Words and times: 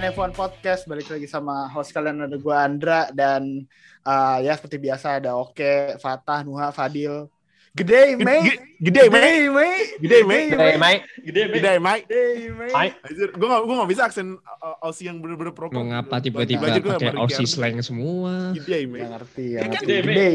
ke 0.00 0.08
WNF1 0.08 0.32
Podcast 0.32 0.82
balik 0.88 1.12
lagi 1.12 1.28
sama 1.28 1.68
host 1.68 1.92
kalian 1.92 2.24
ada 2.24 2.40
gue 2.40 2.56
Andra 2.56 3.12
dan 3.12 3.68
uh, 4.08 4.40
ya 4.40 4.56
seperti 4.56 4.80
biasa 4.80 5.20
ada 5.20 5.36
Oke, 5.36 6.00
Fatah, 6.00 6.40
Nuha, 6.40 6.72
Fadil. 6.72 7.28
Gede, 7.76 8.16
Mei. 8.16 8.48
Gede, 8.80 9.12
Mei. 9.12 9.52
Mei. 9.52 9.76
Gede, 10.00 10.18
Mei. 10.24 10.44
Gede, 10.48 10.70
Mike. 10.80 11.04
Gede, 11.20 11.42
Mei. 11.52 11.52
Gede. 11.52 11.52
Gede, 11.52 11.72
Mei. 11.84 12.72
Mike. 12.72 12.96
Anjir, 13.04 13.28
gue 13.36 13.76
gak, 13.76 13.90
bisa 13.92 14.02
aksen 14.08 14.40
uh, 14.40 14.80
Aussie 14.88 15.04
yang 15.04 15.20
bener-bener 15.20 15.52
proper. 15.52 15.76
Mau 15.76 15.92
ngapa 15.92 16.16
tiba-tiba 16.24 16.80
pakai 16.80 17.20
Aussie 17.20 17.44
slang 17.44 17.84
semua? 17.84 18.56
Gede, 18.56 18.88
Mei. 18.88 19.04
Ngerti 19.04 19.60
ya. 19.60 19.68
Gede, 19.68 20.00
Mei. 20.00 20.16
Gede. 20.16 20.32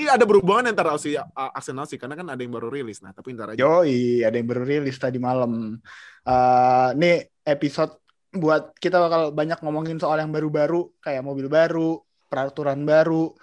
Ini 0.00 0.16
ada 0.16 0.24
berhubungan 0.24 0.64
antara 0.64 0.96
Aussie, 0.96 1.20
uh, 1.20 1.52
aksen 1.52 1.76
Aussie, 1.76 2.00
karena 2.00 2.16
kan 2.16 2.24
ada 2.24 2.40
yang 2.40 2.56
baru 2.56 2.72
rilis. 2.72 3.04
Nah, 3.04 3.12
tapi 3.12 3.36
ntar 3.36 3.52
aja. 3.52 3.60
Yoi, 3.60 4.24
ada 4.24 4.32
yang 4.32 4.48
baru 4.48 4.64
rilis 4.64 4.96
tadi 4.96 5.20
malam. 5.20 5.76
Uh, 6.24 6.90
nih 6.96 7.28
episode 7.44 8.07
buat 8.38 8.74
kita 8.78 8.98
bakal 8.98 9.34
banyak 9.34 9.58
ngomongin 9.60 9.98
soal 10.00 10.18
yang 10.22 10.32
baru-baru 10.32 10.88
kayak 11.02 11.22
mobil 11.22 11.46
baru, 11.50 12.00
peraturan 12.30 12.82
baru, 12.86 13.34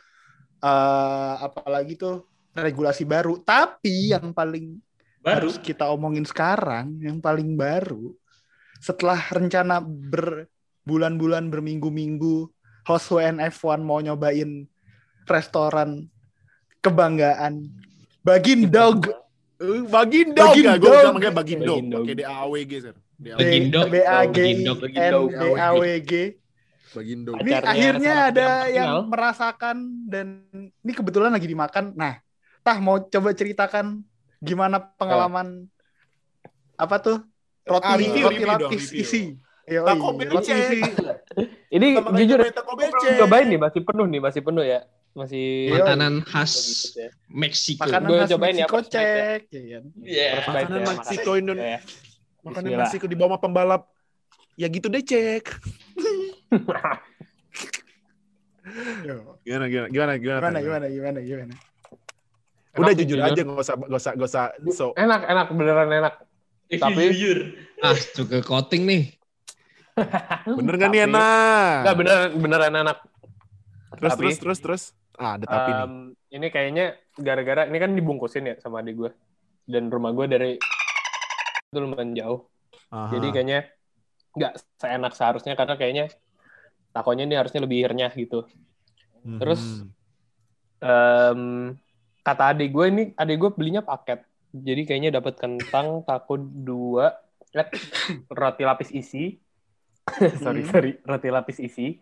uh, 0.63 1.35
apalagi 1.43 1.99
tuh 1.99 2.25
regulasi 2.55 3.03
baru. 3.03 3.39
Tapi 3.43 4.15
yang 4.15 4.31
paling 4.31 4.79
Baru. 5.21 5.49
harus 5.49 5.55
kita 5.59 5.89
omongin 5.91 6.25
sekarang, 6.25 6.97
yang 7.03 7.19
paling 7.19 7.53
baru 7.59 8.13
setelah 8.79 9.17
rencana 9.31 9.81
berbulan-bulan 9.81 11.49
berminggu-minggu 11.49 12.51
host 12.85 13.09
WNF1 13.09 13.79
mau 13.81 13.97
nyobain 13.97 14.69
restoran 15.25 16.05
kebanggaan 16.85 17.65
Bagindog 18.21 19.25
Uh, 19.55 19.87
Bagindo. 19.87 20.35
Bagindo. 20.35 20.83
Gue 20.83 20.91
bisa 20.99 21.11
manggil 21.15 21.31
Bagindo. 21.31 21.73
Bagindo. 21.79 21.97
Pakai 22.03 22.15
D-A-W-G, 22.19 22.71
sir. 22.83 22.91
D-A-W. 22.91 23.04
Bagindo. 23.15 23.79
B 23.87 23.95
A 24.03 24.27
G 24.27 24.37
I 24.43 24.75
Bagindo. 24.75 25.29
N 25.31 25.31
D 25.31 25.43
A 25.55 25.67
W 25.75 25.83
G. 26.03 26.11
Bagindo. 26.95 27.31
Ini 27.39 27.51
akhirnya 27.59 28.13
ada 28.31 28.47
yang 28.71 29.07
merasakan 29.07 30.07
dan 30.07 30.47
ini 30.55 30.91
kebetulan 30.95 31.31
lagi 31.31 31.47
dimakan. 31.47 31.95
Nah, 31.95 32.19
tah 32.63 32.77
mau 32.79 32.99
coba 32.99 33.35
ceritakan 33.35 34.03
gimana 34.43 34.79
pengalaman 34.99 35.67
apa 36.75 36.95
tuh 36.99 37.17
roti 37.63 37.87
Ah, 37.87 37.97
review, 37.97 38.23
roti 38.27 38.43
lapis 38.45 38.85
isi. 38.91 39.21
Roti 39.65 40.51
isi. 40.51 40.79
Ini 41.71 41.99
jujur 41.99 42.39
cobain 43.19 43.45
nih 43.49 43.59
masih 43.59 43.81
penuh 43.83 44.05
nih, 44.07 44.21
masih 44.21 44.41
penuh 44.43 44.63
ya. 44.63 44.79
Masih. 45.15 45.71
Makanan 45.71 46.27
khas 46.27 46.53
ya. 46.91 47.07
Meksiko. 47.31 47.87
Makanan 47.87 48.07
khas 48.23 48.29
cobain 48.35 48.55
ya, 48.55 48.67
Meksiko 48.67 48.79
ya. 48.79 48.91
cek. 48.91 49.39
Makanan 50.43 50.67
ya, 50.67 50.85
Meksiko 50.91 51.31
makanan. 51.39 51.79
Ya. 52.45 52.53
Makanan 52.53 52.69
Bismillah. 52.69 52.85
Meksiko 52.85 53.05
di 53.09 53.17
bawah 53.17 53.41
pembalap. 53.41 53.89
Ya 54.53 54.69
gitu 54.69 54.85
deh, 54.87 55.01
cek. 55.01 55.49
Gimana, 59.45 59.65
gimana, 59.69 59.87
gimana, 59.89 60.13
gimana? 60.17 60.41
Gimana 60.41 60.59
gimana 60.61 60.87
gimana 60.89 61.19
gimana. 61.21 61.53
Udah 62.75 62.91
Enak, 62.91 62.99
jujur 63.01 63.17
aja, 63.23 63.41
gak 63.45 63.61
usah, 63.61 63.75
gak 63.77 63.99
usah, 64.01 64.11
gak 64.19 64.27
usah. 64.27 64.45
So, 64.75 64.85
Enak, 64.99 65.21
enak 65.25 65.47
beneran 65.53 65.89
enak. 65.89 66.13
If 66.67 66.81
Tapi- 66.81 67.07
jujur. 67.13 67.37
Ah, 67.79 67.95
suka 67.95 68.41
coating 68.43 68.83
nih. 68.83 69.03
bener 70.59 70.75
gak 70.75 70.89
nih 70.91 71.01
enak? 71.07 71.77
Enggak 71.87 71.95
beneran 71.97 72.29
beneran 72.35 72.73
enak. 72.75 72.97
Terus, 73.95 74.11
Tapi- 74.11 74.23
terus, 74.27 74.37
terus, 74.41 74.59
terus. 74.59 74.83
Ah, 75.15 75.39
ada 75.39 75.45
tapi 75.47 75.71
nih. 75.71 75.83
Em, 75.87 75.93
ini 76.35 76.47
kayaknya 76.51 76.85
gara-gara 77.15 77.63
ini 77.71 77.77
kan 77.79 77.95
dibungkusin 77.95 78.49
ya 78.51 78.55
sama 78.59 78.83
adik 78.83 78.97
gue. 78.99 79.11
Dan 79.63 79.87
rumah 79.87 80.11
gue 80.11 80.25
dari 80.27 80.51
itu 81.75 81.83
lumayan 81.83 82.15
jauh. 82.15 82.47
Aha. 82.91 83.11
Jadi 83.11 83.27
kayaknya 83.35 83.59
nggak 84.35 84.53
seenak 84.79 85.13
seharusnya 85.19 85.53
karena 85.59 85.75
kayaknya 85.75 86.05
takonya 86.95 87.27
ini 87.27 87.35
harusnya 87.35 87.61
lebih 87.67 87.91
renyah 87.91 88.13
gitu. 88.15 88.47
Mhm. 89.25 89.39
terus, 89.41 89.83
Em, 90.79 91.73
kata 92.21 92.43
adik 92.53 92.69
gue 92.75 92.85
ini 92.91 93.03
adik 93.17 93.37
gue 93.41 93.51
belinya 93.57 93.81
paket. 93.81 94.23
Jadi 94.55 94.81
kayaknya 94.87 95.11
dapat 95.19 95.35
kentang, 95.39 96.03
taco 96.07 96.35
dua, 96.39 97.15
eh, 97.55 97.67
roti 98.31 98.63
lapis 98.63 98.91
isi. 98.93 99.39
sorry 100.43 100.61
Hmm. 100.63 100.71
sorry, 100.71 100.91
roti 101.03 101.29
lapis 101.33 101.57
isi. 101.59 101.97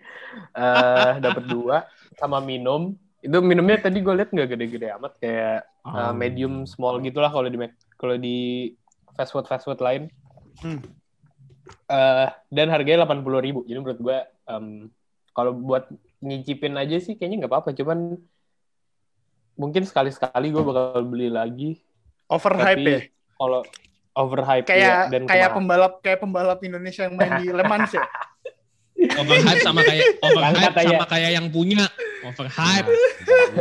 eh 0.53 1.13
dapat 1.23 1.44
dua 1.47 1.88
sama 2.19 2.44
minum. 2.44 2.94
Itu 3.23 3.40
minumnya 3.40 3.79
tadi 3.88 4.03
gue 4.03 4.13
lihat 4.13 4.29
nggak 4.35 4.50
gede-gede 4.55 4.88
amat 5.00 5.13
kayak 5.22 5.63
uh, 5.95 6.11
Um, 6.11 6.17
medium 6.17 6.53
small 6.67 7.00
gitulah 7.00 7.31
kalau 7.31 7.47
di 7.47 7.57
kalau 7.95 8.16
di 8.19 8.72
fast 9.13 9.31
food 9.34 9.46
fast 9.46 9.66
food 9.66 9.79
lain. 9.81 10.09
Hmm. 10.62 10.81
Eh, 11.88 12.28
dan 12.51 12.68
harganya 12.69 13.03
delapan 13.03 13.24
puluh 13.24 13.40
ribu. 13.40 13.63
Jadi 13.63 13.78
menurut 13.79 14.00
gue 14.01 14.18
em, 14.51 14.66
kalau 15.31 15.56
buat 15.56 15.88
nyicipin 16.19 16.75
aja 16.75 16.97
sih 17.00 17.16
kayaknya 17.16 17.46
nggak 17.46 17.52
apa-apa. 17.52 17.72
Cuman 17.73 18.19
mungkin 19.53 19.84
sekali-sekali 19.85 20.50
gue 20.50 20.63
bakal 20.66 21.06
beli 21.06 21.29
lagi. 21.29 21.79
Overhype 22.28 22.84
ya. 22.84 23.02
kalau 23.38 23.62
overhype 24.13 24.66
Kayak 24.66 24.81
ya, 24.81 24.97
dan 25.09 25.22
kayak 25.25 25.50
kemahal. 25.52 25.57
pembalap 25.57 25.94
kayak 26.02 26.19
pembalap 26.22 26.59
Indonesia 26.62 27.02
yang 27.06 27.16
main 27.18 27.34
di 27.41 27.47
Le 27.50 27.63
Mans 27.66 27.91
ya. 27.91 28.06
Overhype 29.19 29.62
sama 29.62 29.81
kayak 29.84 30.06
overhype 30.22 30.78
sama 30.78 31.06
kayak 31.09 31.31
yang 31.38 31.47
punya. 31.50 31.85
Overhype. 32.23 32.88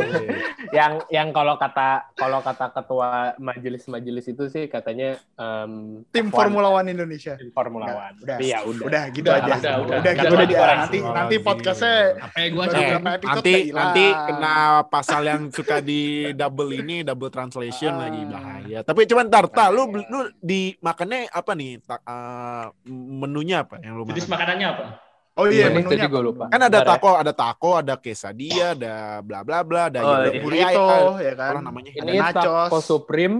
yang 0.77 1.03
yang 1.07 1.29
kalau 1.29 1.55
kata 1.55 2.09
kalau 2.13 2.39
kata 2.39 2.71
ketua 2.71 3.09
majelis-majelis 3.37 4.25
itu 4.27 4.43
sih 4.47 4.65
katanya 4.65 5.19
em, 5.35 6.01
Tim 6.09 6.27
F1, 6.27 6.33
Formula 6.33 6.69
One 6.71 6.89
Indonesia. 6.89 7.35
tim 7.35 7.49
Formula 7.49 7.85
Udah, 7.85 7.95
One. 7.99 8.15
udah. 8.19 8.37
Ya 8.39 8.59
udah. 8.61 8.83
Udah 8.83 9.03
gitu 9.09 9.27
Udah, 9.27 9.37
aja. 9.37 9.45
udah, 9.45 9.53
Udah, 9.53 9.75
udah. 9.77 9.97
udah 9.99 10.13
gitu 10.13 10.33
Udah, 10.33 10.41
aja. 10.41 10.55
udah. 10.55 10.75
Nanti 10.75 10.97
nanti 11.03 11.35
podcastnya 11.39 11.95
Apa 12.19 12.37
ya 12.37 12.47
gua 12.49 12.65
episode 12.65 13.23
nanti 13.23 13.51
hilang. 13.61 13.75
nanti 13.77 14.05
kena 14.27 14.55
pasal 14.87 15.21
yang 15.23 15.41
suka 15.49 15.77
di 15.79 16.01
double 16.33 16.71
ini 16.73 17.03
double 17.03 17.29
translation 17.29 17.93
Ah. 17.93 18.07
lagi 18.07 18.21
bahaya. 18.25 18.79
Tapi 18.81 19.01
cuman 19.05 19.25
ntar, 19.27 19.45
tar, 19.47 19.69
lu 19.69 19.85
lu 19.87 20.19
di 20.37 20.73
makannya 20.79 21.29
apa 21.29 21.51
nih? 21.53 21.77
Eh, 21.79 22.65
menunya 22.89 23.61
apa 23.61 23.77
yang 23.77 23.95
lu 23.95 24.03
Jenis 24.05 24.25
makan? 24.25 24.33
makanannya 24.33 24.67
apa? 24.69 24.85
Oh 25.33 25.49
iya, 25.49 25.73
Ini 25.73 25.81
menunya 25.81 26.05
gue 26.05 26.21
lupa. 26.21 26.45
Kan 26.45 26.61
ada 26.61 26.69
Bentar 26.69 26.85
ya. 26.85 26.89
taco, 26.93 27.11
ada 27.17 27.33
taco, 27.33 27.71
ada 27.73 27.93
quesadilla, 27.97 28.67
ada 28.71 28.93
bla 29.19 29.41
bla 29.41 29.65
bla, 29.65 29.89
ada 29.89 29.99
Oh, 29.99 30.13
ada 30.13 30.29
iya. 30.29 30.41
burrito 30.41 30.69
burrito, 30.77 30.85
ya 31.19 31.33
kan. 31.33 31.51
apa 31.51 31.61
namanya? 31.63 31.89
Ada 31.91 32.05
Ini 32.05 32.19
nachos. 32.21 32.69
taco 32.69 32.77
supreme 32.79 33.35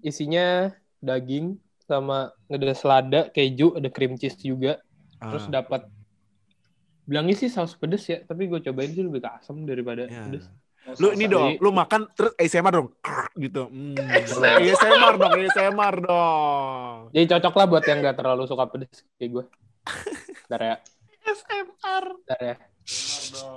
isinya 0.00 0.46
daging 0.98 1.58
sama 1.82 2.18
ada 2.46 2.72
selada, 2.72 3.20
keju, 3.28 3.74
ada 3.74 3.88
cream 3.88 4.14
cheese 4.14 4.38
juga. 4.38 4.78
Terus 5.18 5.44
Ah, 5.44 5.60
dapat 5.60 5.82
bilangnya 7.02 7.34
sih 7.36 7.50
saus 7.50 7.74
pedes 7.74 8.06
ya, 8.06 8.22
tapi 8.22 8.46
gue 8.46 8.62
cobain 8.62 8.88
sih 8.88 9.02
lebih 9.02 9.18
ke 9.18 9.30
asam 9.32 9.62
daripada 9.62 10.06
ya. 10.06 10.22
pedes. 10.24 10.46
Lu 10.96 11.10
ini 11.10 11.26
dong, 11.26 11.58
lu 11.58 11.70
makan 11.70 12.10
terus 12.12 12.34
ASMR 12.36 12.70
dong, 12.72 12.88
gitu. 13.36 13.66
Hmm. 13.66 13.94
ASMR 13.98 15.14
dong, 15.16 15.32
ASMR 15.36 15.94
dong. 16.00 16.96
Jadi 17.10 17.24
cocok 17.28 17.54
lah 17.56 17.66
buat 17.66 17.82
yang 17.82 17.98
gak 18.00 18.16
terlalu 18.16 18.46
suka 18.46 18.66
pedes 18.66 19.02
kayak 19.16 19.30
gue. 19.32 19.44
Bentar 20.44 20.60
ya, 20.60 20.74
SMR. 21.22 22.04
bentar 22.18 22.40
ya. 22.42 22.56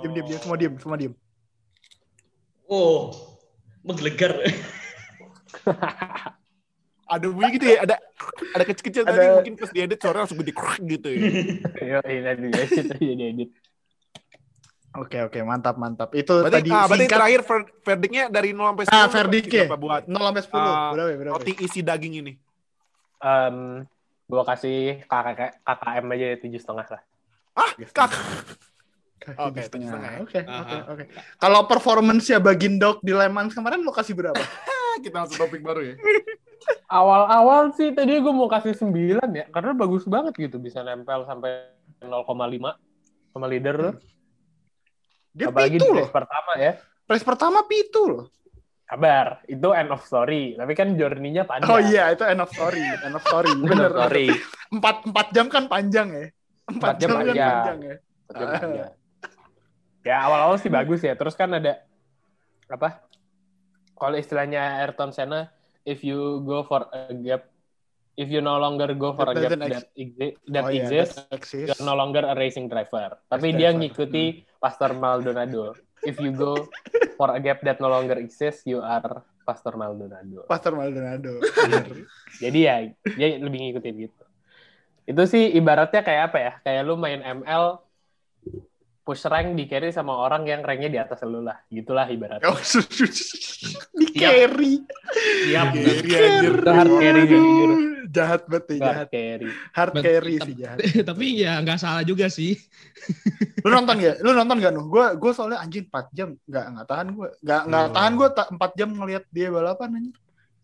Diam 0.02 0.12
diam 0.14 0.26
diam 0.26 0.40
semua 0.40 0.56
diam, 0.56 0.74
semua 0.78 0.96
diam. 0.96 1.14
Oh, 2.66 3.14
menggelegar. 3.82 4.38
Ada 7.06 7.30
bunyi 7.30 7.54
gitu 7.54 7.70
ya, 7.70 7.86
ada 7.86 8.02
ada 8.50 8.64
kecil-kecil 8.66 9.06
tadi 9.06 9.22
Ada- 9.22 9.38
mungkin 9.38 9.54
pas 9.54 9.70
diedit 9.70 9.94
suara 10.02 10.26
langsung 10.26 10.42
gede 10.42 10.50
gitu 10.82 11.06
ya. 11.06 11.22
Yo, 11.78 11.98
ini 12.02 12.50
edit 12.50 12.66
jadi 12.82 13.24
edit. 13.30 13.50
Oke 14.98 15.22
oke, 15.22 15.38
mantap 15.46 15.78
mantap. 15.78 16.10
Itu 16.18 16.42
Berarti, 16.42 16.66
tadi 16.66 16.70
ah, 16.74 16.90
berarti 16.90 17.04
singkat 17.06 17.18
terakhir 17.22 17.40
ver- 17.46 17.70
verdictnya 17.86 18.24
dari 18.26 18.50
0 18.50 18.74
sampai 18.74 18.84
10. 18.90 18.90
Ah, 18.90 19.06
lu 19.06 19.12
verdict 19.14 19.46
kasih 19.46 19.54
ya? 19.54 19.66
berapa 19.70 19.78
buat 19.78 20.02
0 20.10 20.18
sampai 20.18 20.42
10. 20.42 20.56
Ah, 20.58 20.90
berapa 20.90 21.08
ya, 21.14 21.16
berapa? 21.22 21.34
roti 21.38 21.52
isi 21.62 21.80
daging 21.86 22.14
ini? 22.26 22.32
Em, 23.22 23.56
gue 24.26 24.42
kasih 24.42 24.78
KK, 25.06 25.28
KKM 25.62 26.06
aja 26.10 26.26
tujuh 26.42 26.58
setengah 26.58 26.86
lah. 26.90 27.02
Ah, 27.56 27.70
kak. 27.72 28.10
Kaki 29.16 29.40
Oke, 29.42 29.58
di 29.58 29.62
setengah. 29.64 29.66
tujuh 29.66 29.86
setengah 29.90 30.10
ya. 30.12 30.20
Oke, 30.22 30.38
Aha. 30.38 30.60
oke, 30.62 30.76
oke. 30.92 31.04
Kalau 31.36 31.60
performance-nya 31.66 32.38
Bagindog 32.38 33.02
di 33.02 33.10
Le 33.10 33.26
Mans 33.26 33.50
kemarin 33.50 33.82
lo 33.82 33.90
kasih 33.90 34.14
berapa? 34.14 34.38
Ah, 34.38 34.94
Kita 35.02 35.24
langsung 35.24 35.40
topik 35.40 35.60
baru 35.60 35.82
ya. 35.82 35.94
Awal-awal 36.90 37.74
sih 37.74 37.90
tadi 37.90 38.16
gue 38.16 38.30
mau 38.30 38.46
kasih 38.46 38.74
9 38.74 39.18
ya, 39.34 39.46
karena 39.50 39.72
bagus 39.72 40.06
banget 40.06 40.34
gitu 40.38 40.58
bisa 40.58 40.82
nempel 40.82 41.26
sampai 41.26 41.74
0,5 41.98 42.22
sama 43.32 43.46
leader 43.46 43.74
tuh. 43.76 43.94
Dia 45.32 45.50
Apalagi 45.50 45.76
di 45.76 45.82
pitu 45.82 45.90
loh. 45.90 46.00
race 46.00 46.14
pertama 46.14 46.52
ya. 46.56 46.72
Race 47.06 47.26
pertama 47.26 47.58
pitu 47.66 48.02
loh. 48.06 48.24
Kabar, 48.86 49.42
itu 49.44 49.68
end 49.74 49.90
of 49.90 50.06
story. 50.06 50.54
Tapi 50.54 50.72
kan 50.72 50.94
journey-nya 50.94 51.42
panjang. 51.42 51.66
Oh 51.66 51.82
iya, 51.82 52.14
itu 52.14 52.22
end 52.22 52.38
of 52.38 52.50
story, 52.50 52.78
end 52.78 53.14
of 53.14 53.22
story. 53.22 53.50
End 53.50 53.66
Bener. 53.66 53.90
of 53.90 53.98
story. 54.06 54.26
Empat 54.74 54.96
empat 55.02 55.26
jam 55.30 55.46
kan 55.46 55.66
panjang 55.66 56.08
ya. 56.10 56.26
Empat 56.66 56.98
jam, 56.98 57.08
jam 57.08 57.10
kan 57.10 57.24
panjang. 57.24 57.54
panjang 57.54 57.78
ya. 57.78 57.96
Panjang, 58.26 58.48
panjang. 58.58 58.90
Ya 60.02 60.16
awal-awal 60.22 60.56
sih 60.58 60.70
bagus 60.70 61.02
ya. 61.02 61.14
Terus 61.14 61.34
kan 61.34 61.50
ada 61.50 61.82
apa? 62.66 63.02
Kalau 63.96 64.14
istilahnya 64.14 64.82
Ayrton 64.82 65.10
Senna, 65.10 65.50
if 65.82 66.02
you 66.02 66.42
go 66.42 66.62
for 66.62 66.86
a 66.90 67.14
gap 67.16 67.48
if 68.16 68.32
you 68.32 68.40
no 68.40 68.56
longer 68.56 68.96
go 68.96 69.12
for 69.12 69.28
That 69.28 69.36
a 69.36 69.40
gap 69.44 69.50
that, 69.60 69.86
exi- 69.92 70.36
that 70.48 70.64
Oh, 70.64 70.72
iya, 70.72 70.88
exists, 70.88 71.20
that 71.20 71.30
exists. 71.30 71.68
you're 71.68 71.84
no 71.84 71.92
longer 71.92 72.24
a 72.24 72.32
racing 72.32 72.66
driver. 72.66 73.20
Tapi 73.28 73.52
Race 73.52 73.56
dia 73.56 73.70
driver. 73.70 73.78
ngikuti 73.84 74.24
Pastor 74.56 74.90
Maldonado. 74.92 75.76
If 76.00 76.16
you 76.18 76.32
go 76.32 76.64
for 77.14 77.30
a 77.30 77.40
gap 77.40 77.60
that 77.62 77.78
no 77.78 77.88
longer 77.88 78.16
exists, 78.16 78.64
you 78.64 78.80
are 78.80 79.20
Pastor 79.44 79.76
Maldonado. 79.76 80.48
Pastor 80.48 80.74
Maldonado. 80.74 81.38
Jadi 82.42 82.58
ya 82.58 82.74
dia 83.14 83.28
lebih 83.38 83.70
ngikutin 83.70 83.94
gitu. 84.00 84.22
Itu 85.06 85.22
sih 85.24 85.54
ibaratnya 85.54 86.02
kayak 86.02 86.22
apa 86.28 86.38
ya? 86.38 86.52
Kayak 86.60 86.82
lu 86.82 86.94
main 86.98 87.22
ML 87.22 87.78
push 89.06 89.22
rank 89.30 89.54
di 89.54 89.70
carry 89.70 89.94
sama 89.94 90.18
orang 90.18 90.42
yang 90.42 90.66
ranknya 90.66 90.90
di 90.90 90.98
atas 90.98 91.22
lu 91.22 91.38
lah. 91.38 91.62
Gitulah 91.70 92.10
ibaratnya. 92.10 92.50
Oh, 92.50 92.58
di 93.94 94.06
carry. 94.12 94.82
Siap. 95.46 95.66
Carry, 95.70 96.10
anjir. 96.10 96.54
Hard 96.58 96.92
carry 96.98 97.22
jujur. 97.24 97.70
Jahat 98.06 98.42
banget 98.50 98.64
ya, 98.66 98.76
jahat. 98.82 98.96
Hard 98.96 99.10
carry. 99.14 99.48
Hard 99.70 99.92
carry 100.02 100.34
sih 100.42 100.54
jahat. 100.58 100.78
Tapi 101.14 101.26
ya 101.38 101.52
nggak 101.62 101.78
salah 101.78 102.02
juga 102.02 102.26
sih. 102.26 102.58
Lu 103.66 103.70
nonton 103.70 103.94
gak? 103.98 104.26
Lu 104.26 104.34
nonton 104.34 104.58
gak 104.58 104.72
Nuh? 104.74 104.86
Gue 104.90 105.06
gue 105.14 105.30
soalnya 105.30 105.62
anjing 105.62 105.86
4 105.86 106.10
jam 106.10 106.28
nggak 106.42 106.64
nggak 106.74 106.86
tahan 106.90 107.06
gue. 107.14 107.28
Nggak 107.46 107.62
nggak 107.70 107.84
Oh. 107.86 107.92
tahan 107.94 108.12
gue 108.14 108.28
4 108.58 108.78
jam 108.78 108.88
ngelihat 108.90 109.24
dia 109.30 109.48
balapan 109.54 109.88
anjing. 110.02 110.14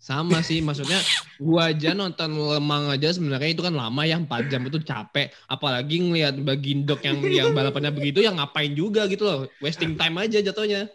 Sama 0.03 0.43
sih, 0.43 0.59
maksudnya 0.59 0.99
gua 1.39 1.71
aja 1.71 1.95
nonton 1.95 2.35
Lemang 2.35 2.91
aja 2.91 3.15
sebenarnya 3.15 3.55
itu 3.55 3.63
kan 3.63 3.71
lama 3.71 4.03
ya 4.03 4.19
4 4.19 4.51
jam 4.51 4.67
itu 4.67 4.83
capek. 4.83 5.31
Apalagi 5.47 6.03
ngelihat 6.03 6.43
Bagindok 6.43 7.07
yang 7.07 7.23
yang 7.23 7.49
balapannya 7.55 7.95
begitu 7.95 8.19
yang 8.19 8.35
ngapain 8.35 8.75
juga 8.75 9.07
gitu 9.07 9.23
loh. 9.23 9.47
Wasting 9.63 9.95
time 9.95 10.19
aja 10.19 10.43
jatuhnya. 10.43 10.91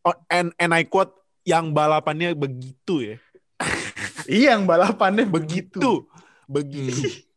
Oh, 0.00 0.16
and, 0.32 0.56
and 0.56 0.72
I 0.72 0.88
quote, 0.88 1.12
yang 1.44 1.76
balapannya 1.76 2.32
begitu 2.32 3.12
ya. 3.12 3.16
Iya 4.24 4.56
yang 4.56 4.64
balapannya 4.64 5.28
begitu. 5.28 6.08
Begitu. 6.48 6.96
Begitu. 6.96 7.28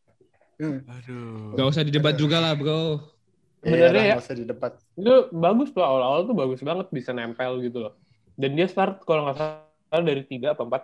Hmm. 0.55 0.79
Aduh. 0.87 1.59
Gak 1.59 1.67
usah 1.67 1.83
didebat 1.83 2.15
juga 2.15 2.39
lah 2.39 2.55
bro. 2.55 3.03
Sebenarnya 3.59 4.03
Iya, 4.03 4.15
ya. 4.15 4.23
usah 4.23 4.35
di 4.35 4.45
debat. 4.47 4.75
Itu 4.95 5.31
bagus 5.31 5.71
tuh 5.75 5.83
awal-awal 5.83 6.27
tuh 6.27 6.35
bagus 6.35 6.63
banget 6.63 6.87
bisa 6.91 7.11
nempel 7.11 7.59
gitu 7.59 7.83
loh. 7.83 7.93
Dan 8.39 8.55
dia 8.55 8.67
start 8.67 9.03
kalau 9.03 9.27
nggak 9.27 9.37
salah 9.39 10.03
dari 10.03 10.23
tiga 10.23 10.55
apa 10.55 10.63
empat. 10.63 10.83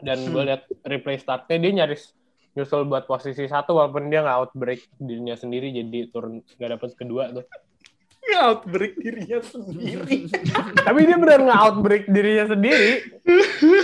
Dan 0.00 0.18
gue 0.26 0.36
Hmm. 0.36 0.48
lihat 0.48 0.62
replay 0.82 1.16
startnya 1.16 1.56
dia 1.56 1.72
nyaris 1.76 2.12
nyusul 2.50 2.82
buat 2.84 3.04
posisi 3.04 3.44
satu 3.44 3.72
walaupun 3.72 4.06
dia 4.06 4.20
nggak 4.20 4.38
outbreak 4.40 4.82
dirinya 4.96 5.34
sendiri 5.34 5.70
jadi 5.70 6.08
turun 6.08 6.42
nggak 6.50 6.70
dapet 6.72 6.90
kedua 6.94 7.30
tuh. 7.30 7.44
Outbreak 8.30 8.94
dirinya 8.96 9.40
sendiri. 9.40 10.30
Tapi 10.86 10.98
dia 11.02 11.16
benar 11.16 11.40
nggak 11.40 11.60
outbreak 11.60 12.04
dirinya 12.06 12.46
sendiri. 12.48 12.92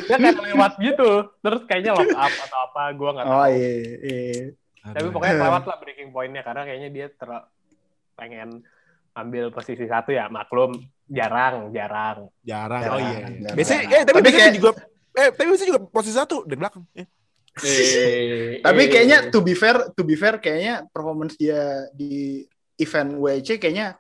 Dia 0.03 0.17
kayak 0.17 0.39
lewat 0.45 0.73
gitu. 0.79 1.11
Terus 1.37 1.61
kayaknya 1.65 1.93
lock 1.93 2.13
up 2.13 2.31
atau 2.31 2.59
apa 2.65 2.83
gue 2.93 3.11
nggak 3.11 3.25
tahu. 3.25 3.35
oh 3.35 3.49
iya. 3.49 3.71
iya. 3.99 4.45
Tapi 4.87 5.09
pokoknya 5.11 5.35
lewat 5.41 5.63
lah 5.65 5.77
breaking 5.77 6.11
point-nya 6.11 6.43
karena 6.43 6.63
kayaknya 6.63 6.91
dia 6.91 7.07
ter 7.09 7.31
pengen 8.15 8.63
ambil 9.13 9.49
posisi 9.49 9.83
satu 9.83 10.11
ya 10.11 10.29
maklum 10.29 10.79
jarang 11.07 11.71
jarang 11.71 12.31
Jarang. 12.41 12.81
Jarang, 12.81 12.83
Oh 12.89 13.01
iya. 13.01 13.19
jarang. 13.35 13.57
Biasanya, 13.57 13.83
eh 13.89 14.03
tapi, 14.05 14.13
Tapi 14.13 14.23
biasanya 14.23 14.43
kayak- 14.45 14.57
juga, 14.57 14.71
eh 15.17 15.29
tapi 15.31 15.49
biasanya 15.49 15.71
juga 15.71 15.83
posisi 15.87 16.15
satu 16.15 16.45
dari 16.45 16.59
belakang. 16.59 16.85
Eh. 16.93 17.07
Eh, 17.57 18.61
Tapi 18.61 18.83
eh, 18.83 18.87
kayaknya 18.87 19.19
to 19.27 19.41
be 19.41 19.53
fair, 19.53 19.89
to 19.91 20.05
be 20.05 20.13
fair 20.13 20.37
kayaknya 20.37 20.85
performance 20.87 21.35
dia 21.35 21.57
di 21.91 22.45
event 22.77 23.17
WC 23.17 23.57
kayaknya 23.57 23.97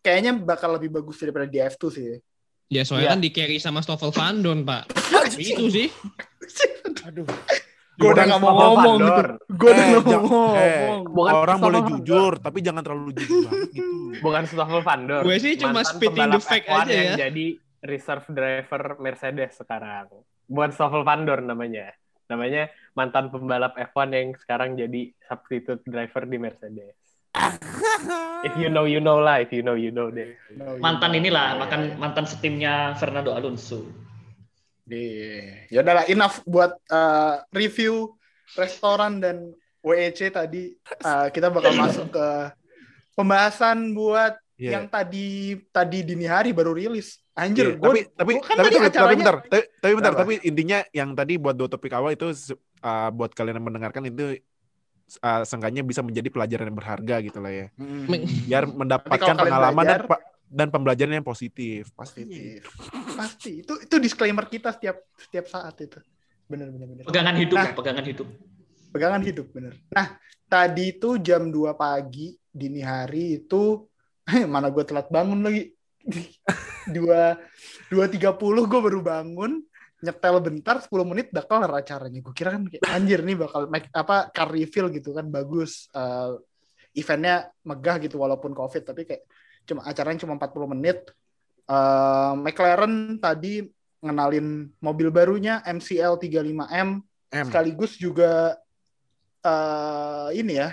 kayaknya 0.00 0.32
bakal 0.34 0.72
lebih 0.72 0.88
bagus 0.90 1.20
daripada 1.20 1.44
di 1.44 1.60
F2 1.60 1.84
sih. 1.90 2.16
Ya 2.66 2.82
soalnya 2.82 3.04
Iya. 3.04 3.12
kan 3.12 3.20
di 3.20 3.30
carry 3.30 3.56
sama 3.58 3.80
Stoffel 3.80 4.08
Van 4.08 4.40
Dorn 4.40 4.64
pak. 4.64 4.88
itu 5.36 5.68
sih. 5.68 5.88
Aduh. 7.04 7.28
Gue 7.94 8.08
udah 8.08 8.24
nggak 8.24 8.40
mau 8.40 8.54
ngomong 8.54 8.96
gitu. 8.96 9.22
Gue 9.52 9.68
udah 9.68 9.84
Eh, 9.84 9.90
nggak 9.90 10.04
mau 10.06 10.20
ngomong. 10.22 10.52
eh, 10.54 10.88
Bukan 11.04 11.32
orang 11.34 11.58
boleh 11.58 11.80
jujur, 11.88 12.32
tapi 12.38 12.58
jangan 12.60 12.80
terlalu 12.80 13.10
jujur 13.12 13.42
banget 13.44 13.68
gitu. 13.74 13.92
bukan 14.18 14.42
Stoffel 14.44 14.80
Van 14.80 15.00
Dorn 15.04 15.22
Gue 15.22 15.36
sih 15.36 15.52
cuma 15.54 15.82
spitting 15.82 16.30
the 16.30 16.40
fact 16.40 16.64
F1 16.64 16.78
aja 16.80 16.88
yang 16.90 17.04
ya. 17.10 17.16
jadi 17.28 17.46
reserve 17.80 18.26
driver 18.28 18.96
Mercedes 18.96 19.52
sekarang 19.54 20.08
bukan 20.48 20.72
Stoffel 20.72 21.04
Van 21.04 21.22
Dorn 21.28 21.46
namanya 21.46 21.92
namanya 22.28 22.68
mantan 22.92 23.32
pembalap 23.32 23.76
F1 23.76 24.08
yang 24.12 24.28
sekarang 24.36 24.76
jadi 24.76 25.12
substitute 25.28 25.84
driver 25.84 26.24
di 26.24 26.36
Mercedes 26.40 26.96
if 28.48 28.54
you 28.56 28.72
know 28.72 28.88
you 28.88 28.98
know 28.98 29.20
lah 29.20 29.40
if 29.44 29.52
you 29.52 29.62
know 29.62 29.76
you 29.76 29.92
know 29.92 30.08
deh 30.08 30.32
mantan 30.80 31.14
inilah 31.14 31.60
makan 31.60 31.94
mantan 32.00 32.24
setimnya 32.26 32.96
Fernando 32.96 33.36
Alonso. 33.36 33.84
Ya 35.68 35.84
udahlah 35.84 36.08
enough 36.08 36.40
buat 36.48 36.72
uh, 36.88 37.44
review 37.52 38.16
restoran 38.56 39.20
dan 39.20 39.52
WEC 39.84 40.32
tadi. 40.32 40.72
Uh, 41.04 41.28
kita 41.28 41.52
bakal 41.52 41.76
masuk 41.84 42.08
ke 42.08 42.26
pembahasan 43.12 43.92
buat 43.92 44.40
Iya. 44.58 44.74
yang 44.74 44.84
tadi 44.90 45.54
tadi 45.70 46.02
dini 46.02 46.26
hari 46.26 46.50
baru 46.50 46.74
rilis. 46.74 47.22
Anjir, 47.38 47.64
Iya, 47.64 47.74
gua- 47.76 47.86
tapi 47.86 48.00
tapi 48.12 48.30
gua 48.34 48.42
kan 48.42 48.54
tapi, 48.56 48.66
tapi, 48.66 48.74
tapi 48.74 48.88
acaranya- 48.90 49.14
bentar, 49.16 49.36
tapi, 49.44 49.62
tapi 49.78 49.92
bentar, 49.94 50.12
Apa? 50.12 50.20
tapi 50.20 50.32
intinya 50.42 50.78
yang 50.90 51.10
tadi 51.12 51.32
buat 51.34 51.54
dua 51.54 51.68
topik 51.68 51.92
awal 51.92 52.10
itu 52.10 52.26
uh, 52.80 53.10
buat 53.10 53.30
kalian 53.30 53.56
yang 53.56 53.66
mendengarkan 53.66 54.02
itu 54.04 54.42
uh, 55.20 55.42
seenggaknya 55.42 55.80
bisa 55.80 56.00
menjadi 56.00 56.28
pelajaran 56.28 56.66
yang 56.66 56.76
berharga 56.76 57.16
gitu 57.20 57.38
lah 57.38 57.52
ya. 57.54 57.66
Hmm. 57.74 58.10
Biar 58.44 58.66
mendapatkan 58.66 59.34
pengalaman 59.36 59.70
dan 59.78 60.02
belajar- 60.02 60.10
pa- 60.10 60.24
dan 60.48 60.66
pembelajaran 60.66 61.12
yang 61.14 61.22
positif. 61.22 61.92
Pasti. 61.92 62.24
positif. 62.24 62.62
Pasti. 63.14 63.52
Itu 63.62 63.78
itu 63.78 63.94
disclaimer 63.98 64.44
kita 64.44 64.72
setiap 64.72 64.98
setiap 65.14 65.46
saat 65.46 65.78
itu. 65.78 66.02
Bener 66.44 66.68
bener 66.68 66.86
bener. 66.88 67.02
Pegangan 67.04 67.34
hidup 67.34 67.54
Nah. 67.54 67.64
ya, 67.64 67.72
pegangan 67.72 68.04
hidup. 68.04 68.28
Pegangan 68.88 69.22
hidup 69.22 69.46
bener. 69.52 69.72
Nah, 69.88 70.16
tadi 70.44 70.90
itu 70.90 71.20
jam 71.20 71.46
2 71.46 71.70
pagi 71.72 72.34
dini 72.48 72.80
hari 72.80 73.38
itu 73.38 73.84
mana 74.48 74.68
gue 74.68 74.82
telat 74.82 75.06
bangun 75.06 75.38
lagi. 75.40 75.70
dua 76.90 77.36
dua 77.92 78.04
tiga 78.08 78.32
puluh 78.34 78.64
gue 78.64 78.80
baru 78.80 79.00
bangun 79.04 79.62
nyetel 79.98 80.38
bentar 80.38 80.78
10 80.78 80.94
menit 81.02 81.26
udah 81.34 81.42
kelar 81.42 81.72
acaranya. 81.74 82.22
Gue 82.22 82.30
kira 82.30 82.54
kan 82.54 82.70
kayak, 82.70 82.86
anjir 82.86 83.18
nih 83.18 83.34
bakal 83.34 83.66
make, 83.66 83.90
apa 83.90 84.30
car 84.30 84.46
reveal 84.46 84.94
gitu 84.94 85.10
kan 85.10 85.26
bagus. 85.26 85.90
Eh, 85.90 86.38
eventnya 87.02 87.50
megah 87.66 87.98
gitu 87.98 88.22
walaupun 88.22 88.54
covid 88.54 88.82
tapi 88.86 89.02
kayak 89.02 89.26
cuma 89.66 89.82
acaranya 89.82 90.22
cuma 90.22 90.38
40 90.38 90.70
menit. 90.70 91.02
Eh, 91.66 92.32
McLaren 92.38 93.18
tadi 93.18 93.66
ngenalin 93.98 94.70
mobil 94.78 95.10
barunya 95.10 95.58
MCL 95.66 96.22
35M 96.22 97.02
M. 97.34 97.42
sekaligus 97.42 97.98
juga 97.98 98.54
eh 99.42 100.28
ini 100.38 100.54
ya 100.62 100.70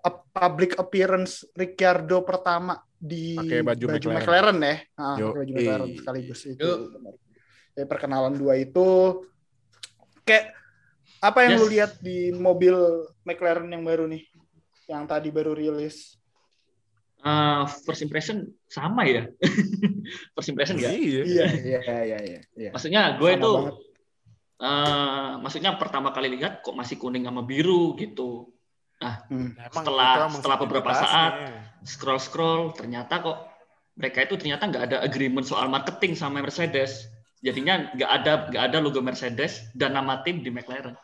a- 0.00 0.24
public 0.32 0.80
appearance 0.80 1.44
Ricciardo 1.52 2.24
pertama 2.24 2.80
di 2.96 3.36
Pakai 3.36 3.60
baju 3.60 3.84
McLaren. 3.92 4.16
McLaren. 4.16 4.58
ya 4.58 4.76
ah, 4.96 5.16
Yo, 5.16 5.26
pakai 5.30 5.40
baju 5.44 5.52
McLaren 5.52 5.88
eh. 5.88 5.96
sekaligus 6.00 6.40
itu. 6.44 6.70
Jadi 7.76 7.86
perkenalan 7.86 8.34
dua 8.34 8.56
itu 8.56 8.88
kayak 10.22 10.56
apa 11.18 11.38
yang 11.44 11.52
Yes. 11.54 11.60
lu 11.60 11.66
lihat 11.68 11.92
di 12.00 12.18
mobil 12.30 12.76
McLaren 13.22 13.68
yang 13.68 13.82
baru 13.82 14.04
nih 14.06 14.24
yang 14.86 15.04
tadi 15.04 15.28
baru 15.30 15.52
rilis 15.52 16.16
Uh, 17.16 17.66
first 17.82 18.06
impression 18.06 18.46
sama 18.70 19.02
ya. 19.02 19.26
first 20.38 20.46
impression 20.46 20.78
ya. 20.78 20.94
Iya. 20.94 21.22
iya 21.26 21.48
iya 22.06 22.18
iya 22.54 22.70
Maksudnya 22.70 23.18
gue 23.18 23.30
Sama 23.34 23.40
itu 23.40 23.50
banget. 23.50 23.74
eh, 24.62 25.30
maksudnya 25.42 25.70
pertama 25.74 26.14
kali 26.14 26.38
lihat 26.38 26.62
kok 26.62 26.76
masih 26.78 26.94
kuning 26.94 27.26
sama 27.26 27.42
biru 27.42 27.98
gitu. 27.98 28.54
Hmm. 29.26 29.50
Emang 29.56 29.84
Setelah- 29.84 30.14
emang 30.18 30.32
setelah 30.34 30.56
beberapa 30.58 30.90
sensitivitasnya. 30.90 31.64
Scroll 31.86 32.18
scroll 32.18 32.62
ternyata 32.72 33.14
kok 33.20 33.38
mereka 33.94 34.18
itu 34.22 34.34
ternyata 34.36 34.66
nggak 34.66 34.84
ada 34.90 34.96
agreement 35.00 35.46
soal 35.46 35.66
marketing 35.66 36.12
sama 36.12 36.38
Mercedes. 36.38 37.06
Jadinya 37.40 37.92
nggak 37.92 38.10
ada 38.10 38.32
nggak 38.48 38.64
ada 38.68 38.78
logo 38.78 39.00
Mercedes 39.00 39.62
dan 39.72 39.94
nama 39.94 40.20
tim 40.20 40.40
di 40.40 40.50
McLaren. 40.50 40.96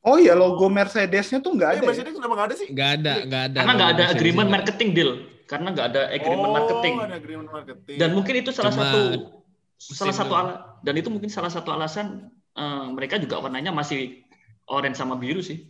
oh 0.00 0.16
iya 0.16 0.38
logo 0.38 0.70
Mercedesnya 0.70 1.42
tuh 1.42 1.58
nggak 1.58 1.66
Eh, 1.66 1.74
ada 1.74 1.82
ya? 1.82 1.88
Mercedes 1.90 2.12
kenapa 2.14 2.34
nggak 2.34 2.46
ada 2.46 2.56
sih? 2.56 2.68
Gak 2.70 2.90
ada, 3.02 3.14
gak 3.26 3.42
ada. 3.50 3.58
Karena 3.58 3.72
nggak 3.74 3.90
ada 3.90 3.96
Mercedes 3.98 4.14
agreement 4.16 4.46
ini. 4.46 4.54
marketing 4.54 4.88
deal. 4.94 5.10
Karena 5.46 5.68
nggak 5.74 5.86
ada 5.90 6.02
agreement 6.10 6.46
oh, 6.46 6.54
marketing. 6.54 6.94
ada 6.96 7.16
agreement 7.18 7.50
marketing. 7.50 7.96
Dan 7.98 8.08
mungkin 8.14 8.34
itu 8.38 8.50
salah 8.54 8.70
Cuma 8.70 8.82
satu 8.82 9.00
salah 9.76 10.14
satu 10.14 10.32
ala, 10.32 10.52
dan 10.80 10.94
itu 10.94 11.08
mungkin 11.10 11.26
salah 11.26 11.50
satu 11.50 11.74
alasan 11.74 12.06
eh, 12.54 12.86
mereka 12.94 13.18
juga 13.18 13.42
warnanya 13.42 13.74
masih 13.74 14.22
orange 14.70 14.94
sama 14.94 15.18
biru 15.18 15.42
sih. 15.42 15.66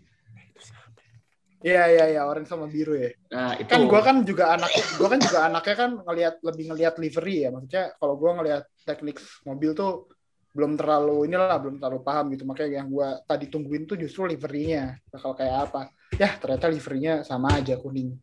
Iya 1.64 1.88
iya 1.88 2.04
iya 2.16 2.22
orange 2.28 2.52
sama 2.52 2.68
biru 2.68 2.96
ya. 2.96 3.10
Nah, 3.32 3.56
itu. 3.56 3.68
Kan 3.68 3.88
gua 3.88 4.00
kan 4.04 4.16
juga 4.24 4.44
anak 4.56 4.70
gua 5.00 5.08
kan 5.08 5.20
juga 5.22 5.38
anaknya 5.48 5.76
kan 5.76 5.90
ngelihat 6.04 6.34
lebih 6.44 6.64
ngelihat 6.72 6.94
livery 7.00 7.36
ya. 7.46 7.48
Maksudnya 7.54 7.84
kalau 7.96 8.14
gua 8.20 8.30
ngelihat 8.40 8.64
teknik 8.84 9.16
mobil 9.48 9.72
tuh 9.72 10.12
belum 10.56 10.72
terlalu 10.80 11.28
inilah 11.28 11.56
belum 11.60 11.76
terlalu 11.80 12.00
paham 12.04 12.24
gitu. 12.32 12.44
Makanya 12.44 12.84
yang 12.84 12.88
gua 12.92 13.20
tadi 13.24 13.48
tungguin 13.48 13.88
tuh 13.88 13.96
justru 13.96 14.28
liverynya. 14.28 14.96
Bakal 15.08 15.32
kayak 15.36 15.56
apa? 15.70 15.82
Ya 16.16 16.36
ternyata 16.36 16.66
liverynya 16.68 17.14
sama 17.24 17.56
aja 17.56 17.80
kuning. 17.80 18.16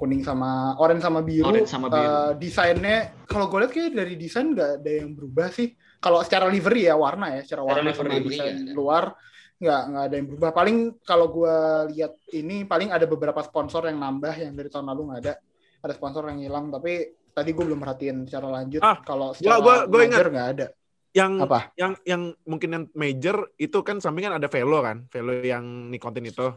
Kuning 0.00 0.24
sama 0.24 0.80
orange 0.80 1.04
sama 1.04 1.20
biru. 1.20 1.44
Orange 1.44 1.68
sama 1.68 1.92
biru. 1.92 2.08
Eh, 2.08 2.32
desainnya 2.40 3.12
kalau 3.28 3.52
gue 3.52 3.60
lihat 3.60 3.72
kayak 3.76 3.92
dari 3.92 4.14
desain 4.16 4.48
nggak 4.56 4.80
ada 4.80 4.90
yang 5.04 5.12
berubah 5.12 5.52
sih. 5.52 5.76
Kalau 6.00 6.24
secara 6.24 6.48
livery 6.48 6.88
ya 6.88 6.96
warna 6.96 7.36
ya. 7.36 7.44
Secara 7.44 7.62
warna 7.68 7.92
sama 7.92 8.16
livery, 8.16 8.32
desain 8.32 8.56
iya. 8.64 8.72
luar 8.72 9.12
nggak 9.60 9.82
nggak 9.92 10.04
ada 10.08 10.14
yang 10.16 10.26
berubah. 10.26 10.50
Paling 10.50 10.76
kalau 11.04 11.26
gue 11.28 11.56
lihat 11.92 12.12
ini 12.32 12.64
paling 12.64 12.88
ada 12.90 13.04
beberapa 13.04 13.44
sponsor 13.44 13.84
yang 13.86 14.00
nambah 14.00 14.32
yang 14.34 14.56
dari 14.56 14.72
tahun 14.72 14.88
lalu 14.88 15.00
nggak 15.12 15.20
ada. 15.28 15.34
Ada 15.80 15.92
sponsor 15.96 16.24
yang 16.32 16.40
hilang 16.40 16.72
tapi 16.72 16.92
tadi 17.30 17.50
gue 17.52 17.64
belum 17.64 17.78
perhatiin 17.78 18.24
secara 18.24 18.48
lanjut. 18.48 18.80
Ah, 18.80 18.98
kalau 19.04 19.36
secara 19.36 19.60
gua- 19.60 19.84
gua 19.84 20.00
ingat. 20.02 20.18
major 20.18 20.28
nggak 20.32 20.48
ada. 20.56 20.66
Yang 21.10 21.32
Apa? 21.42 21.60
yang 21.76 21.92
yang 22.06 22.22
mungkin 22.46 22.68
yang 22.70 22.84
major 22.94 23.36
itu 23.58 23.78
kan 23.82 23.98
sampingan 23.98 24.38
ada 24.38 24.46
Velo 24.48 24.78
kan, 24.80 25.04
Velo 25.10 25.32
yang 25.42 25.90
nikotin 25.90 26.24
itu. 26.24 26.48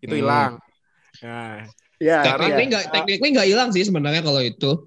Itu 0.00 0.14
Hmm. 0.14 0.20
hilang. 0.20 0.52
Nah, 1.22 1.62
Ya, 1.98 2.22
Sekarang 2.22 2.46
iya. 2.46 2.54
Technically 2.54 2.66
nggak 2.70 2.84
technically 2.94 3.30
nggak 3.34 3.48
hilang 3.50 3.68
sih 3.74 3.82
sebenarnya 3.82 4.22
kalau 4.22 4.38
itu. 4.38 4.86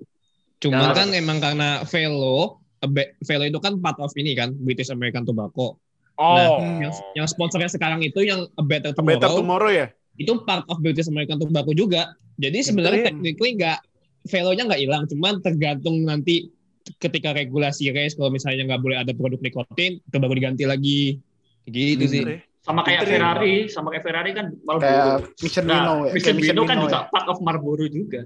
Cuman 0.63 0.95
Ya. 0.95 0.95
kan 0.95 1.07
emang 1.11 1.43
karena 1.43 1.83
Velo, 1.83 2.63
Be- 2.79 3.19
Velo 3.19 3.43
itu 3.43 3.59
kan 3.59 3.75
part 3.83 3.99
of 3.99 4.15
ini 4.15 4.31
kan 4.31 4.55
British 4.55 4.87
American 4.87 5.27
Tobacco. 5.27 5.75
Oh, 6.19 6.59
Hmm. 6.59 6.83
Yang, 6.83 6.93
yang 7.15 7.27
sponsornya 7.27 7.69
sekarang 7.71 8.01
itu 8.03 8.25
yang 8.25 8.47
A 8.57 8.63
Better 8.63 8.91
Tomorrow, 8.91 9.19
Better 9.19 9.31
Tomorrow 9.37 9.71
ya? 9.71 9.87
itu 10.19 10.31
part 10.43 10.67
of 10.67 10.77
British 10.83 11.07
American 11.07 11.39
Tobacco 11.39 11.71
juga. 11.73 12.13
Jadi 12.37 12.61
sebenarnya 12.61 13.13
technically 13.13 13.57
nggak 13.57 13.79
Velo-nya 14.21 14.69
nggak 14.69 14.81
hilang, 14.85 15.09
cuman 15.09 15.41
tergantung 15.41 16.05
nanti 16.05 16.53
ketika 17.01 17.33
regulasi 17.33 17.89
race 17.89 18.13
kalau 18.13 18.29
misalnya 18.29 18.69
nggak 18.69 18.81
boleh 18.85 18.97
ada 19.01 19.17
produk 19.17 19.41
nikotin, 19.41 19.97
itu 19.97 20.15
baru 20.21 20.37
diganti 20.37 20.63
lagi. 20.69 21.17
Gitu 21.65 22.05
sih. 22.05 22.21
Bener 22.21 22.37
ya? 22.37 22.39
Sama 22.61 22.85
kayak 22.85 23.01
Pinter 23.01 23.09
ya. 23.09 23.17
Ferrari, 23.17 23.55
sama 23.73 23.87
kayak 23.89 24.03
Ferrari 24.05 24.31
kan 24.37 24.45
kayak 24.53 24.61
Marlboro. 24.61 25.25
Mission 25.41 25.65
Nah, 25.65 25.73
Wino 25.73 25.93
ya. 26.05 26.11
Mission 26.13 26.37
Wino 26.37 26.61
kan 26.69 26.77
Wino 26.77 26.85
juga 26.85 26.99
ya. 27.01 27.09
part 27.09 27.27
of 27.33 27.37
Marlboro 27.41 27.85
juga. 27.89 28.21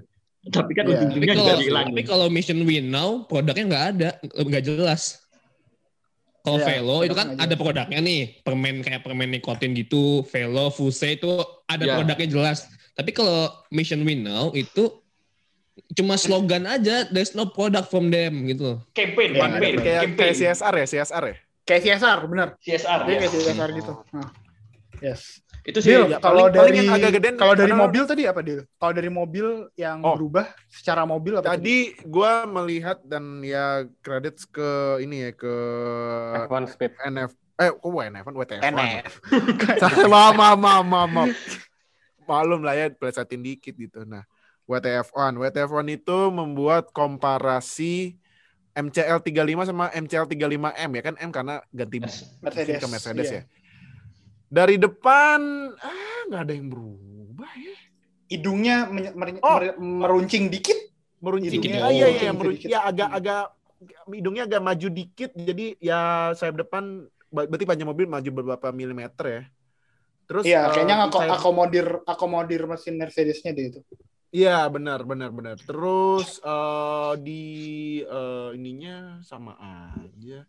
Tapi 0.52 0.72
kan. 0.76 0.84
Tapi 0.84 0.92
ujung-ujungnya 0.92 1.34
juga 1.40 1.54
hilang. 1.64 1.86
tapi 1.96 2.02
kalau 2.04 2.26
Mission 2.28 2.60
Win 2.68 2.92
Now 2.92 3.24
produknya 3.24 3.64
nggak 3.72 3.84
ada, 3.96 4.10
nggak 4.36 4.64
jelas. 4.68 5.24
Kalau 6.46 6.62
Iya, 6.62 6.78
Velo 6.78 6.96
itu 7.02 7.10
kan 7.18 7.34
nggak 7.34 7.42
ada 7.42 7.56
produknya 7.58 7.98
nih, 7.98 8.20
permen 8.46 8.78
kayak 8.78 9.02
permen 9.02 9.34
nikotin 9.34 9.74
gitu, 9.74 10.22
Velo, 10.30 10.70
Fuse 10.70 11.18
itu 11.18 11.42
ada 11.66 11.82
Iya. 11.82 11.94
produknya 11.98 12.28
jelas. 12.30 12.70
Tapi 12.94 13.10
kalau 13.10 13.50
Mission 13.74 14.06
Win 14.06 14.22
Now 14.22 14.54
itu 14.54 15.02
cuma 15.98 16.14
slogan 16.14 16.62
aja, 16.70 17.10
there's 17.10 17.34
no 17.34 17.50
product 17.50 17.90
from 17.90 18.14
them 18.14 18.46
gitu. 18.46 18.78
Campaign, 18.94 19.34
Iya, 19.34 19.42
campaign, 19.42 19.74
Kayak 19.82 20.00
campaign. 20.06 20.18
kayak 20.22 20.34
CSR 20.38 20.74
ya, 20.78 20.86
CSR 20.86 21.24
ya? 21.26 21.36
Kayak 21.66 21.82
CSR, 21.82 22.18
bener. 22.30 22.48
CSR. 22.62 23.00
Dia 23.02 23.10
ya. 23.10 23.18
kayak 23.18 23.32
CSR 23.34 23.70
gitu. 23.74 23.92
Nah. 24.14 24.28
Yes. 25.02 25.42
Itu 25.66 25.78
sih 25.80 25.90
Deal, 25.90 26.06
ya, 26.06 26.18
kalau 26.18 26.46
paling- 26.46 26.54
paling 26.54 26.72
dari 26.72 26.78
yang 26.80 26.94
agak 26.94 27.10
gedean 27.12 27.34
kalau 27.34 27.52
dari 27.52 27.66
karena- 27.66 27.82
mobil 27.82 28.02
tadi 28.06 28.22
apa 28.22 28.40
Deal? 28.40 28.60
Kalau 28.72 28.92
dari 28.94 29.10
mobil 29.10 29.46
yang 29.74 29.98
Oh. 30.00 30.14
berubah 30.14 30.46
secara 30.68 31.02
mobil 31.02 31.34
apa? 31.34 31.44
tadi? 31.48 31.58
Tadi 31.58 31.78
gua 32.06 32.46
melihat 32.46 33.02
dan 33.02 33.42
ya 33.42 33.66
kredit 33.98 34.38
ke 34.46 34.70
ini 35.00 35.26
ya 35.26 35.30
ke 35.32 35.54
F1 36.46 36.64
speed. 36.68 36.94
NF 37.02 37.34
eh 37.56 37.72
kok 37.72 37.82
NF 37.88 38.24
WTF 38.28 38.62
NF. 38.62 39.12
maaf 40.06 40.36
maaf 40.54 40.84
maaf. 40.86 41.28
malum 42.22 42.60
lah 42.60 42.74
ya 42.74 42.86
plesetin 42.90 43.38
dikit 43.38 43.72
gitu 43.72 44.02
nah 44.02 44.22
WTF1 44.66 45.34
WTF1 45.36 45.86
itu 45.92 46.18
membuat 46.28 46.90
komparasi 46.90 48.18
MCL 48.72 49.18
35 49.20 49.62
sama 49.64 49.88
MCL 49.88 50.26
35M 50.26 50.90
ya 50.92 51.02
kan 51.02 51.14
M 51.16 51.30
karena 51.30 51.62
ganti 51.70 51.96
Mercedes. 51.96 52.76
ke 52.76 52.86
Mercedes 52.86 53.26
Iya. 53.26 53.36
ya 53.36 53.42
dari 54.56 54.76
depan 54.76 55.40
ah 55.76 55.96
nggak 56.26 56.40
ada 56.40 56.52
yang 56.52 56.68
berubah 56.68 57.52
ya 57.54 57.76
Hidungnya 58.26 58.76
Oh. 59.38 59.60
mer- 59.60 59.78
meruncing 59.78 60.48
dikit. 60.48 60.74
meruncing 61.16 61.52
Hidungnya 61.54 61.80
ah, 61.80 61.90
iya 61.90 62.06
iya 62.10 62.30
meruncing 62.30 62.68
ya 62.68 62.80
agak 62.82 63.08
agak 63.10 63.42
hidungnya 64.06 64.44
agak 64.44 64.62
maju 64.62 64.88
dikit 64.90 65.30
jadi 65.32 65.76
ya 65.78 66.00
sayap 66.32 66.56
depan 66.58 67.04
ber- 67.26 67.46
berarti 67.46 67.64
panjang 67.64 67.86
mobil 67.86 68.06
maju 68.06 68.30
beberapa 68.32 68.68
milimeter 68.70 69.24
ya 69.26 69.42
terus 70.24 70.44
Iya, 70.44 70.60
eh, 70.60 70.72
kayaknya 70.72 70.96
sayap- 71.06 71.36
akomodir 71.36 71.86
akomodir 72.02 72.62
mesin 72.64 72.96
Mercedesnya 72.96 73.50
deh 73.50 73.64
itu. 73.68 73.80
Iya 74.36 74.68
benar 74.68 75.00
benar 75.08 75.32
benar. 75.32 75.56
Terus 75.56 76.44
eh, 76.44 77.12
di 77.24 77.44
eh, 78.04 78.50
ininya 78.52 79.24
sama 79.24 79.56
aja. 79.96 80.44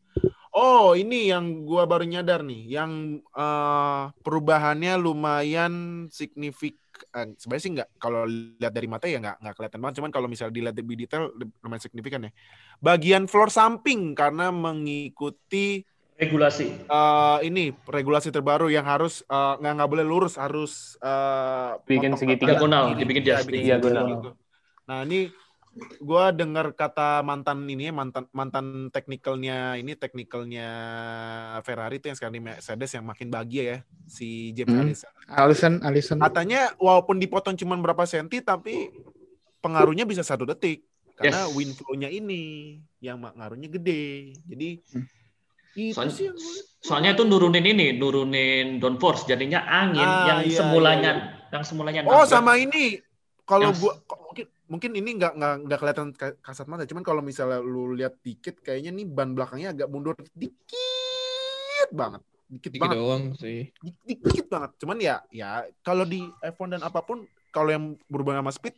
Oh 0.52 0.92
ini 0.92 1.32
yang 1.32 1.64
gua 1.64 1.88
baru 1.88 2.04
nyadar 2.04 2.44
nih, 2.44 2.68
yang 2.68 3.24
eh, 3.24 4.04
perubahannya 4.12 5.00
lumayan 5.00 5.74
signifikan. 6.12 7.32
Sebenarnya 7.40 7.64
sih 7.64 7.74
nggak 7.80 7.90
kalau 7.96 8.28
lihat 8.28 8.74
dari 8.76 8.92
mata 8.92 9.08
ya 9.08 9.24
nggak 9.24 9.40
nggak 9.40 9.56
kelihatan 9.56 9.80
banget. 9.80 9.96
Cuman 10.04 10.12
kalau 10.12 10.28
misalnya 10.28 10.54
dilihat 10.60 10.76
lebih 10.76 10.96
detail 11.08 11.32
lumayan 11.64 11.80
signifikan 11.80 12.28
ya. 12.28 12.32
Bagian 12.84 13.24
floor 13.32 13.48
samping 13.48 14.12
karena 14.20 14.52
mengikuti 14.52 15.88
regulasi. 16.18 16.68
eh, 16.82 17.38
ini 17.44 17.70
regulasi 17.86 18.30
terbaru 18.30 18.68
yang 18.68 18.84
harus 18.84 19.22
eh, 19.24 19.54
nggak 19.56 19.74
nggak 19.74 19.90
boleh 19.90 20.04
lurus 20.04 20.34
harus 20.36 20.98
eh, 21.00 21.72
Bikin 21.86 22.14
segitiga. 22.14 22.58
Diagonal, 22.58 22.94
dibikin 22.94 23.22
Iya, 23.22 23.38
dias- 23.38 23.46
bikin 23.46 23.62
diagonal. 23.64 24.04
segitiga 24.04 24.18
gitu. 24.20 24.30
Nah 24.84 25.00
ini 25.04 25.20
gua 26.00 26.34
dengar 26.34 26.74
kata 26.74 27.22
mantan 27.22 27.62
ini 27.64 27.86
ya 27.86 27.94
mantan 27.94 28.26
mantan 28.32 28.90
teknikalnya 28.90 29.78
ini 29.78 29.94
teknikalnya 29.94 30.68
Ferrari 31.62 32.02
itu 32.02 32.10
yang 32.10 32.18
sekarang 32.18 32.34
di 32.34 32.44
Mercedes 32.44 32.92
yang 32.92 33.06
makin 33.06 33.30
bahagia 33.30 33.64
ya 33.64 33.78
si 34.04 34.52
James 34.52 34.74
Hmm. 34.74 34.82
Allison. 34.84 35.12
Alison, 35.30 35.74
Alison. 35.84 36.18
Katanya 36.18 36.74
walaupun 36.76 37.18
dipotong 37.18 37.54
cuma 37.54 37.78
berapa 37.78 38.04
senti 38.04 38.42
tapi 38.42 38.90
pengaruhnya 39.60 40.04
bisa 40.04 40.26
satu 40.26 40.46
detik 40.46 40.82
karena 41.14 41.46
Yes. 41.46 41.54
wind 41.54 41.74
flow-nya 41.74 42.10
ini 42.10 42.42
yang 42.98 43.22
ngaruhnya 43.22 43.70
gede. 43.70 44.34
Jadi 44.44 44.82
Hmm. 44.90 45.06
Itu 45.78 45.94
Soalnya- 45.94 46.12
sih 46.12 46.26
yang 46.28 46.38
Soalnya 46.78 47.12
itu 47.14 47.24
nurunin 47.24 47.66
ini, 47.66 47.94
nurunin 47.94 48.78
downforce, 48.78 49.26
jadinya 49.26 49.60
angin 49.62 50.02
Ah, 50.02 50.24
yang 50.26 50.40
iya, 50.46 50.56
semulanya, 50.56 51.12
iya, 51.12 51.52
yang 51.52 51.64
semulanya. 51.64 52.02
Oh 52.04 52.22
nabrak. 52.22 52.30
sama 52.30 52.56
ini. 52.56 53.02
Kalau 53.44 53.70
Yang- 53.70 53.80
gua 53.82 53.94
mungkin 54.24 54.46
mungkin 54.68 54.92
ini 54.94 55.10
nggak 55.16 55.34
nggak 55.36 55.54
nggak 55.64 55.80
kelihatan 55.80 56.08
ka- 56.12 56.38
kasat 56.40 56.66
mata. 56.66 56.84
Cuman 56.84 57.02
kalau 57.02 57.20
misalnya 57.20 57.60
lu 57.60 57.92
lihat 57.92 58.16
dikit 58.22 58.62
kayaknya 58.62 58.94
nih 58.94 59.06
ban 59.06 59.32
belakangnya 59.32 59.74
agak 59.74 59.88
mundur 59.88 60.16
dikit 60.32 60.78
banget. 61.92 62.22
Dikit, 62.48 62.72
Dikit 62.72 62.82
banget. 62.82 62.96
doang 62.96 63.24
sih. 63.36 63.60
Dik- 63.84 64.24
dikit 64.24 64.48
banget. 64.48 64.72
Cuman 64.78 64.98
ya 64.98 65.16
ya 65.30 65.50
kalau 65.82 66.04
di 66.04 66.24
F1 66.42 66.72
dan 66.72 66.82
apa 66.82 67.02
pun 67.02 67.24
kalau 67.50 67.68
yang 67.68 67.84
berhubungan 68.08 68.40
sama 68.40 68.52
speed 68.52 68.76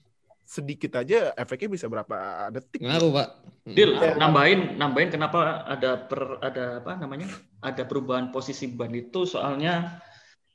sedikit 0.50 0.98
aja 0.98 1.30
efeknya 1.38 1.70
bisa 1.70 1.86
berapa 1.86 2.50
detik 2.50 2.82
Ngaruh, 2.82 3.12
Pak. 3.14 3.28
Deal, 3.70 3.94
Ya. 3.94 4.18
nambahin, 4.18 4.82
nambahin 4.82 5.14
kenapa 5.14 5.62
ada 5.62 6.10
per, 6.10 6.42
ada 6.42 6.82
apa 6.82 6.98
namanya? 6.98 7.30
Ada 7.62 7.86
perubahan 7.86 8.34
posisi 8.34 8.66
ban 8.66 8.90
itu 8.90 9.30
soalnya 9.30 10.02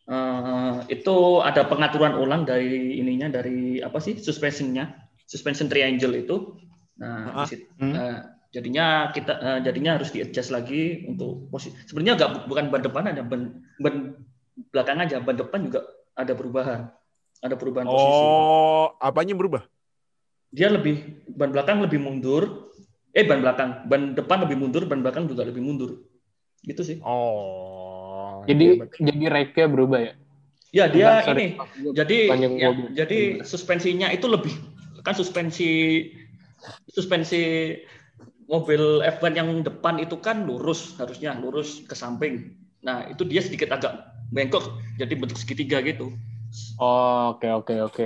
eh, 0.05 0.75
itu 0.91 1.15
ada 1.41 1.65
pengaturan 1.65 2.19
ulang 2.19 2.43
dari 2.43 2.99
ininya 2.99 3.31
dari 3.33 3.79
apa 3.79 3.97
sih 3.97 4.19
suspensionnya, 4.19 4.91
suspension 5.25 5.71
triangle 5.71 6.13
itu. 6.13 6.59
Nah, 6.99 7.31
Ah. 7.31 7.47
di 7.47 7.55
situ- 7.55 7.71
Hmm. 7.79 7.95
nah, 7.95 8.17
jadinya 8.51 8.87
kita 9.09 9.33
eh, 9.33 9.59
jadinya 9.63 9.95
harus 9.95 10.11
di 10.11 10.21
adjust 10.21 10.51
lagi 10.51 11.07
untuk 11.07 11.49
posisi. 11.49 11.79
Sebenarnya 11.87 12.19
nggak 12.19 12.31
bukan 12.45 12.65
ban 12.69 12.83
depan 12.83 13.03
ada 13.09 13.23
ban 13.23 13.43
ban 13.79 13.95
belakang 14.75 14.99
aja, 15.01 15.23
ban 15.23 15.39
depan 15.39 15.65
juga 15.65 15.87
ada 16.13 16.35
perubahan. 16.35 16.91
Ada 17.41 17.55
perubahan 17.55 17.85
posisi. 17.87 18.25
oh 18.25 18.87
apanya 18.99 19.37
berubah 19.37 19.63
dia 20.54 20.70
lebih 20.70 21.26
ban 21.34 21.50
belakang 21.50 21.82
lebih 21.82 21.99
mundur 21.99 22.70
eh 23.11 23.26
ban 23.26 23.42
belakang 23.42 23.90
ban 23.90 24.14
depan 24.14 24.46
lebih 24.46 24.56
mundur 24.58 24.87
ban 24.87 25.02
belakang 25.02 25.26
juga 25.26 25.42
lebih 25.42 25.62
mundur 25.66 25.99
gitu 26.62 26.82
sih 26.87 26.96
oh 27.02 28.46
Jadi 28.46 28.66
hebat. 28.78 28.88
jadi 29.00 29.25
rake-nya 29.32 29.68
berubah 29.73 30.00
ya? 30.04 30.12
ya 30.75 30.84
dia 30.90 31.08
Bukan, 31.23 31.25
sorry. 31.26 31.38
ini 31.38 31.46
jadi 31.94 32.18
ya, 32.58 32.68
mobil. 32.70 32.87
jadi 32.94 33.18
suspensinya 33.42 34.08
itu 34.14 34.26
lebih 34.30 34.54
kan 35.04 35.12
suspensi 35.14 35.70
suspensi 36.90 37.75
mobil 38.49 39.00
F1 39.04 39.32
yang 39.37 39.49
depan 39.64 40.00
itu 40.00 40.16
kan 40.20 40.44
lurus 40.44 40.96
harusnya 41.00 41.37
lurus 41.37 41.82
ke 41.84 41.92
samping 41.96 42.54
nah 42.84 43.08
itu 43.08 43.25
dia 43.25 43.40
sedikit 43.40 43.73
agak 43.73 43.96
bengkok 44.32 44.76
jadi 45.00 45.12
bentuk 45.18 45.37
segitiga 45.40 45.80
gitu 45.82 46.12
Oh, 46.78 47.34
oke 47.34 47.50
oke 47.50 47.75
oke. 47.82 48.04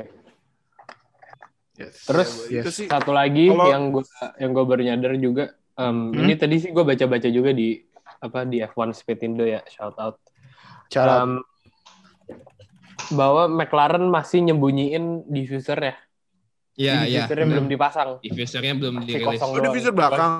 Yes. 1.78 1.94
Terus 2.04 2.28
Ya, 2.47 2.61
itu 2.61 2.68
Yes. 2.68 2.76
sih 2.76 2.87
satu 2.87 3.11
lagi 3.11 3.47
Kalau- 3.47 3.70
yang 3.70 3.82
gue 3.88 4.02
yang 4.37 4.50
gue 4.50 4.64
baru 4.66 4.82
nyadar 4.85 5.12
juga 5.16 5.44
em, 5.73 6.11
Hmm? 6.11 6.20
ini 6.20 6.35
tadi 6.35 6.58
sih 6.58 6.70
gue 6.70 6.82
baca-baca 6.82 7.28
juga 7.28 7.50
di 7.50 7.78
apa 8.18 8.42
di 8.42 8.58
F1 8.58 8.90
Speed 8.92 9.20
Indo 9.23 9.47
ya 9.47 9.62
shout 9.64 9.94
out 9.94 10.18
Cara 10.88 11.23
Em, 11.23 11.38
bahwa 13.11 13.47
McLaren 13.49 14.04
masih 14.04 14.42
nyembunyiin 14.42 15.25
diffuser 15.26 15.78
ya 15.78 15.94
Iya, 16.75 16.94
iya. 17.04 17.23
diffusernya 17.25 17.47
belum 17.49 17.66
dipasang 17.68 18.11
Diffusernya 18.20 18.75
belum 18.75 18.94
Masih 18.97 19.06
dirilis. 19.08 19.26
kosong 19.38 19.50
oh 19.50 19.61
diffuser 19.61 19.92
belakang 19.92 20.32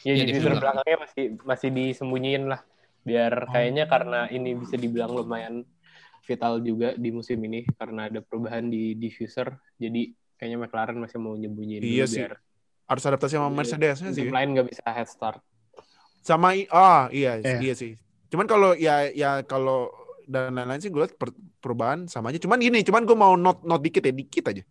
ya 0.00 0.12
Iya, 0.12 0.24
diffuser 0.24 0.30
diffuser 0.30 0.54
belakangnya 0.56 0.96
masih 1.00 1.24
masih 1.42 1.68
disembunyiin 1.72 2.44
lah 2.46 2.60
biar 3.02 3.32
kayaknya 3.48 3.84
karena 3.86 4.20
ini 4.28 4.54
bisa 4.54 4.74
dibilang 4.74 5.10
lumayan 5.10 5.62
vital 6.22 6.58
juga 6.58 6.90
di 6.92 7.10
musim 7.10 7.38
ini 7.40 7.62
karena 7.72 8.06
ada 8.06 8.18
perubahan 8.18 8.66
di 8.66 8.94
diffuser 8.94 9.46
jadi 9.74 10.10
kayaknya 10.36 10.58
McLaren 10.60 10.96
masih 10.96 11.18
mau 11.18 11.34
nyembunyiin 11.34 11.82
Iya 11.82 12.04
dulu 12.04 12.12
sih. 12.12 12.20
biar 12.22 12.32
harus 12.86 13.02
adaptasi 13.02 13.34
sama 13.34 13.50
Mercedes 13.50 13.96
sih 13.98 14.12
tim 14.14 14.30
lain 14.30 14.48
nggak 14.54 14.68
bisa 14.70 14.82
head 14.86 15.08
start 15.08 15.40
sama 16.22 16.54
i- 16.54 16.68
ah 16.68 17.10
iya 17.10 17.38
Iya. 17.38 17.58
iya 17.60 17.74
sih 17.74 17.92
cuman 18.26 18.46
kalau 18.46 18.70
ya 18.74 19.10
ya 19.10 19.42
kalau 19.42 19.90
dan 20.26 20.50
lain-lain 20.52 20.82
sih 20.82 20.90
gue 20.90 20.98
liat 21.00 21.14
per- 21.14 21.30
perubahan 21.62 22.10
sama 22.10 22.34
aja. 22.34 22.42
Cuman 22.42 22.58
gini, 22.58 22.82
cuman 22.82 23.06
gue 23.06 23.14
mau 23.14 23.38
not 23.38 23.62
not 23.62 23.78
dikit 23.78 24.02
ya, 24.02 24.10
dikit 24.10 24.50
aja. 24.50 24.66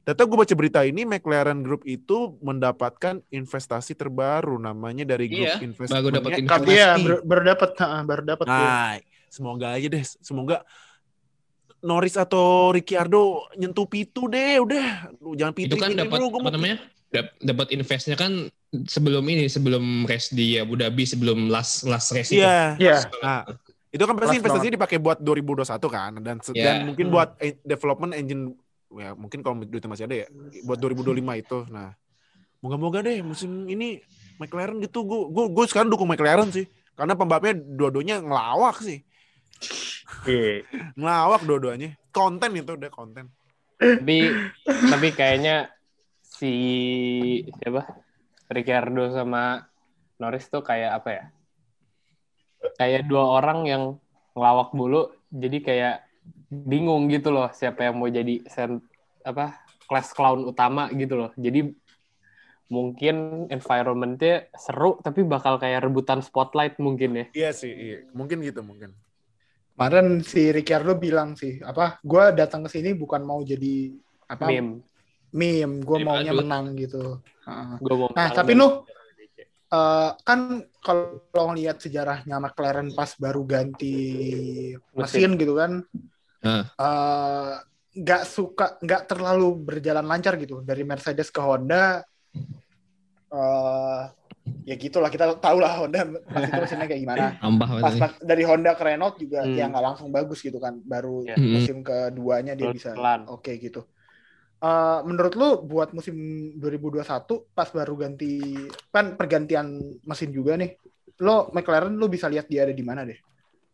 Data 0.00 0.24
gue 0.24 0.32
baca 0.32 0.54
berita 0.56 0.80
ini 0.80 1.04
McLaren 1.04 1.60
Group 1.60 1.84
itu 1.84 2.40
mendapatkan 2.40 3.20
investasi 3.28 3.92
terbaru 3.92 4.56
namanya 4.56 5.04
dari 5.04 5.28
grup 5.28 5.44
Iya, 5.44 5.60
investasi. 5.60 6.00
baru 6.00 6.08
dapat 6.24 6.30
Iya, 6.32 6.40
investasi. 6.40 7.04
baru, 7.04 7.16
baru 7.20 7.42
dapat, 7.44 7.70
ha, 7.76 7.88
baru 8.00 8.22
dapat. 8.24 8.46
tuh. 8.48 8.56
Nah, 8.64 8.96
semoga 9.28 9.66
aja 9.76 9.86
deh, 9.92 10.04
semoga 10.24 10.56
Norris 11.84 12.16
atau 12.16 12.72
Ricciardo 12.72 13.44
nyentuh 13.54 13.84
pitu 13.84 14.26
deh, 14.26 14.56
udah. 14.58 15.12
Lu 15.20 15.36
jangan 15.36 15.52
pitu. 15.52 15.76
itu 15.76 15.76
kan 15.76 15.92
dapat 15.92 16.18
apa 16.18 16.50
namanya? 16.50 16.76
Dap- 17.12 17.36
Dapat 17.38 17.66
investnya 17.70 18.16
kan 18.16 18.48
sebelum 18.88 19.22
ini, 19.28 19.46
sebelum 19.46 20.02
race 20.04 20.32
di 20.32 20.56
Abu 20.56 20.74
Dhabi, 20.74 21.04
sebelum 21.04 21.46
last 21.46 21.84
last 21.84 22.10
race 22.10 22.32
itu. 22.32 22.40
Iya. 22.40 22.74
Iya. 22.74 22.98
Nah, 23.20 23.44
itu 23.92 24.02
kan 24.02 24.16
pasti 24.16 24.34
Kelas 24.34 24.40
investasinya 24.42 24.74
dipakai 24.74 24.98
buat 24.98 25.18
2021 25.20 25.86
kan 25.86 26.10
dan 26.18 26.36
Iya. 26.50 26.64
dan 26.64 26.74
mungkin 26.88 27.06
Hmm. 27.06 27.14
buat 27.14 27.28
development 27.62 28.12
engine 28.16 28.42
ya 28.90 29.14
mungkin 29.14 29.42
kalau 29.42 29.60
duitnya 29.60 29.86
masih 29.86 30.04
ada 30.06 30.16
ya 30.22 30.26
buat 30.64 30.78
2025 30.80 31.36
itu. 31.36 31.58
Nah, 31.68 31.94
moga-moga 32.58 33.04
deh 33.04 33.20
musim 33.20 33.68
ini 33.68 34.00
McLaren 34.40 34.80
gitu 34.80 35.04
gue 35.04 35.20
gue 35.28 35.44
gue 35.52 35.64
sekarang 35.68 35.92
dukung 35.92 36.10
McLaren 36.10 36.50
sih 36.50 36.66
karena 36.94 37.14
pembalapnya 37.14 37.54
dua-duanya 37.54 38.18
ngelawak 38.18 38.80
sih. 38.80 39.04
Iya. 40.24 40.64
Ngelawak 40.94 41.42
dua-duanya. 41.44 41.90
Konten 42.14 42.50
itu 42.54 42.72
udah 42.78 42.92
konten. 42.92 43.26
tapi 43.74 44.30
tapi 44.64 45.08
kayaknya 45.10 45.66
si 46.22 46.52
siapa 47.58 47.90
Ricardo 48.48 49.10
sama 49.10 49.66
Norris 50.22 50.46
tuh 50.46 50.62
kayak 50.62 51.02
apa 51.02 51.10
ya 51.10 51.24
kayak 52.78 53.10
dua 53.10 53.42
orang 53.42 53.66
yang 53.66 53.82
ngelawak 54.34 54.70
mulu 54.74 55.10
jadi 55.30 55.58
kayak 55.58 55.96
bingung 56.48 57.10
gitu 57.10 57.34
loh 57.34 57.50
siapa 57.50 57.86
yang 57.90 57.98
mau 57.98 58.10
jadi 58.10 58.46
sen, 58.46 58.78
apa 59.26 59.58
class 59.90 60.14
clown 60.14 60.46
utama 60.46 60.90
gitu 60.94 61.18
loh 61.18 61.30
jadi 61.34 61.70
mungkin 62.72 63.46
environmentnya 63.52 64.48
seru 64.56 64.98
tapi 65.04 65.22
bakal 65.22 65.60
kayak 65.60 65.84
rebutan 65.84 66.24
spotlight 66.24 66.80
mungkin 66.80 67.10
ya 67.14 67.26
Iya 67.34 67.50
sih, 67.52 67.70
iya. 67.70 67.98
Mungkin 68.16 68.40
gitu 68.40 68.64
mungkin. 68.64 68.96
Kemarin 69.74 70.22
si 70.22 70.54
Ricciardo 70.54 70.94
bilang 70.94 71.34
sih, 71.34 71.58
apa? 71.58 71.98
Gue 71.98 72.30
datang 72.30 72.62
ke 72.62 72.70
sini 72.70 72.94
bukan 72.94 73.26
mau 73.26 73.42
jadi 73.42 73.90
apa? 74.30 74.46
meme 74.46 74.86
Meme. 75.34 75.82
Gue 75.82 75.98
Meme 75.98 76.06
maunya 76.14 76.30
menang 76.30 76.78
gitu. 76.78 77.18
Heeh. 77.42 77.82
gue 77.82 77.94
mau 77.98 78.08
Nah, 78.14 78.30
tapi 78.30 78.54
dan- 78.54 78.62
Nuh, 78.62 78.72
eh, 79.68 80.10
kan 80.22 80.40
kalau 80.78 81.44
ngelihat 81.50 81.82
sejarahnya 81.82 82.38
McLaren 82.38 82.94
pas 82.94 83.10
baru 83.18 83.42
ganti 83.42 84.06
mesin, 84.94 85.34
gitu 85.34 85.58
kan, 85.58 85.82
eh, 86.46 87.52
nggak 87.98 88.22
suka, 88.24 88.78
nggak 88.78 89.10
terlalu 89.10 89.58
berjalan 89.58 90.06
lancar 90.06 90.38
gitu 90.38 90.62
dari 90.62 90.86
Mercedes 90.86 91.34
ke 91.34 91.42
Honda. 91.42 92.06
eh 93.34 94.02
ya 94.64 94.74
gitulah 94.76 95.12
kita 95.12 95.36
tahu 95.40 95.58
lah 95.60 95.76
Honda 95.80 96.04
pas 96.24 96.40
itu 96.40 96.52
mesinnya 96.56 96.88
kayak 96.88 97.02
gimana. 97.04 97.26
Ambah 97.40 97.68
Pas 97.68 97.80
banget. 97.92 98.00
Mac- 98.00 98.22
dari 98.24 98.42
Honda 98.48 98.72
ke 98.72 98.82
Renault 98.84 99.16
juga 99.20 99.44
Hmm. 99.44 99.56
ya 99.56 99.64
nggak 99.68 99.84
langsung 99.84 100.08
bagus 100.08 100.40
gitu 100.40 100.56
kan, 100.56 100.80
baru 100.84 101.24
Ya. 101.24 101.36
Mm-mm. 101.36 101.52
musim 101.60 101.76
keduanya 101.80 102.52
dia 102.56 102.68
bisa 102.72 102.96
Pelan. 102.96 103.28
oke 103.28 103.52
gitu. 103.56 103.84
Eh, 104.64 104.98
menurut 105.04 105.34
lu 105.36 105.48
buat 105.68 105.92
musim 105.92 106.16
2021 106.56 107.44
pas 107.52 107.68
baru 107.68 107.94
ganti 108.00 108.48
kan 108.88 109.12
pergantian 109.12 109.76
mesin 110.08 110.32
juga 110.32 110.56
nih, 110.56 110.80
lo 111.20 111.52
McLaren 111.52 111.92
lu 111.92 112.08
bisa 112.08 112.32
lihat 112.32 112.48
dia 112.48 112.64
ada 112.64 112.72
di 112.72 112.80
mana 112.80 113.04
deh. 113.04 113.20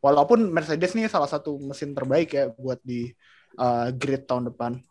Walaupun 0.02 0.50
Mercedes 0.50 0.96
nih 0.98 1.06
salah 1.06 1.30
satu 1.30 1.60
mesin 1.62 1.94
terbaik 1.94 2.34
ya 2.34 2.50
buat 2.50 2.82
di 2.82 3.06
eh, 3.54 3.88
grid 3.94 4.26
tahun 4.26 4.50
depan. 4.50 4.82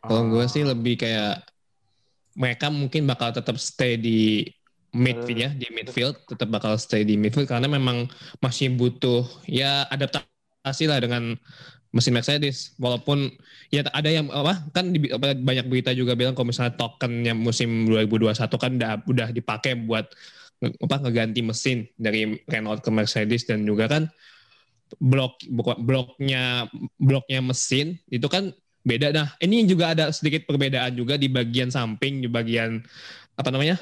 Kalau 0.00 0.22
gue 0.30 0.44
sih 0.46 0.62
lebih 0.62 0.94
kayak 0.96 1.42
mereka 2.36 2.68
mungkin 2.68 3.08
bakal 3.08 3.32
tetap 3.32 3.56
stay 3.56 3.96
di 3.96 4.44
midfield 4.92 5.40
ya, 5.40 5.50
di 5.52 5.66
midfield 5.72 6.16
tetap 6.28 6.48
bakal 6.52 6.76
stay 6.76 7.02
di 7.02 7.16
midfield 7.16 7.48
karena 7.48 7.68
memang 7.68 8.08
masih 8.44 8.72
butuh 8.76 9.24
ya 9.48 9.88
adaptasi 9.88 10.84
lah 10.88 11.00
dengan 11.00 11.36
mesin 11.96 12.12
Mercedes. 12.12 12.76
Walaupun 12.76 13.32
ya 13.72 13.84
ada 13.92 14.12
yang 14.12 14.28
apa 14.28 14.68
kan 14.76 14.92
di, 14.92 15.08
banyak 15.16 15.66
berita 15.66 15.96
juga 15.96 16.12
bilang 16.12 16.36
kalau 16.36 16.52
misalnya 16.52 16.76
tokennya 16.76 17.32
musim 17.32 17.88
2021 17.88 18.36
kan 18.36 18.72
udah 18.76 18.92
udah 19.08 19.28
dipakai 19.32 19.72
buat 19.88 20.06
apa 20.60 20.96
ngeganti 21.04 21.40
mesin 21.44 21.84
dari 22.00 22.40
Renault 22.48 22.80
ke 22.80 22.88
Mercedes 22.92 23.44
dan 23.44 23.64
juga 23.64 23.88
kan 23.88 24.08
blok 25.02 25.42
bloknya 25.82 26.70
bloknya 26.96 27.40
mesin 27.42 27.98
itu 28.08 28.24
kan 28.30 28.54
beda 28.86 29.10
nah 29.10 29.28
ini 29.42 29.66
juga 29.66 29.92
ada 29.92 30.14
sedikit 30.14 30.46
perbedaan 30.46 30.94
juga 30.94 31.18
di 31.18 31.26
bagian 31.26 31.68
samping 31.74 32.22
di 32.22 32.28
bagian 32.30 32.78
apa 33.36 33.48
namanya? 33.50 33.76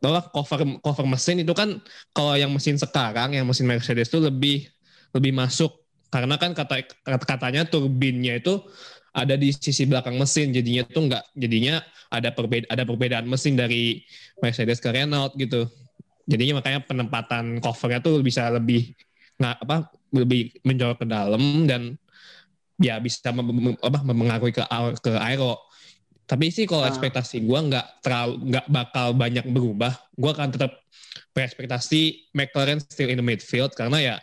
Bahwa 0.00 0.24
cover 0.32 0.80
cover 0.80 1.06
mesin 1.06 1.44
itu 1.44 1.52
kan 1.52 1.76
kalau 2.16 2.32
yang 2.32 2.48
mesin 2.50 2.80
sekarang 2.80 3.36
yang 3.36 3.44
mesin 3.44 3.68
Mercedes 3.68 4.08
itu 4.08 4.18
lebih 4.18 4.66
lebih 5.12 5.32
masuk. 5.36 5.76
Karena 6.10 6.40
kan 6.40 6.56
kata 6.56 6.82
kata- 7.06 7.28
katanya 7.28 7.62
turbinnya 7.68 8.40
itu 8.40 8.58
ada 9.14 9.36
di 9.36 9.52
sisi 9.54 9.84
belakang 9.86 10.16
mesin 10.18 10.50
jadinya 10.50 10.82
tuh 10.88 11.02
enggak 11.06 11.24
jadinya 11.36 11.82
ada 12.10 12.30
perbeda 12.34 12.66
ada 12.72 12.82
perbedaan 12.88 13.26
mesin 13.28 13.54
dari 13.54 14.02
Mercedes 14.40 14.80
ke 14.80 14.88
Renault 14.90 15.36
gitu. 15.36 15.68
Jadinya 16.26 16.64
makanya 16.64 16.80
penempatan 16.88 17.60
covernya 17.60 18.00
tuh 18.00 18.24
bisa 18.24 18.48
lebih 18.50 18.96
nggak 19.36 19.56
apa 19.68 19.76
lebih 20.16 20.52
menjorok 20.66 21.04
ke 21.04 21.06
dalam 21.06 21.68
dan 21.68 21.94
ya 22.80 22.96
bisa 22.96 23.28
mem- 23.30 23.76
mem- 23.76 23.80
apa 23.80 24.00
mempengaruhi 24.00 24.56
ke 24.56 24.64
ke 25.04 25.12
aero 25.20 25.60
tapi 26.24 26.48
sih 26.48 26.64
kalau 26.64 26.86
Ah. 26.86 26.90
ekspektasi 26.90 27.44
gua 27.44 27.60
nggak 27.60 27.86
terlalu 28.00 28.34
nggak 28.48 28.66
bakal 28.72 29.06
banyak 29.12 29.44
berubah 29.52 29.92
gua 30.16 30.32
akan 30.32 30.48
tetap 30.50 30.72
berekspektasi 31.36 32.32
McLaren 32.32 32.80
still 32.80 33.12
in 33.12 33.20
the 33.20 33.24
midfield 33.24 33.70
karena 33.76 33.98
ya 34.00 34.16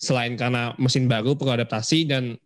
selain 0.00 0.38
karena 0.38 0.72
mesin 0.80 1.04
baru 1.04 1.36
perlu 1.36 1.58
adaptasi 1.58 2.08
dan 2.08 2.38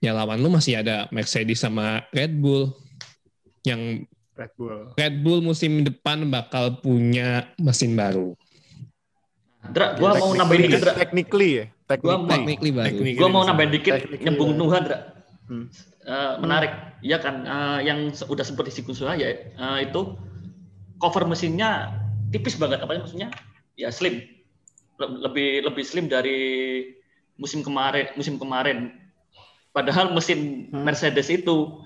ya 0.00 0.16
lawan 0.16 0.40
lu 0.40 0.48
masih 0.48 0.80
ada 0.80 1.06
Mercedes 1.12 1.60
sama 1.60 2.02
Red 2.10 2.40
Bull 2.40 2.72
yang 3.62 4.08
Red 4.32 4.52
Bull. 4.56 4.78
Red 4.96 5.14
Bull 5.20 5.40
musim 5.44 5.84
depan 5.84 6.24
bakal 6.32 6.80
punya 6.80 7.52
mesin 7.60 7.92
baru 7.92 8.32
Dra, 9.60 9.92
gua 10.00 10.16
mau 10.16 10.32
nambahin 10.32 10.72
dikit, 10.72 10.80
Dra. 10.80 10.96
Technically 10.96 11.50
ya, 11.60 11.64
Gua 11.98 12.22
mau- 12.22 12.30
technically 12.30 12.70
baru 12.70 12.86
Technically 12.86 13.18
Gua 13.18 13.28
mau 13.28 13.42
nambahin 13.42 13.70
dikit 13.74 13.92
Teknik 13.98 14.20
nyambung 14.22 14.50
iya. 14.54 14.58
Nuhan, 14.62 14.82
Dra. 14.86 14.98
Hmm. 15.50 15.66
Eh, 16.00 16.32
menarik. 16.38 16.72
Iya 17.02 17.18
kan, 17.18 17.34
eh, 17.42 17.78
yang 17.82 18.14
se- 18.14 18.28
udah 18.30 18.46
sempat 18.46 18.70
disinggung 18.70 18.94
ya, 18.94 19.26
eh, 19.26 19.78
itu 19.82 20.00
cover 21.02 21.26
mesinnya 21.26 21.90
tipis 22.30 22.54
banget. 22.54 22.78
Apa 22.78 22.94
maksudnya? 22.94 23.34
Ya 23.74 23.90
slim. 23.90 24.22
Le- 25.00 25.18
Lebih 25.26 25.66
lebih 25.66 25.82
slim 25.82 26.06
dari 26.06 26.38
musim 27.34 27.66
kemarin. 27.66 28.14
Musim 28.14 28.38
kemarin. 28.38 28.94
Padahal 29.70 30.14
mesin 30.14 30.70
Hmm. 30.70 30.86
Mercedes 30.86 31.26
itu 31.26 31.82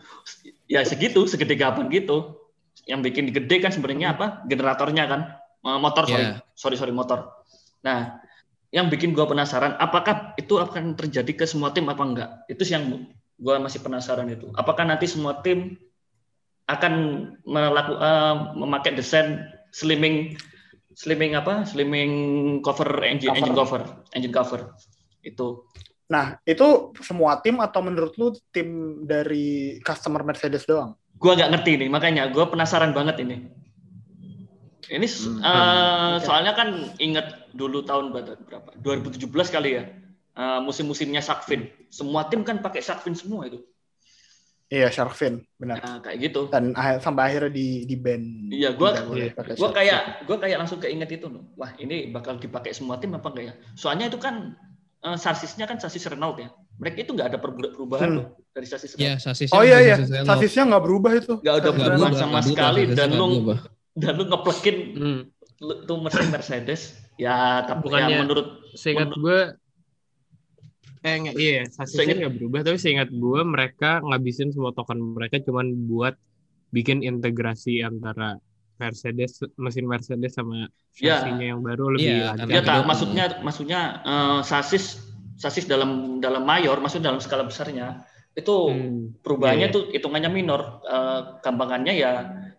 ya 0.67 0.85
segitu, 0.85 1.25
segede 1.25 1.57
gaban 1.57 1.89
gitu. 1.89 2.37
Yang 2.85 3.01
bikin 3.09 3.25
gede 3.33 3.57
kan 3.65 3.73
sebenarnya 3.73 4.13
apa? 4.13 4.45
Generatornya 4.45 5.09
kan, 5.09 5.23
Eh, 5.65 5.81
motor 5.81 6.05
sorry, 6.05 6.29
Yeah. 6.29 6.45
sorry 6.53 6.77
sorry 6.77 6.93
motor. 6.93 7.25
Nah, 7.81 8.21
yang 8.75 8.91
bikin 8.91 9.15
gua 9.15 9.31
penasaran, 9.31 9.79
apakah 9.79 10.35
itu 10.35 10.59
akan 10.59 10.99
terjadi 10.99 11.31
ke 11.31 11.45
semua 11.47 11.71
tim 11.71 11.87
apa 11.87 12.03
enggak? 12.03 12.31
Itu 12.51 12.67
sih 12.67 12.75
yang 12.75 13.07
gua 13.39 13.63
masih 13.63 13.79
penasaran 13.79 14.27
itu. 14.27 14.51
Apakah 14.59 14.83
nanti 14.83 15.07
semua 15.07 15.39
tim 15.47 15.79
akan 16.67 16.93
melaku, 17.47 17.95
eh, 17.95 18.35
memakai 18.59 18.99
desain 18.99 19.47
slimming 19.71 20.35
slimming 20.99 21.39
apa? 21.39 21.63
Slimming 21.63 22.13
cover 22.67 22.99
engine 23.07 23.31
Cover. 23.31 23.39
engine 23.39 23.55
cover, 23.55 23.83
engine 24.11 24.35
cover. 24.35 24.61
Itu. 25.23 25.71
Nah, 26.11 26.43
itu 26.43 26.91
semua 26.99 27.39
tim 27.39 27.63
atau 27.63 27.79
menurut 27.79 28.19
lu 28.19 28.35
tim 28.51 29.01
dari 29.07 29.79
customer 29.87 30.27
Mercedes 30.27 30.67
doang? 30.67 30.99
Gua 31.15 31.39
nggak 31.39 31.51
ngerti 31.55 31.79
nih, 31.79 31.89
makanya 31.95 32.27
gua 32.35 32.51
penasaran 32.51 32.91
banget 32.91 33.23
ini. 33.23 33.47
Ini 34.87 35.07
Hmm, 35.07 35.39
eh, 35.39 35.53
oke. 36.15 36.25
soalnya 36.25 36.53
kan 36.53 36.69
inget 36.99 37.25
dulu 37.51 37.81
tahun 37.81 38.11
ber- 38.11 38.41
berapa? 38.41 38.71
2017 38.79 39.49
kali 39.51 39.71
ya. 39.73 39.85
eh, 40.35 40.59
musim-musimnya 40.61 41.21
Sharkfin. 41.21 41.71
Semua 41.89 42.27
tim 42.27 42.43
kan 42.43 42.59
pakai 42.59 42.83
Sharkfin 42.83 43.15
semua 43.15 43.47
itu. 43.47 43.63
Iya, 44.67 44.91
Shark 44.91 45.15
Fin, 45.15 45.47
benar. 45.55 45.79
Nah, 45.79 46.03
kayak 46.03 46.19
gitu. 46.21 46.51
Dan 46.51 46.75
akhir- 46.75 46.99
sampai 46.99 47.31
akhirnya 47.31 47.53
di 47.53 47.85
di 47.85 47.95
band. 47.95 48.51
Iya, 48.51 48.75
gua- 48.75 48.99
pakai 49.31 49.55
Gua 49.55 49.71
kayak 49.71 50.27
gua 50.27 50.37
kayak 50.37 50.59
langsung 50.59 50.81
keinget 50.81 51.07
itu 51.13 51.29
loh. 51.29 51.47
Wah, 51.55 51.71
ini 51.77 52.11
bakal 52.11 52.35
dipakai 52.37 52.73
semua 52.73 52.97
tim 52.97 53.13
apa 53.13 53.31
enggak 53.31 53.45
ya? 53.45 53.55
Soalnya 53.75 54.09
itu 54.09 54.19
kan 54.19 54.59
eh, 54.99 55.15
sasisnya 55.15 55.69
kan 55.69 55.77
sasis 55.77 56.03
Renault 56.03 56.35
ya. 56.37 56.49
Mereka 56.75 56.97
itu 56.99 57.13
nggak 57.13 57.29
ada 57.29 57.39
perubahan 57.39 58.09
Hmm. 58.09 58.17
loh 58.19 58.27
dari 58.51 58.65
sasis 58.65 58.97
ya 58.97 59.15
Renault. 59.15 59.23
sasisnya 59.23 59.55
Oh 59.55 59.63
iya 59.63 59.79
iya, 59.79 59.97
sasisnya 60.25 60.65
nggak 60.67 60.83
berubah 60.83 61.13
itu. 61.15 61.33
Nggak 61.39 61.55
ada 61.55 61.71
perubahan 61.71 61.95
berubah, 61.95 62.11
sama 62.19 62.33
berubah, 62.33 62.43
sekali 62.43 62.83
dan 62.91 63.09
lu. 63.13 63.29
Dan 63.95 64.13
lu 64.15 64.27
ngeplekin 64.27 64.77
Hmm. 64.95 65.21
lu- 65.59 65.81
tuh 65.85 65.97
mesin 65.99 66.29
Mercedes 66.29 66.99
ya 67.15 67.63
tapi 67.63 67.87
Bukannya- 67.87 68.11
ya 68.11 68.19
menurut 68.21 68.47
seingat 68.75 69.15
gue 69.15 69.39
eh 71.01 71.15
nggak 71.21 71.35
iya 71.37 71.63
sasisnya 71.69 72.01
Seingat- 72.03 72.19
nggak 72.19 72.35
berubah 72.41 72.61
tapi 72.63 72.79
seingat 72.81 73.09
gue 73.09 73.41
mereka 73.45 74.01
ngabisin 74.01 74.51
semua 74.51 74.73
token 74.73 75.15
mereka 75.15 75.37
cuman 75.39 75.87
buat 75.87 76.17
bikin 76.71 77.01
integrasi 77.01 77.81
antara 77.81 78.41
Mercedes 78.75 79.39
mesin 79.55 79.87
Mercedes 79.87 80.35
sama 80.35 80.67
Ya. 80.99 81.23
chassis-nya 81.23 81.55
yang 81.55 81.63
baru 81.63 81.95
lebih 81.95 82.11
Iya, 82.11 82.35
lancar. 82.35 82.39
karena 82.43 82.55
Ya, 82.55 82.61
tak, 82.65 82.77
maksudnya 82.85 83.25
maksudnya 83.41 83.81
eh, 84.03 84.41
sasis 84.43 84.85
sasis 85.35 85.67
dalam 85.67 85.91
dalam 86.19 86.43
mayor, 86.43 86.79
maksudnya 86.79 87.11
dalam 87.11 87.19
skala 87.19 87.43
besarnya 87.43 88.03
itu 88.35 88.55
Hmm, 88.67 89.15
perubahannya 89.19 89.67
iya, 89.67 89.71
iya. 89.71 89.77
tuh 89.77 89.91
hitungannya 89.91 90.31
minor. 90.31 90.83
Eh, 90.83 91.21
gampangannya 91.39 91.95
ya 91.95 92.13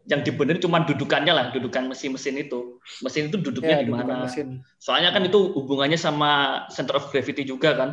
yang 0.06 0.22
dibenerin 0.22 0.62
cuma 0.62 0.86
dudukannya 0.86 1.34
lah, 1.34 1.46
dudukan 1.50 1.90
mesin-mesin 1.90 2.38
itu. 2.38 2.78
Mesin 3.02 3.34
itu 3.34 3.42
duduknya 3.42 3.82
Ya, 3.82 3.86
di 3.86 3.90
mana? 3.90 4.30
mesin. 4.30 4.62
Soalnya 4.78 5.10
kan 5.10 5.26
itu 5.26 5.38
hubungannya 5.58 5.98
sama 5.98 6.64
center 6.70 7.02
of 7.02 7.10
gravity 7.10 7.42
juga 7.42 7.74
kan, 7.74 7.90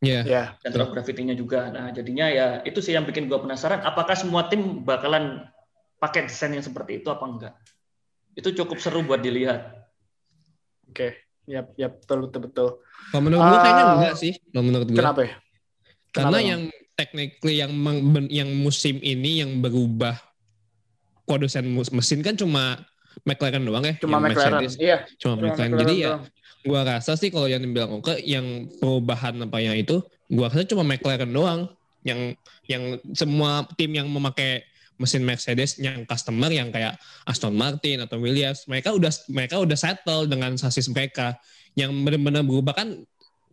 Iya. 0.00 0.24
Ya, 0.24 0.42
center 0.64 0.80
of 0.88 0.96
gravity-nya 0.96 1.36
juga. 1.36 1.68
Nah, 1.68 1.92
jadinya 1.92 2.24
ya 2.32 2.64
itu 2.64 2.80
sih 2.80 2.96
yang 2.96 3.04
bikin 3.04 3.28
gua 3.28 3.44
penasaran 3.44 3.84
apakah 3.84 4.16
semua 4.16 4.48
tim 4.48 4.80
bakalan 4.80 5.44
pakai 6.00 6.24
desain 6.24 6.56
yang 6.56 6.64
seperti 6.64 7.04
itu 7.04 7.08
apa 7.12 7.24
enggak. 7.28 7.54
Itu 8.32 8.56
cukup 8.56 8.80
seru 8.80 9.04
buat 9.04 9.20
dilihat. 9.20 9.76
oke. 10.88 11.08
Ya, 11.44 11.66
ya 11.76 11.92
betul 11.92 12.28
betul 12.28 12.40
betul. 12.48 12.68
Kalau 13.12 13.22
menurut 13.26 13.42
gue 13.42 13.58
kayaknya 13.60 13.84
Ah, 13.84 13.94
enggak 14.00 14.14
sih. 14.16 14.32
Kalau 14.38 14.64
menurut 14.64 14.88
gue. 14.88 15.00
Kenapa 15.02 15.20
ya? 15.26 15.32
Karena 16.10 16.38
Kenapa, 16.38 16.48
yang 16.48 16.62
technically 16.96 17.54
yang 17.60 17.72
yang 18.32 18.48
musim 18.56 18.96
ini 19.04 19.44
yang 19.44 19.60
berubah 19.60 20.16
produsen 21.30 21.70
mesin 21.70 22.26
kan 22.26 22.34
cuma 22.34 22.82
McLaren 23.22 23.62
doang 23.62 23.86
ya. 23.86 23.94
Cuma 24.02 24.18
McLaren. 24.18 24.66
Mercedes. 24.66 24.74
Iya, 24.82 25.06
Cuma 25.22 25.38
cuma 25.38 25.54
McLaren. 25.54 25.70
McLaren 25.70 25.82
Jadi 25.86 25.94
ya 26.02 26.12
gua 26.66 26.84
rasa 26.84 27.16
sih 27.16 27.32
kalau 27.32 27.48
yang 27.48 27.64
dibilang 27.64 28.02
oke 28.02 28.20
yang 28.20 28.68
perubahan 28.82 29.40
apa 29.40 29.58
yang 29.64 29.78
itu 29.78 30.04
gua 30.28 30.52
rasa 30.52 30.68
cuma 30.68 30.84
McLaren 30.84 31.30
doang 31.32 31.70
yang 32.04 32.36
yang 32.68 33.00
semua 33.16 33.64
tim 33.76 33.92
yang 33.92 34.08
memakai 34.08 34.64
mesin 35.00 35.24
Mercedes 35.24 35.80
yang 35.80 36.04
customer 36.04 36.52
yang 36.52 36.68
kayak 36.68 37.00
Aston 37.24 37.56
Martin 37.56 38.04
atau 38.04 38.20
Williams 38.20 38.68
mereka 38.68 38.92
udah 38.92 39.08
mereka 39.32 39.56
udah 39.56 39.76
settle 39.76 40.28
dengan 40.28 40.60
sasis 40.60 40.92
mereka 40.92 41.40
yang 41.72 41.92
benar-benar 42.04 42.44
berubah 42.44 42.76
kan 42.76 43.00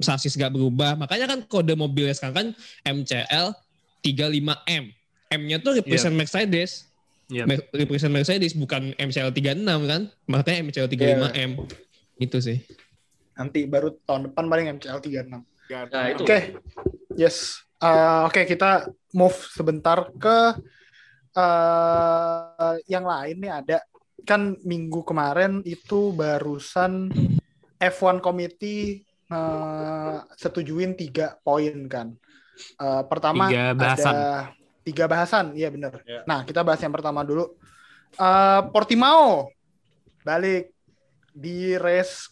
sasis 0.03 0.35
gak 0.35 0.51
berubah 0.51 0.99
makanya 0.99 1.31
kan 1.31 1.39
kode 1.47 1.73
mobilnya 1.79 2.11
sekarang 2.11 2.35
kan 2.35 2.47
MCL 2.83 3.55
35M 4.03 4.83
M-nya 5.31 5.57
tuh 5.63 5.79
represent 5.79 6.15
Mercedes 6.15 6.87
Yep. 7.27 7.45
Me- 7.45 7.67
represent 7.75 8.11
Mercedes 8.15 8.55
bukan 8.55 8.95
MCL 8.95 9.35
36 9.35 9.67
kan 9.67 10.01
makanya 10.31 10.57
MCL 10.71 10.87
35M 10.87 11.51
itu 12.23 12.37
sih 12.39 12.63
nanti 13.37 13.69
baru 13.69 13.93
tahun 14.03 14.33
depan 14.33 14.43
paling 14.49 14.67
MCL 14.81 14.99
36. 14.99 15.29
Nah, 15.93 16.05
itu. 16.09 16.23
Oke, 16.25 16.57
yes. 17.13 17.61
Uh, 17.77 18.25
Oke, 18.25 18.49
kita 18.49 18.89
move 19.13 19.37
sebentar 19.53 20.09
ke 20.17 20.57
uh, 21.37 22.73
yang 22.89 23.05
lain 23.05 23.37
nih 23.37 23.53
ada. 23.53 23.77
Kan 24.25 24.59
minggu 24.65 25.05
kemarin 25.05 25.61
itu 25.63 26.11
barusan 26.11 27.13
F1 27.77 28.19
Committee 28.19 29.05
uh, 29.29 30.25
setujuin 30.35 30.97
tiga 30.97 31.37
poin 31.45 31.85
kan. 31.87 32.17
Uh, 32.81 33.05
pertama 33.05 33.53
Tiga 33.53 33.77
bahasan. 33.77 34.13
ada 34.17 34.27
tiga 34.87 35.03
bahasan, 35.05 35.51
iya 35.51 35.67
bener. 35.67 35.99
Ya. 36.01 36.23
Nah, 36.23 36.41
kita 36.41 36.63
bahas 36.63 36.79
yang 36.79 36.89
pertama 36.89 37.21
dulu. 37.21 37.59
Uh, 38.15 38.71
Portimao 38.71 39.51
balik 40.21 40.71
di 41.29 41.75
race 41.75 42.31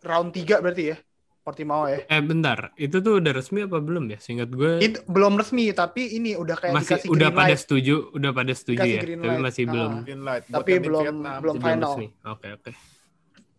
round 0.00 0.30
3 0.30 0.60
berarti 0.60 0.92
ya. 0.92 0.96
Portimao 1.40 1.84
ya. 1.86 2.00
Eh 2.06 2.20
bentar, 2.20 2.72
itu 2.74 3.00
tuh 3.00 3.20
udah 3.20 3.32
resmi 3.32 3.60
apa 3.60 3.76
belum 3.76 4.08
ya? 4.08 4.16
Seingat 4.16 4.48
gue 4.48 4.80
Itu 4.80 5.04
belum 5.04 5.36
resmi 5.36 5.68
tapi 5.72 6.16
ini 6.16 6.32
udah 6.34 6.56
kayak 6.56 6.72
masih 6.72 6.96
dikasih 6.96 7.08
udah 7.10 7.28
green 7.28 7.36
pada 7.36 7.48
light. 7.50 7.60
setuju, 7.60 7.94
udah 8.10 8.30
pada 8.32 8.52
setuju 8.54 8.78
Dikasih 8.78 8.92
ya. 8.92 9.02
green 9.02 9.18
Tapi 9.18 9.28
light. 9.30 9.44
masih 9.44 9.62
Ah. 9.62 9.68
belum 9.68 9.92
Green 10.02 10.22
light. 10.22 10.44
Tapi 10.46 10.70
belum- 10.78 11.04
Vietnam. 11.04 11.36
belum 11.40 11.56
final. 11.58 11.92
Oke, 12.26 12.48
oke. 12.50 12.70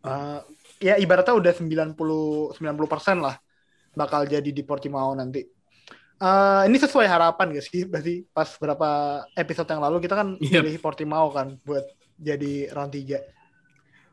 Uh, 0.02 0.40
ya 0.80 0.98
ibaratnya 0.98 1.34
udah 1.34 1.54
90 1.54 1.98
90% 2.54 3.22
lah 3.22 3.36
bakal 3.92 4.22
jadi 4.24 4.50
di 4.50 4.62
Portimao 4.62 5.14
nanti. 5.14 5.46
Uh, 6.16 6.64
ini 6.66 6.80
sesuai 6.80 7.06
harapan 7.06 7.52
gak 7.52 7.66
sih? 7.68 7.84
Berarti 7.84 8.24
pas 8.32 8.48
berapa 8.56 8.90
episode 9.36 9.68
yang 9.68 9.84
lalu 9.84 9.98
kita 10.00 10.16
kan 10.16 10.28
Yep. 10.40 10.64
pilih 10.64 10.78
Portimao 10.80 11.28
kan 11.30 11.60
buat 11.68 11.84
jadi 12.16 12.72
round 12.72 12.96
3. 12.96 13.20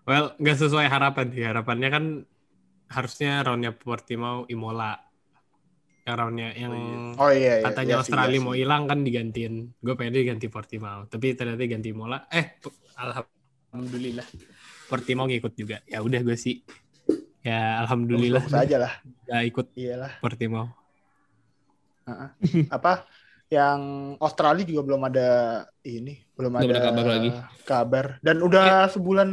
Well, 0.02 0.34
nggak 0.34 0.58
sesuai 0.58 0.90
harapan 0.90 1.30
sih. 1.30 1.46
Harapannya 1.46 1.88
kan 1.88 2.04
harusnya 2.90 3.46
roundnya 3.46 3.70
Portimao 3.70 4.50
Imola. 4.50 4.98
Yang 6.02 6.16
roundnya 6.18 6.48
yang 6.58 6.74
Oh 7.14 7.30
iya, 7.30 7.62
iya 7.62 7.70
katanya 7.70 7.94
iya 7.94 8.00
Australia 8.02 8.34
iya 8.34 8.42
mau 8.42 8.54
hilang 8.58 8.90
kan 8.90 9.06
digantiin. 9.06 9.70
Gue 9.78 9.94
pengen 9.94 10.18
diganti 10.18 10.50
Portimao. 10.50 11.06
Tapi 11.06 11.38
ternyata 11.38 11.62
ganti 11.62 11.94
Imola. 11.94 12.26
Eh, 12.34 12.58
alhamdulillah. 12.98 14.26
Portimao 14.90 15.30
ngikut 15.30 15.54
juga. 15.54 15.78
Ya 15.86 16.02
udah 16.02 16.18
gue 16.18 16.34
sih. 16.34 16.66
Ya 17.46 17.78
alhamdulillah 17.78 18.42
Bagus 18.42 18.58
aja 18.58 18.76
lah. 18.78 18.92
nggak 19.30 19.42
ikut 19.54 19.66
Iyalah. 19.78 20.12
Portimao. 20.18 20.81
Apa 22.76 23.06
yang 23.48 23.80
Australia 24.16 24.64
juga 24.64 24.80
belum 24.82 25.02
ada 25.04 25.28
ini, 25.84 26.24
belum, 26.32 26.56
Belum 26.56 26.72
ada, 26.72 26.72
ada 26.72 26.80
kabar 26.88 27.06
lagi. 27.06 27.30
Kabar. 27.62 28.06
Dan 28.20 28.40
udah 28.40 28.88
sebulan 28.88 29.28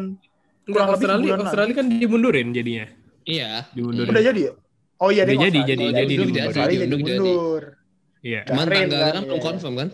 Enggak, 0.70 0.70
Kurang 0.70 0.88
lebih 0.88 0.96
Australia, 1.00 1.24
sebulan 1.26 1.42
Australia 1.42 1.74
kan 1.74 1.86
dimundurin 1.90 2.48
jadinya. 2.54 2.86
iya 3.24 3.66
Dimundurin. 3.72 4.10
udah 4.12 4.24
jadi 4.24 4.40
ya? 4.42 4.52
Oh 5.00 5.10
iya 5.10 5.24
Udah 5.24 5.32
dia 5.32 5.40
jadi, 5.40 5.60
Australia. 5.60 5.72
jadi, 5.72 5.84
Oh, 5.84 5.92
jadi 5.96 6.14
dimundur. 6.14 6.44
Australia. 6.46 7.78
Iya. 8.20 8.42
cuman 8.44 8.60
Bahrain 8.60 8.84
tanggalnya 8.84 9.00
kan, 9.08 9.16
kan 9.16 9.24
belum 9.26 9.40
confirm 9.42 9.74
kan 9.76 9.90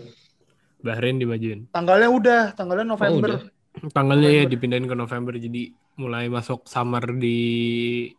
Bahrain 0.81 1.15
dimajuin. 1.15 1.59
Tanggalnya 1.69 2.09
udah, 2.09 2.41
tanggalnya 2.53 2.85
November. 2.87 3.29
udah. 3.29 3.41
Tanggalnya 3.91 4.25
ya 4.25 4.33
November. 4.35 4.51
dipindahin 4.51 4.85
ke 4.85 4.95
November 4.95 5.33
jadi 5.35 5.61
mulai 5.95 6.25
masuk 6.27 6.65
summer 6.65 7.05
di 7.15 7.39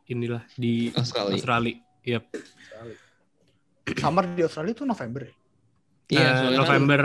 inilah 0.06 0.46
di 0.54 0.88
Australia 0.92 1.34
Australia. 1.34 1.76
Yep. 2.06 2.22
Summer 3.88 4.24
di 4.28 4.42
Australia 4.42 4.72
itu 4.72 4.84
November. 4.84 5.22
ya? 5.22 5.32
iya 6.06 6.18
Eh, 6.18 6.30
soalnya 6.32 6.46
kan- 6.52 6.58
November 6.62 7.00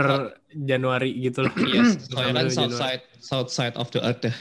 Januari 0.48 1.10
gitu 1.20 1.42
lah. 1.42 1.52
Iya, 1.54 1.82
soalnya 1.98 2.06
kan 2.06 2.22
November, 2.38 2.42
south 2.48 2.62
Januari. 2.68 2.78
side 2.78 3.02
south 3.20 3.50
side 3.50 3.76
of 3.76 3.88
the 3.88 4.00
earth 4.00 4.22
ya. 4.22 4.34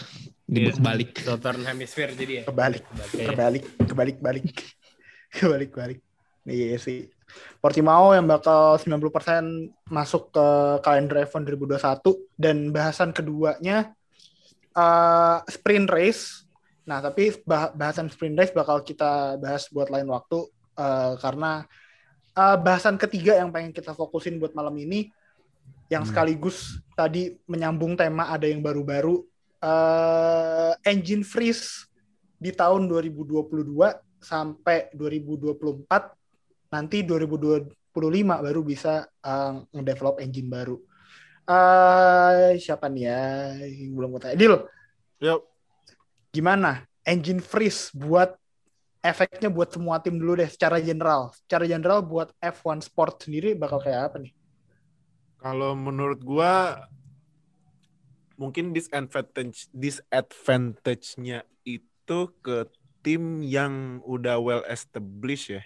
Iya. 0.48 0.70
Dibalik. 0.72 1.12
Southern 1.18 1.62
Hemisphere 1.64 2.12
jadi 2.12 2.34
ya. 2.34 2.44
Kebalik, 2.44 2.84
kebalik, 3.12 3.64
kebalik, 3.80 4.18
balik. 4.20 4.46
kebalik, 5.34 5.72
balik. 5.72 6.00
Iya 6.44 6.78
sih. 6.78 7.10
Portimao 7.58 8.12
yang 8.12 8.28
bakal 8.28 8.76
90% 8.76 9.00
masuk 9.88 10.30
ke 10.30 10.48
kalender 10.82 11.24
F1 11.24 11.42
2021 11.48 12.04
dan 12.36 12.70
bahasan 12.70 13.10
keduanya 13.12 13.96
eh, 14.72 15.38
sprint 15.48 15.88
race. 15.88 16.44
Nah, 16.84 17.00
tapi 17.00 17.32
bah- 17.42 17.72
bahasan 17.72 18.10
sprint 18.10 18.36
race 18.36 18.52
bakal 18.52 18.82
kita 18.82 19.38
bahas 19.38 19.66
buat 19.68 19.88
lain 19.88 20.06
waktu 20.06 20.38
eh, 20.76 21.14
karena 21.18 21.64
eh, 22.34 22.58
bahasan 22.60 22.96
ketiga 22.96 23.38
yang 23.40 23.50
pengen 23.52 23.72
kita 23.72 23.92
fokusin 23.92 24.40
buat 24.40 24.56
malam 24.56 24.76
ini 24.78 25.12
yang 25.92 26.08
Hmm. 26.08 26.12
sekaligus 26.12 26.80
tadi 26.96 27.36
menyambung 27.46 28.00
tema 28.00 28.32
ada 28.32 28.48
yang 28.48 28.64
baru-baru 28.64 29.22
eh, 29.62 30.74
engine 30.88 31.22
freeze 31.22 31.86
di 32.42 32.50
tahun 32.50 32.90
2022 32.90 33.70
sampai 34.18 34.90
2024 34.98 36.18
nanti 36.74 37.06
2025 37.06 37.70
baru 38.26 38.62
bisa 38.66 39.06
uh, 39.22 39.62
ngedevelop 39.70 40.18
engine 40.24 40.50
baru. 40.50 40.78
eh 41.46 42.56
siapa 42.58 42.88
nih 42.88 43.04
ya 43.12 43.22
yang 43.68 43.92
belum 43.94 44.10
gue 44.16 44.22
tanya? 44.24 44.38
Dil, 44.40 44.56
Yuk. 45.20 45.42
gimana 46.32 46.86
engine 47.04 47.44
freeze 47.44 47.92
buat 47.92 48.38
efeknya 49.02 49.50
buat 49.50 49.74
semua 49.74 49.98
tim 49.98 50.18
dulu 50.22 50.38
deh 50.38 50.50
secara 50.50 50.78
general. 50.78 51.34
Secara 51.46 51.66
general 51.66 52.06
buat 52.06 52.30
F1 52.38 52.86
Sport 52.86 53.26
sendiri 53.26 53.58
bakal 53.58 53.82
kayak 53.82 54.14
apa 54.14 54.18
nih? 54.22 54.34
Kalau 55.42 55.74
menurut 55.74 56.22
gua 56.22 56.86
mungkin 58.38 58.74
disadvantage 58.74 59.70
disadvantage-nya 59.74 61.46
itu 61.66 62.20
ke 62.42 62.70
tim 63.02 63.42
yang 63.42 64.02
udah 64.06 64.38
well 64.38 64.64
established 64.70 65.58
ya. 65.58 65.64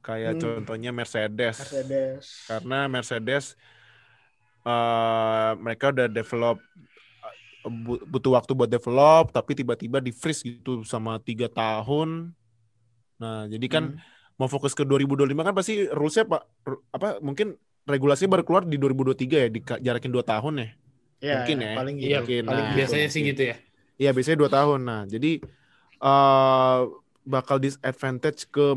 Kayak 0.00 0.36
Hmm. 0.36 0.40
contohnya 0.64 0.92
Mercedes. 0.92 1.56
Mercedes. 1.60 2.24
Karena 2.48 2.88
Mercedes 2.88 3.56
eh, 4.60 5.50
mereka 5.56 5.88
udah 5.88 6.04
develop 6.04 6.60
butuh 8.08 8.32
waktu 8.32 8.52
buat 8.56 8.68
develop 8.68 9.30
tapi 9.30 9.52
tiba-tiba 9.52 10.00
di 10.00 10.10
freeze 10.10 10.40
gitu 10.42 10.80
sama 10.82 11.20
tiga 11.20 11.46
tahun. 11.46 12.32
Nah, 13.20 13.44
jadi 13.46 13.66
kan 13.68 13.84
Hmm. 13.94 14.00
mau 14.40 14.48
fokus 14.48 14.72
ke 14.72 14.80
2025 14.82 15.44
kan 15.44 15.52
pasti 15.52 15.84
rulesnya 15.92 16.24
pak 16.24 16.42
apa 16.90 17.20
mungkin 17.20 17.60
regulasinya 17.84 18.40
baru 18.40 18.44
keluar 18.48 18.62
di 18.64 18.80
2023 18.80 19.36
ya 19.44 19.48
dijarakin 19.52 20.08
dua 20.12 20.24
tahun 20.24 20.54
ya 20.56 20.68
Ya, 21.20 21.34
mungkin 21.36 21.56
ya, 21.60 21.68
ya. 21.68 21.76
paling 21.76 21.96
gitu. 22.00 22.08
Iya, 22.08 22.18
mungkin. 22.24 22.42
paling 22.48 22.56
Nah, 22.64 22.68
gitu. 22.72 22.78
Biasanya 22.80 23.08
sih 23.12 23.22
gitu 23.28 23.42
ya. 23.44 23.56
Iya 24.00 24.10
biasanya 24.16 24.38
dua 24.40 24.50
tahun 24.50 24.80
nah 24.80 25.02
jadi 25.04 25.32
eh 26.00 26.80
bakal 27.28 27.60
disadvantage 27.60 28.48
ke 28.48 28.72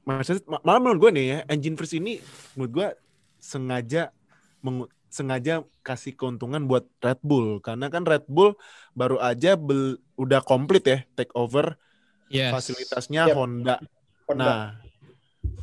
Mercedes. 0.00 0.40
Ma- 0.48 0.64
Malah 0.64 0.80
menurut 0.80 1.00
gue 1.04 1.10
nih 1.12 1.26
ya, 1.28 1.38
engine 1.46 1.76
freeze 1.76 2.00
ini 2.00 2.16
menurut 2.56 2.72
gue 2.72 2.88
sengaja 3.36 4.08
sengaja 5.10 5.60
kasih 5.82 6.14
keuntungan 6.14 6.64
buat 6.64 6.86
Red 6.98 7.20
Bull 7.20 7.58
karena 7.58 7.90
kan 7.90 8.06
Red 8.06 8.24
Bull 8.26 8.54
baru 8.94 9.18
aja 9.18 9.58
bel- 9.58 9.98
udah 10.14 10.40
komplit 10.40 10.84
ya 10.86 10.98
take 11.12 11.34
over 11.34 11.74
Yes. 12.30 12.54
fasilitasnya 12.54 13.26
Yep. 13.26 13.34
Honda. 13.34 13.76
Honda. 14.30 14.46
Nah, 14.46 14.62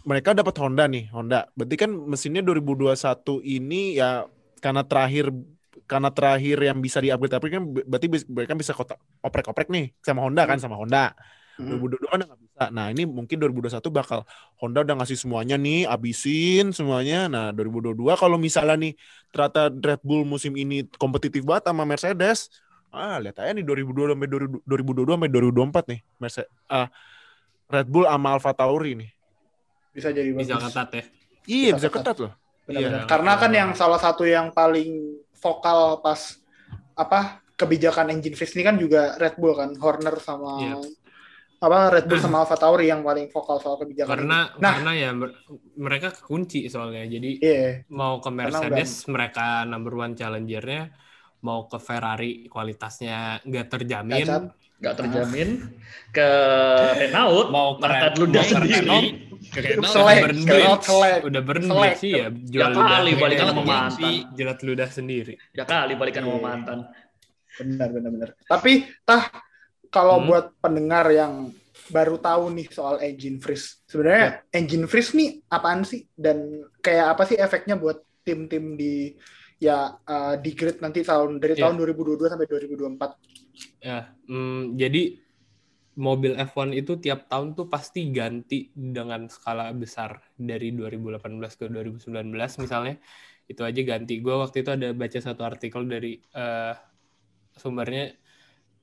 mereka 0.04 0.36
dapat 0.36 0.52
Honda 0.60 0.84
nih, 0.84 1.08
Honda. 1.16 1.48
Berarti 1.56 1.76
kan 1.80 1.92
mesinnya 1.96 2.44
2021 2.44 3.40
ini 3.40 3.96
ya 3.96 4.28
karena 4.60 4.84
terakhir 4.84 5.32
karena 5.88 6.12
terakhir 6.12 6.60
yang 6.60 6.84
bisa 6.84 7.00
di-upgrade 7.00 7.32
tapi 7.32 7.48
kan 7.48 7.64
berarti 7.64 8.08
mereka 8.28 8.52
bisa 8.60 8.76
kotak 8.76 9.00
oprek-oprek 9.24 9.72
nih 9.72 9.96
sama 10.04 10.28
Honda 10.28 10.44
kan 10.44 10.60
sama 10.60 10.76
Honda. 10.76 11.16
Hmm. 11.56 11.80
2022 11.80 12.12
kan. 12.12 12.20
Nah, 12.58 12.90
ini 12.90 13.06
mungkin 13.06 13.38
2021 13.38 13.94
bakal 13.94 14.26
Honda 14.58 14.82
udah 14.82 14.98
ngasih 14.98 15.14
semuanya 15.14 15.62
nih, 15.62 15.86
abisin 15.86 16.74
semuanya. 16.74 17.30
Nah, 17.30 17.54
2022 17.54 18.18
kalau 18.18 18.42
misalnya 18.42 18.74
nih 18.74 18.94
ternyata 19.30 19.70
Red 19.70 20.02
Bull 20.02 20.26
musim 20.26 20.58
ini 20.58 20.82
kompetitif 20.98 21.46
banget 21.46 21.70
sama 21.70 21.86
Mercedes, 21.86 22.50
ah 22.90 23.22
lihat 23.22 23.38
aja 23.38 23.54
nih 23.54 23.62
2022 23.62 24.18
sampai 24.18 24.28
2022 24.66 25.14
sampai 25.14 25.30
2024 25.30 25.92
nih 25.94 26.00
Mercedes 26.18 26.50
ah 26.66 26.88
Red 27.70 27.88
Bull 27.94 28.10
sama 28.10 28.28
Alfa 28.34 28.52
Tauri 28.58 28.92
nih. 28.98 29.10
Bisa 29.94 30.10
jadi 30.10 30.30
bagus. 30.34 30.50
Bisa 30.50 30.58
ketat 30.58 30.90
ya. 30.90 31.04
Iya, 31.48 31.70
Bisa 31.78 31.78
bisa 31.78 31.90
ketat 31.94 32.18
loh. 32.18 32.34
Benar-benar. 32.66 33.02
Iya. 33.04 33.10
Karena 33.10 33.32
kan 33.38 33.52
yang 33.54 33.70
salah 33.78 34.02
satu 34.02 34.26
yang 34.26 34.50
paling 34.50 35.22
vokal 35.38 36.02
pas 36.02 36.42
apa 36.98 37.46
kebijakan 37.54 38.14
engine 38.14 38.34
freeze 38.34 38.58
ini 38.58 38.66
kan 38.66 38.76
juga 38.82 39.14
Red 39.22 39.38
Bull 39.38 39.54
kan, 39.54 39.78
Horner 39.78 40.18
sama 40.18 40.58
Iya. 40.58 40.76
Apa 41.58 41.78
Red 41.90 42.06
Bull 42.06 42.22
sama 42.22 42.46
Alfa 42.46 42.54
Tauri 42.54 42.86
yang 42.86 43.02
paling 43.02 43.34
vokal 43.34 43.58
soal 43.58 43.82
kebijakan. 43.82 44.10
Karena 44.14 44.40
ini. 44.46 44.62
nah, 44.62 44.72
karena 44.78 44.92
ya 44.94 45.10
mer- 45.14 45.38
mereka 45.74 46.08
kekunci 46.14 46.70
soalnya. 46.70 47.04
Jadi 47.10 47.42
iya, 47.42 47.82
mau 47.90 48.22
ke 48.22 48.30
Mercedes 48.30 49.10
mereka 49.10 49.66
number 49.66 49.94
one 49.98 50.14
challengernya 50.14 50.94
mau 51.38 51.70
ke 51.70 51.78
Ferrari 51.78 52.50
kualitasnya 52.50 53.42
nggak 53.46 53.66
terjamin 53.70 54.26
nggak 54.78 54.96
terjamin 54.98 55.50
ke 56.18 56.30
Renault 56.98 57.50
mau 57.50 57.78
ke 57.78 57.86
ludah 58.18 58.44
sendiri. 58.46 58.78
Renault, 58.82 59.10
ke 59.54 59.60
Renault 59.62 59.94
udah 60.46 60.78
selek. 60.82 61.20
udah 61.26 61.94
sih 61.98 62.12
ya 62.14 62.28
jual 62.34 62.62
Ya 62.62 62.74
ludah 62.74 62.90
kali 62.90 63.12
ke 63.14 63.22
balikan 63.22 63.46
sama 63.54 63.64
mantan. 63.66 63.92
sih, 63.98 64.16
jelat 64.34 64.60
ludah 64.66 64.90
sendiri 64.90 65.34
ya 65.54 65.64
kali 65.66 65.94
balikan 65.98 66.22
sama 66.26 66.40
mantan 66.42 66.78
benar 67.58 67.90
benar 67.90 68.10
benar. 68.14 68.30
Tapi 68.46 68.86
tah 69.02 69.24
kalau 69.88 70.20
Hmm. 70.20 70.28
buat 70.28 70.46
pendengar 70.58 71.08
yang 71.10 71.52
baru 71.88 72.18
tahu 72.18 72.52
nih 72.52 72.68
soal 72.68 73.00
engine 73.00 73.38
freeze. 73.38 73.80
Sebenarnya 73.86 74.44
engine 74.52 74.86
freeze 74.86 75.14
nih 75.14 75.42
apaan 75.48 75.82
sih 75.82 76.04
dan 76.14 76.44
kayak 76.78 77.16
apa 77.16 77.24
sih 77.24 77.38
efeknya 77.38 77.76
buat 77.76 77.98
tim-tim 78.22 78.76
di 78.76 79.16
ya 79.58 79.96
uh, 79.98 80.36
di 80.36 80.52
grid 80.52 80.78
nanti 80.80 81.02
tahun 81.02 81.40
dari 81.40 81.56
Iya. 81.56 81.66
tahun 81.66 81.76
2022 81.80 82.28
sampai 82.28 82.46
2024. 82.46 83.18
ya 83.80 84.14
hmm, 84.24 84.78
jadi 84.78 85.18
mobil 85.98 86.38
F1 86.38 86.78
itu 86.78 86.94
tiap 86.98 87.26
tahun 87.26 87.58
tuh 87.58 87.66
pasti 87.66 88.06
ganti 88.14 88.70
dengan 88.70 89.26
skala 89.26 89.74
besar 89.74 90.22
dari 90.38 90.70
2018 90.70 91.18
ke 91.58 91.66
2019 91.66 92.38
misalnya 92.62 93.02
itu 93.48 93.62
aja 93.64 93.82
ganti 93.82 94.22
gue 94.22 94.30
waktu 94.30 94.62
itu 94.62 94.70
ada 94.70 94.94
baca 94.94 95.18
satu 95.18 95.42
artikel 95.42 95.90
dari 95.90 96.22
eh, 96.22 96.74
sumbernya 97.52 98.14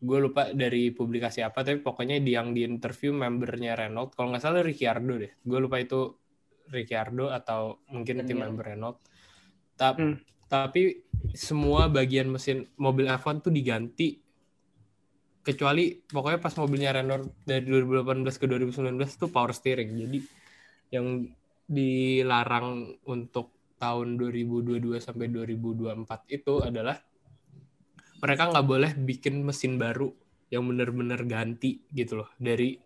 gue 0.04 0.18
lupa 0.20 0.52
dari 0.52 0.92
publikasi 0.92 1.40
apa 1.40 1.64
tapi 1.64 1.80
pokoknya 1.80 2.20
di 2.20 2.36
yang 2.36 2.52
di 2.52 2.60
interview 2.62 3.16
membernya 3.16 3.72
Renault. 3.72 4.12
Kalau 4.12 4.28
nggak 4.30 4.44
salah 4.44 4.60
Ricciardo 4.60 5.16
deh. 5.16 5.32
Gue 5.40 5.58
lupa 5.64 5.80
itu 5.80 6.12
Ricciardo 6.68 7.32
atau 7.32 7.80
mungkin 7.88 8.20
tim 8.28 8.36
member 8.36 8.76
Renault. 8.76 9.00
Ta- 9.74 9.96
Hmm. 9.96 10.20
tapi 10.44 11.02
semua 11.32 11.88
bagian 11.88 12.28
mesin 12.30 12.68
mobil 12.76 13.08
F1 13.08 13.40
tuh 13.40 13.50
diganti. 13.50 14.20
Kecuali 15.44 15.92
pokoknya 16.00 16.40
pas 16.40 16.54
mobilnya 16.56 16.92
Renault 16.92 17.40
dari 17.44 17.64
2018 17.64 18.36
ke 18.36 18.44
2019 18.48 19.16
tuh 19.16 19.28
power 19.32 19.52
steering. 19.52 19.92
Jadi 19.92 20.18
yang 20.92 21.24
dilarang 21.64 23.00
untuk 23.08 23.52
tahun 23.76 24.16
2022 24.16 25.00
sampai 25.00 25.28
2024 25.28 26.28
itu 26.32 26.60
adalah 26.60 26.96
mereka 28.24 28.48
nggak 28.48 28.66
boleh 28.66 28.90
bikin 28.96 29.44
mesin 29.44 29.76
baru 29.76 30.08
yang 30.48 30.64
benar-benar 30.64 31.28
ganti 31.28 31.84
gitu 31.92 32.24
loh 32.24 32.30
dari 32.40 32.80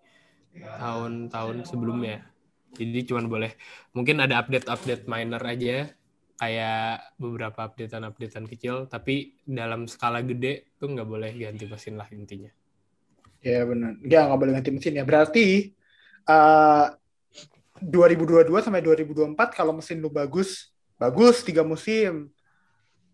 tahun-tahun 0.59 1.62
sebelumnya 1.62 2.27
jadi 2.74 3.07
cuman 3.07 3.31
boleh 3.31 3.55
mungkin 3.94 4.18
ada 4.18 4.42
update-update 4.42 5.07
minor 5.07 5.40
aja 5.46 5.94
kayak 6.38 7.14
beberapa 7.22 7.70
updatean-updatean 7.70 8.51
kecil 8.51 8.90
tapi 8.90 9.38
dalam 9.46 9.87
skala 9.87 10.27
gede 10.27 10.74
tuh 10.83 10.90
nggak 10.90 11.07
boleh 11.07 11.31
ganti 11.38 11.70
mesin 11.70 11.94
lah 11.94 12.11
intinya 12.11 12.51
Ya 13.38 13.62
benar. 13.62 13.94
Ya 14.03 14.27
nggak 14.27 14.38
boleh 14.38 14.53
ganti 14.59 14.70
mesin 14.74 14.98
ya. 14.98 15.05
Berarti 15.07 15.70
uh, 16.27 16.90
2022 17.79 18.51
sampai 18.59 18.83
2024 18.83 19.55
kalau 19.55 19.72
mesin 19.79 20.03
lu 20.03 20.11
bagus, 20.11 20.74
bagus 20.98 21.46
tiga 21.46 21.62
musim. 21.62 22.27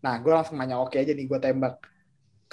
Nah, 0.01 0.15
gue 0.21 0.33
langsung 0.33 0.57
nanya 0.57 0.81
oke 0.81 0.97
aja 0.97 1.13
nih 1.13 1.29
gue 1.29 1.39
tembak. 1.41 1.77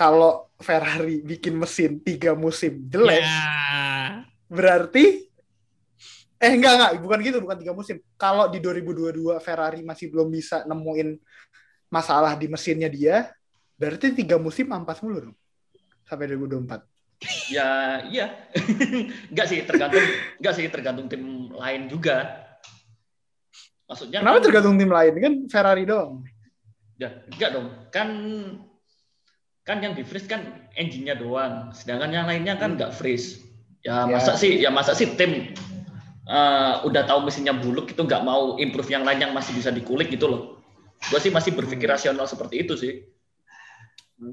Kalau 0.01 0.49
Ferrari 0.57 1.21
bikin 1.21 1.53
mesin 1.53 2.01
tiga 2.01 2.33
musim 2.33 2.89
jelek, 2.89 3.21
Ya. 3.21 4.25
berarti 4.49 5.29
eh 6.35 6.51
enggak 6.51 6.73
enggak 6.73 6.91
bukan 6.99 7.19
gitu 7.21 7.37
bukan 7.37 7.57
tiga 7.61 7.69
musim. 7.71 8.01
Kalau 8.17 8.49
di 8.49 8.57
2022 8.57 9.37
Ferrari 9.37 9.85
masih 9.85 10.09
belum 10.09 10.25
bisa 10.27 10.65
nemuin 10.65 11.21
masalah 11.87 12.33
di 12.33 12.49
mesinnya 12.49 12.89
dia, 12.89 13.29
berarti 13.77 14.09
tiga 14.11 14.41
musim 14.41 14.73
ampas 14.73 14.97
mulu 15.05 15.29
dong 15.29 15.35
sampai 16.01 16.33
2024. 16.33 16.81
ya 17.53 18.01
iya 18.09 18.49
nggak 19.31 19.45
sih 19.45 19.61
tergantung 19.61 20.01
nggak 20.41 20.53
sih 20.57 20.65
tergantung 20.65 21.05
tim 21.05 21.21
lain 21.53 21.85
juga 21.85 22.25
maksudnya 23.85 24.25
Kenapa 24.25 24.41
kan- 24.41 24.45
tergantung 24.49 24.75
tim 24.75 24.89
lain 24.89 25.13
kan 25.15 25.33
Ferrari 25.45 25.85
doang. 25.85 26.25
Ya, 26.97 27.13
enggak 27.29 27.49
dong. 27.53 27.67
Kan 27.93 28.09
kan 29.71 29.79
yang 29.79 29.95
di 29.95 30.03
freeze 30.03 30.27
kan 30.27 30.67
engine-nya 30.75 31.15
doang. 31.15 31.71
Sedangkan 31.71 32.12
yang 32.12 32.27
lainnya 32.27 32.60
kan 32.60 32.75
enggak 32.75 32.91
freeze. 32.91 33.39
Ya, 33.88 34.03
Ya. 34.03 34.19
masa 34.19 34.36
sih 34.36 34.60
ya 34.60 34.69
masa 34.69 34.91
sih 34.91 35.15
tim 35.15 35.55
eh, 36.27 36.73
udah 36.86 37.03
tahu 37.07 37.23
mesinnya 37.25 37.55
buluk 37.55 37.89
itu 37.89 38.01
nggak 38.03 38.21
mau 38.27 38.60
improve 38.60 38.91
yang 38.91 39.07
lain 39.07 39.23
yang 39.23 39.31
masih 39.31 39.55
bisa 39.55 39.71
dikulik 39.71 40.12
gitu 40.12 40.27
loh. 40.27 40.41
Gua 41.07 41.17
sih 41.23 41.31
masih 41.31 41.55
berpikir 41.55 41.88
rasional 41.88 42.27
seperti 42.27 42.67
itu 42.67 42.75
sih. 42.75 42.93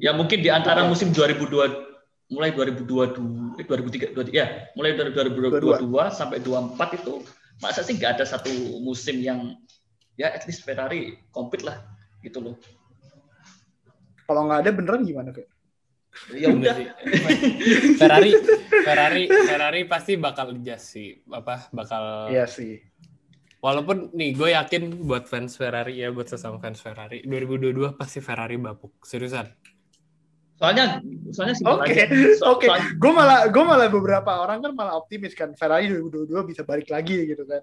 Ya 0.02 0.12
mungkin 0.12 0.44
di 0.44 0.50
antara 0.52 0.84
musim 0.84 1.14
2002 1.14 1.88
mulai 2.28 2.52
2022 2.52 3.56
eh, 3.56 3.64
2003 3.64 4.12
20, 4.12 4.36
ya, 4.36 4.68
mulai 4.76 4.92
dari 4.92 5.16
2022 5.16 6.12
sampai 6.12 6.44
24 6.44 6.98
itu 7.00 7.24
masa 7.64 7.80
sih 7.80 7.96
nggak 7.96 8.20
ada 8.20 8.24
satu 8.28 8.52
musim 8.84 9.16
yang 9.24 9.56
ya 10.20 10.28
at 10.28 10.44
least 10.44 10.60
Ferrari 10.66 11.16
komplit 11.32 11.64
lah 11.64 11.80
gitu 12.20 12.42
loh. 12.42 12.54
Kalau 14.28 14.44
nggak 14.44 14.60
ada 14.60 14.70
beneran 14.70 15.02
gimana 15.02 15.30
kayak? 15.32 15.48
Ya 16.36 16.52
udah. 16.52 16.74
Bener 16.76 16.76
sih. 16.76 16.88
Ferrari 17.96 18.32
Ferrari 18.84 19.24
Ferrari 19.24 19.80
pasti 19.84 20.12
bakal 20.16 20.52
adjust 20.52 20.84
sih 20.92 21.16
apa 21.30 21.68
bakal 21.70 22.28
Iya 22.28 22.44
sih. 22.44 22.80
walaupun 23.58 24.12
nih 24.12 24.34
gue 24.34 24.52
yakin 24.52 25.02
buat 25.02 25.26
fans 25.26 25.54
Ferrari 25.54 25.98
ya 25.98 26.12
buat 26.12 26.26
sesama 26.26 26.58
fans 26.58 26.78
Ferrari 26.78 27.24
2022 27.24 27.96
pasti 27.96 28.18
Ferrari 28.20 28.54
bapuk 28.54 29.02
seriusan 29.02 29.48
Soalnya 30.58 30.98
soalnya 31.30 31.54
sih 31.54 31.62
Oke, 31.62 32.02
oke. 32.42 32.66
Gue 32.98 33.12
malah 33.14 33.46
gue 33.46 33.62
malah 33.62 33.86
beberapa 33.86 34.42
orang 34.42 34.58
kan 34.58 34.72
malah 34.74 34.98
optimis 34.98 35.30
kan 35.32 35.54
Ferrari 35.54 35.86
2022 35.86 36.50
bisa 36.50 36.66
balik 36.66 36.90
lagi 36.90 37.30
gitu 37.30 37.46
kan. 37.46 37.62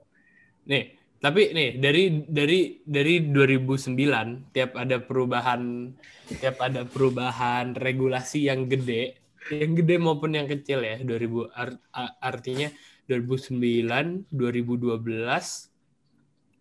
Nih, 0.63 0.95
tapi 1.25 1.57
nih 1.57 1.81
dari 1.81 2.21
dari 2.21 2.85
dari 2.85 3.33
2009 3.33 4.53
tiap 4.53 4.77
ada 4.77 5.01
perubahan 5.01 5.89
tiap 6.37 6.61
ada 6.61 6.85
perubahan 6.85 7.73
regulasi 7.73 8.45
yang 8.45 8.69
gede, 8.69 9.17
yang 9.49 9.73
gede 9.73 9.97
maupun 9.97 10.37
yang 10.37 10.45
kecil 10.45 10.85
ya 10.85 11.01
2000 11.01 11.49
art- 11.49 11.81
artinya 12.21 12.69
2009, 13.09 14.29
2012 14.29 15.73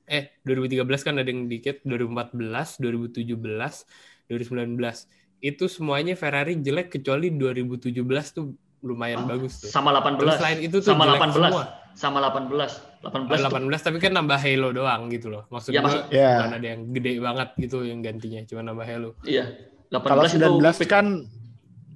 eh 0.09 0.33
2013 0.48 1.07
kan 1.12 1.14
ada 1.20 1.29
yang 1.29 1.44
dikit, 1.44 1.85
2014, 1.85 2.81
2017, 2.81 3.85
2019 4.33 5.44
itu 5.44 5.64
semuanya 5.68 6.16
Ferrari 6.16 6.57
jelek 6.57 6.88
kecuali 6.88 7.29
2017 7.37 8.00
tuh 8.33 8.57
lumayan 8.81 9.29
bagus 9.29 9.61
tuh. 9.61 9.68
sama 9.68 9.92
Terus 9.92 10.40
18. 10.40 10.40
selain 10.40 10.59
itu 10.64 10.77
tuh 10.81 10.88
sama 10.88 11.05
jelek 11.05 11.20
18. 11.20 11.53
semua. 11.53 11.64
Sama 11.92 12.18
18. 12.20 12.93
18. 13.05 13.29
tuh- 13.38 13.53
18 13.53 13.81
tapi 13.83 13.99
kan 13.99 14.12
nambah 14.12 14.37
Halo 14.37 14.69
doang 14.71 15.07
gitu 15.09 15.29
loh. 15.29 15.45
Maksud 15.47 15.71
Ya, 15.71 15.81
maksud- 15.81 16.09
Ya. 16.09 16.31
bukan 16.38 16.53
ada 16.55 16.67
yang 16.67 16.81
gede 16.90 17.12
banget 17.19 17.49
gitu 17.59 17.79
yang 17.83 18.01
gantinya 18.01 18.40
cuma 18.45 18.61
nambah 18.62 18.83
Halo. 18.83 19.11
Iya. 19.23 19.45
18 19.88 20.01
Kalau 20.03 20.25
itu 20.25 20.37
19 20.59 20.79
kan 20.85 21.07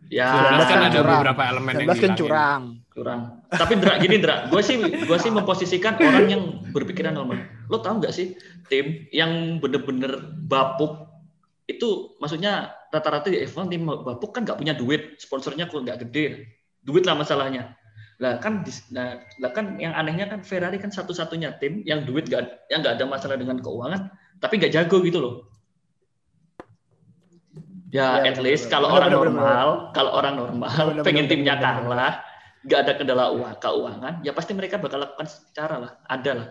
Ya, 0.09 0.33
19 0.33 0.65
kan 0.65 0.79
ada 0.81 0.89
curang. 0.95 1.21
beberapa 1.21 1.43
elemen 1.47 1.73
yang 1.75 1.81
19 1.83 1.85
kan 1.85 1.93
dihilangin. 1.93 2.17
curang. 2.19 2.63
kurang. 2.91 3.21
Tapi 3.47 3.73
Dra, 3.77 3.93
gini 3.97 4.17
Dra, 4.19 4.37
gue 4.47 4.61
sih 4.61 4.77
gue 4.81 5.19
sih 5.19 5.31
memposisikan 5.37 5.95
orang 5.99 6.27
yang 6.27 6.43
berpikiran 6.67 7.13
normal. 7.13 7.39
Lo 7.67 7.79
tahu 7.79 8.01
nggak 8.01 8.11
sih 8.11 8.33
tim 8.67 9.07
yang 9.11 9.31
bener-bener 9.59 10.17
bapuk 10.41 11.07
itu 11.65 12.17
maksudnya 12.17 12.73
rata-rata 12.89 13.29
di 13.29 13.39
F1 13.39 13.69
tim 13.69 13.85
bapuk 13.85 14.33
kan 14.33 14.43
nggak 14.43 14.57
punya 14.57 14.73
duit, 14.73 15.15
sponsornya 15.17 15.67
kok 15.67 15.79
nggak 15.79 16.01
gede, 16.03 16.49
duit 16.81 17.05
lah 17.05 17.13
masalahnya. 17.13 17.77
Lah 18.19 18.43
kan, 18.43 18.67
nah, 18.91 19.23
lah 19.39 19.51
kan 19.55 19.79
yang 19.79 19.95
anehnya 19.95 20.27
kan 20.27 20.43
Ferrari 20.43 20.83
kan 20.83 20.91
satu-satunya 20.91 21.55
tim 21.63 21.87
yang 21.87 22.03
duit 22.03 22.27
nggak 22.27 22.67
yang 22.67 22.83
nggak 22.83 22.99
ada 22.99 23.07
masalah 23.07 23.39
dengan 23.39 23.63
keuangan, 23.63 24.11
tapi 24.43 24.59
nggak 24.59 24.75
jago 24.75 24.99
gitu 25.07 25.19
loh. 25.23 25.35
Ya, 27.89 28.21
Ya, 28.21 28.29
at 28.29 28.37
least 28.43 28.69
kalau 28.69 28.91
orang 28.93 29.15
benar. 29.15 29.23
normal, 29.33 29.67
kalau 29.97 30.13
orang 30.13 30.35
normal 30.37 30.69
Benar, 30.93 31.05
pengen 31.09 31.25
benar, 31.25 31.33
timnya 31.33 31.55
benar. 31.57 31.73
kalah, 31.81 32.15
nggak 32.69 32.81
ada 32.85 32.93
kendala 33.01 33.25
uang 33.33 33.55
keuangan, 33.57 34.15
ya 34.27 34.33
pasti 34.37 34.53
mereka 34.53 34.77
bakal 34.77 34.99
lakukan 35.01 35.25
cara 35.57 35.77
lah, 35.81 35.93
ada 36.05 36.31
lah, 36.37 36.49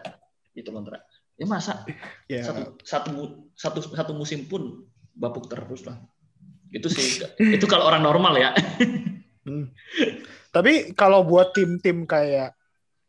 itu 0.58 0.72
kontrak. 0.72 1.04
Ya 1.38 1.46
masa 1.46 1.84
Ya. 2.32 2.42
satu 2.42 2.80
satu 2.82 3.12
satu 3.54 3.80
satu 3.94 4.12
musim 4.18 4.50
pun 4.50 4.88
bapuk 5.14 5.46
terus 5.46 5.86
lah. 5.86 6.00
Itu 6.74 6.90
sih, 6.90 7.22
itu 7.60 7.66
kalau 7.70 7.86
orang 7.86 8.02
normal 8.02 8.34
ya. 8.40 8.56
Hmm. 9.46 9.68
Tapi 10.52 10.96
kalau 10.98 11.24
buat 11.24 11.54
tim-tim 11.54 12.08
kayak 12.08 12.56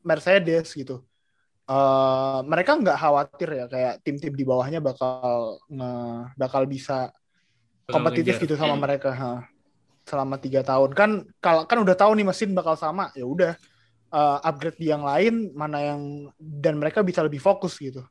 Mercedes 0.02 0.72
gitu, 0.74 1.02
eh, 1.68 2.40
mereka 2.44 2.76
nggak 2.78 2.98
khawatir 2.98 3.48
ya 3.52 3.64
kayak 3.66 3.94
tim-tim 4.02 4.32
di 4.34 4.44
bawahnya 4.44 4.80
bakal 4.80 5.58
nge- 5.68 6.34
bakal 6.36 6.62
bisa 6.64 7.12
kompetitif 7.88 8.36
gitu 8.40 8.54
sama 8.56 8.76
mereka 8.76 9.10
ha. 9.16 9.32
selama 10.08 10.40
tiga 10.40 10.64
tahun 10.64 10.92
kan 10.96 11.10
kalau 11.40 11.68
kan 11.68 11.84
udah 11.84 11.92
tahu 11.92 12.16
nih 12.16 12.24
mesin 12.24 12.56
bakal 12.56 12.76
sama 12.76 13.12
ya 13.12 13.24
udah 13.24 13.52
eh, 14.12 14.38
upgrade 14.44 14.80
di 14.80 14.88
yang 14.88 15.04
lain 15.04 15.52
mana 15.52 15.80
yang 15.84 16.32
dan 16.36 16.80
mereka 16.80 17.04
bisa 17.04 17.20
lebih 17.24 17.40
fokus 17.40 17.76
gitu 17.76 18.04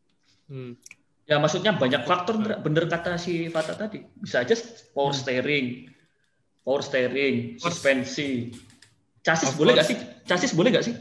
Hmm. 0.48 0.80
Ya 1.28 1.44
maksudnya 1.44 1.76
banyak 1.76 2.08
faktor 2.08 2.40
bener 2.40 2.88
kata 2.88 3.20
si 3.20 3.52
Fata 3.52 3.76
tadi. 3.76 4.00
Bisa 4.16 4.48
aja 4.48 4.56
power 4.96 5.12
steering, 5.12 5.92
power 6.64 6.80
steering, 6.80 7.60
suspensi. 7.60 8.56
Chassis 9.28 9.52
boleh 9.54 9.76
nggak 9.76 9.84
course. 9.84 10.00
sih? 10.00 10.24
Chassis 10.24 10.52
boleh 10.54 10.70
nggak 10.72 10.86
sih? 10.86 10.96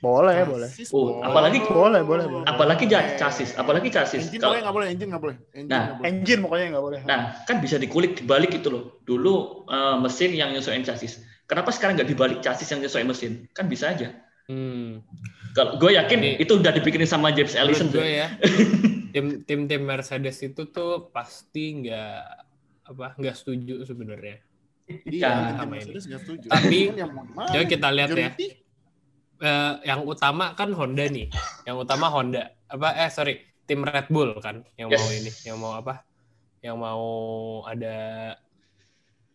boleh 0.00 0.48
boleh 0.48 0.64
Chassis 0.64 0.88
Oh, 0.90 1.12
boleh. 1.12 1.28
apalagi- 1.28 1.60
boleh 1.62 2.00
boleh 2.00 2.24
boleh 2.24 2.46
Apalagi 2.48 2.88
ja- 2.88 3.12
chassis, 3.14 3.52
apalagi 3.52 3.92
chassis. 3.92 4.24
Engine 4.24 4.40
Kalau- 4.40 4.56
boleh 4.56 4.62
nggak 4.64 4.72
boleh? 4.72 4.88
Engine 4.88 5.08
nggak 5.10 5.22
boleh. 5.22 5.36
Engine 5.52 5.68
Nah, 5.68 5.84
boleh. 5.92 6.08
engine 6.08 6.40
pokoknya 6.40 6.66
nggak 6.72 6.84
boleh 6.86 7.00
Nah, 7.04 7.20
kan 7.44 7.56
bisa 7.60 7.76
dikulik 7.76 8.16
dibalik 8.16 8.48
gitu 8.50 8.68
loh. 8.70 8.84
Dulu 9.02 9.34
eh, 9.68 9.96
mesin 10.00 10.32
yang 10.32 10.50
nyesuaiin 10.50 10.80
chassis. 10.80 11.20
Kenapa 11.44 11.68
sekarang 11.68 12.00
nggak 12.00 12.08
dibalik 12.08 12.38
chassis 12.40 12.64
yang 12.66 12.80
nyesuaiin 12.80 13.04
mesin? 13.04 13.44
Kan 13.52 13.68
bisa 13.68 13.92
aja. 13.92 14.08
Hmm. 14.48 15.04
Kalau 15.52 15.76
gue 15.76 15.92
yakin 15.92 16.18
Ini- 16.18 16.36
itu 16.40 16.52
udah 16.56 16.72
dibikinin 16.72 17.04
sama 17.04 17.28
James 17.30 17.52
Ellison. 17.52 17.92
Gue 17.92 18.18
ya, 18.18 18.32
tim 19.12 19.44
tim 19.44 19.68
tim 19.68 19.82
Mercedes 19.82 20.40
itu 20.40 20.64
tuh 20.66 21.12
pasti 21.12 21.76
nggak 21.76 22.16
apa 22.88 23.06
nggak 23.14 23.36
setuju 23.36 23.84
sebenarnya. 23.84 24.40
Iya, 25.06 25.30
Mercedes 25.62 26.04
nggak 26.04 26.20
setuju. 26.20 26.46
Tapi, 26.46 26.78
Kan 26.88 26.96
yang? 26.98 27.12
Coba 27.34 27.64
kita 27.64 27.88
lihat 27.90 28.10
ya. 28.10 28.30
Eh, 29.40 29.74
yang 29.84 30.04
utama 30.04 30.52
kan 30.52 30.68
Honda 30.70 31.06
nih, 31.06 31.32
yang 31.64 31.76
utama 31.76 32.06
Honda. 32.06 32.52
Apa 32.66 32.92
eh 32.94 33.08
sorry 33.08 33.34
tim 33.64 33.80
Red 33.80 34.06
Bull 34.06 34.36
kan 34.36 34.60
yang 34.74 34.88
Yes. 34.88 35.00
mau 35.00 35.10
ini, 35.10 35.30
yang 35.44 35.56
mau 35.56 35.72
apa? 35.74 36.04
Yang 36.60 36.76
mau 36.76 37.04
ada 37.64 37.96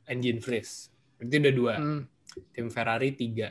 engine 0.05 0.37
freeze. 0.37 0.93
Berarti 1.17 1.35
udah 1.39 1.53
dua. 1.53 1.73
Hmm. 1.75 2.01
Tim 2.51 2.67
Ferrari 2.67 3.11
tiga. 3.11 3.49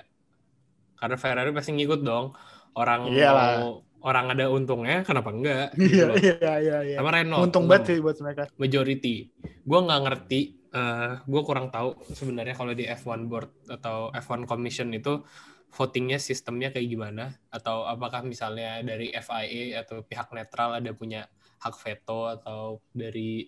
Karena 0.94 1.16
Ferrari 1.16 1.50
pasti 1.50 1.72
ngikut 1.72 2.00
dong. 2.00 2.30
Orang 2.72 3.06
Iyalah. 3.08 3.34
mau 3.58 3.66
orang 4.04 4.26
ada 4.30 4.46
untungnya, 4.46 5.02
kenapa 5.02 5.30
enggak? 5.30 5.74
iya 5.74 5.82
Gitu 5.82 6.04
loh. 6.04 6.16
iya 6.16 6.52
iya 6.60 6.78
iya 6.84 6.96
Sama 6.98 7.10
Renault. 7.10 7.42
untung 7.42 7.64
banget 7.64 7.84
sih 7.88 7.98
buat 7.98 8.14
mereka 8.20 8.46
majority. 8.54 9.26
Gue 9.64 9.78
nggak 9.80 10.00
ngerti, 10.02 10.40
eh 10.74 11.12
gue 11.22 11.42
kurang 11.46 11.70
tahu 11.70 11.94
sebenarnya 12.10 12.58
kalau 12.58 12.74
di 12.74 12.84
F1 12.90 13.30
board 13.30 13.70
atau 13.70 14.10
F1 14.10 14.42
commission 14.50 14.90
itu 14.90 15.22
votingnya 15.70 16.18
sistemnya 16.18 16.74
kayak 16.74 16.86
gimana 16.90 17.34
atau 17.50 17.86
apakah 17.86 18.26
misalnya 18.26 18.82
dari 18.82 19.14
FIA 19.14 19.82
atau 19.82 20.02
pihak 20.02 20.34
netral 20.34 20.78
ada 20.78 20.90
punya 20.90 21.26
hak 21.62 21.74
veto 21.78 22.26
atau 22.30 22.82
dari 22.90 23.46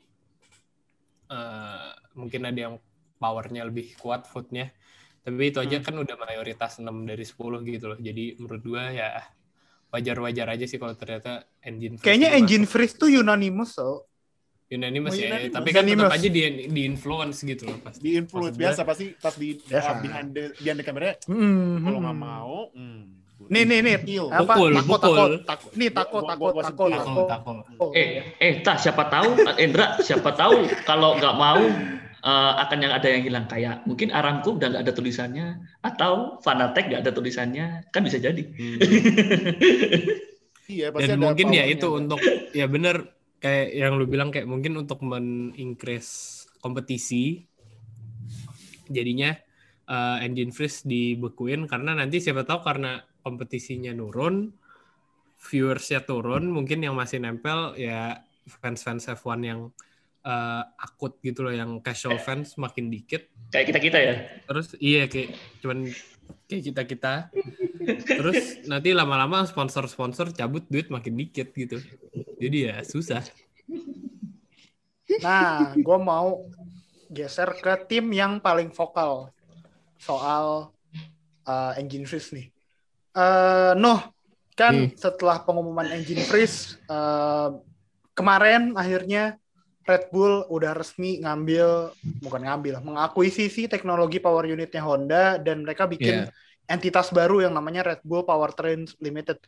eh 1.27 1.91
mungkin 2.15 2.43
ada 2.47 2.61
yang 2.71 2.75
powernya 3.19 3.67
lebih 3.67 3.99
kuat 3.99 4.29
vote-nya. 4.31 4.71
Tapi 5.27 5.51
itu 5.51 5.59
aja 5.59 5.83
kan 5.83 5.99
udah 5.99 6.15
mayoritas 6.15 6.79
6 6.79 6.87
dari 6.87 7.27
10 7.27 7.67
gitu 7.67 7.85
loh. 7.91 7.99
Jadi 7.99 8.39
menurut 8.39 8.63
gue 8.63 8.85
ya 8.95 9.19
wajar-wajar 9.91 10.47
aja 10.51 10.67
sih 10.67 10.79
kalau 10.79 10.95
ternyata 10.99 11.47
engine 11.63 11.97
freeze 11.97 12.07
kayaknya 12.07 12.31
engine 12.35 12.67
freeze 12.67 12.95
tuh 12.99 13.09
unanimous 13.09 13.79
so 13.79 14.05
Unanimous 14.69 15.11
Oh, 15.11 15.17
ya, 15.17 15.27
unanimous. 15.31 15.55
tapi 15.55 15.69
kan 15.71 15.83
tetap 15.85 16.11
aja 16.11 16.27
di, 16.27 16.41
di 16.67 16.83
influence 16.83 17.39
gitu 17.41 17.65
loh 17.65 17.79
pasti. 17.79 18.01
di 18.01 18.11
influence 18.15 18.55
biasa 18.55 18.81
pasti 18.83 19.15
pas 19.15 19.31
di 19.33 19.55
Biasa. 19.57 19.89
uh, 19.89 19.97
behind 20.01 20.29
the 20.33 20.45
behind 20.57 20.77
the 20.77 20.83
camera 20.83 21.15
Hmm, 21.25 21.81
kalau 21.81 21.97
hmm. 21.97 22.05
nggak 22.05 22.19
mau 22.19 22.57
hmm, 22.73 23.03
Nih, 23.47 23.63
nih, 23.63 23.79
nih. 23.79 23.95
Apa 24.27 24.49
Pukul, 24.51 24.71
tako 24.75 24.89
pukul. 24.89 24.99
tako 24.99 25.23
tako 25.45 25.67
nih 25.73 25.91
tako 25.93 26.17
Gua- 26.17 26.27
tako 26.27 26.41
gua- 26.41 26.51
gua 26.51 26.63
tako 26.65 26.83
sentil. 26.83 26.99
tako 26.99 27.21
Tako, 27.23 27.51
tako. 27.63 27.85
Eh, 27.93 28.09
eh, 28.35 28.53
tak 28.59 28.77
siapa 28.77 29.03
tahu, 29.07 29.29
Endra, 29.57 29.87
siapa 30.01 30.31
tahu 30.33 30.57
kalau 30.83 31.15
nggak 31.15 31.35
mau 31.37 31.63
eh, 32.19 32.53
akan 32.59 32.79
yang 32.81 32.93
ada 32.93 33.07
yang 33.07 33.23
hilang 33.23 33.47
kayak 33.47 33.85
mungkin 33.85 34.11
Aramco 34.11 34.51
udah 34.53 34.67
nggak 34.69 34.83
ada 34.83 34.91
tulisannya 34.91 35.47
atau 35.81 36.13
Fanatec 36.41 36.85
nggak 36.89 37.03
ada 37.03 37.13
tulisannya 37.13 37.67
kan 37.87 38.03
bisa 38.03 38.19
jadi. 38.19 38.41
iya 40.67 40.91
pasti 40.91 41.07
Dan 41.07 41.15
ada 41.15 41.23
mungkin 41.23 41.47
ya 41.51 41.65
itu 41.65 41.87
untuk 41.89 42.19
ya 42.51 42.67
bener 42.67 43.15
kayak 43.39 43.69
yang 43.77 43.93
lu 44.01 44.09
bilang 44.09 44.33
kayak 44.33 44.49
mungkin 44.49 44.75
untuk 44.81 45.05
men-increase 45.05 46.45
kompetisi 46.59 47.45
jadinya 48.89 49.35
eh, 49.87 50.17
engine 50.25 50.51
freeze 50.55 50.83
dibekuin 50.87 51.67
karena 51.67 51.95
nanti 51.95 52.23
siapa 52.23 52.43
tahu 52.43 52.63
karena 52.65 53.03
kompetisinya 53.23 53.93
nurun 53.93 54.51
viewersnya 55.37 56.03
turun 56.03 56.51
mungkin 56.51 56.83
yang 56.83 56.95
masih 56.97 57.23
nempel 57.23 57.75
ya 57.79 58.19
fans-fans 58.47 59.11
F1 59.11 59.39
yang 59.43 59.61
eh, 60.25 60.63
akut 60.81 61.19
gitu 61.23 61.47
loh 61.47 61.55
yang 61.55 61.79
casual 61.83 62.19
fans 62.19 62.57
makin 62.59 62.89
dikit 62.91 63.27
Kayak 63.53 63.67
kita 63.75 63.81
kita 63.83 63.99
ya. 64.03 64.15
terus 64.49 64.75
iya 64.83 65.07
kayak 65.07 65.35
cuman 65.63 65.87
kayak 66.47 66.63
kita 66.73 66.83
kita 66.87 67.15
terus 68.07 68.63
nanti 68.67 68.95
lama-lama 68.95 69.47
sponsor-sponsor 69.47 70.31
cabut 70.35 70.67
duit 70.71 70.91
makin 70.91 71.15
dikit 71.19 71.51
gitu 71.55 71.83
jadi 72.39 72.59
ya 72.73 72.77
susah 72.87 73.23
Nah, 75.23 75.79
gue 75.79 75.99
mau 76.03 76.51
geser 77.07 77.55
ke 77.63 77.73
tim 77.87 78.11
yang 78.11 78.43
paling 78.43 78.75
vokal 78.75 79.31
soal 80.03 80.75
uh, 81.47 81.73
engine 81.79 82.03
freeze 82.05 82.35
nih. 82.35 82.51
Eh, 83.15 83.73
Noh, 83.79 84.03
kan 84.59 84.75
Hmm. 84.75 84.91
setelah 84.99 85.47
pengumuman 85.47 85.87
engine 85.95 86.27
freeze 86.27 86.75
eh, 86.91 87.49
kemarin 88.17 88.75
akhirnya 88.75 89.39
Red 89.87 90.11
Bull 90.11 90.43
udah 90.51 90.75
resmi 90.75 91.23
ngambil, 91.23 91.95
bukan 92.19 92.43
ngambil, 92.43 92.83
mengakuisisi 92.83 93.71
teknologi 93.71 94.19
power 94.19 94.43
unitnya 94.43 94.83
Honda 94.83 95.39
dan 95.39 95.63
mereka 95.63 95.87
bikin 95.87 96.27
Iya. 96.27 96.35
entitas 96.67 97.15
baru 97.15 97.47
yang 97.47 97.55
namanya 97.55 97.95
Red 97.95 98.03
Bull 98.03 98.27
Powertrain 98.27 98.83
Limited. 98.99 99.39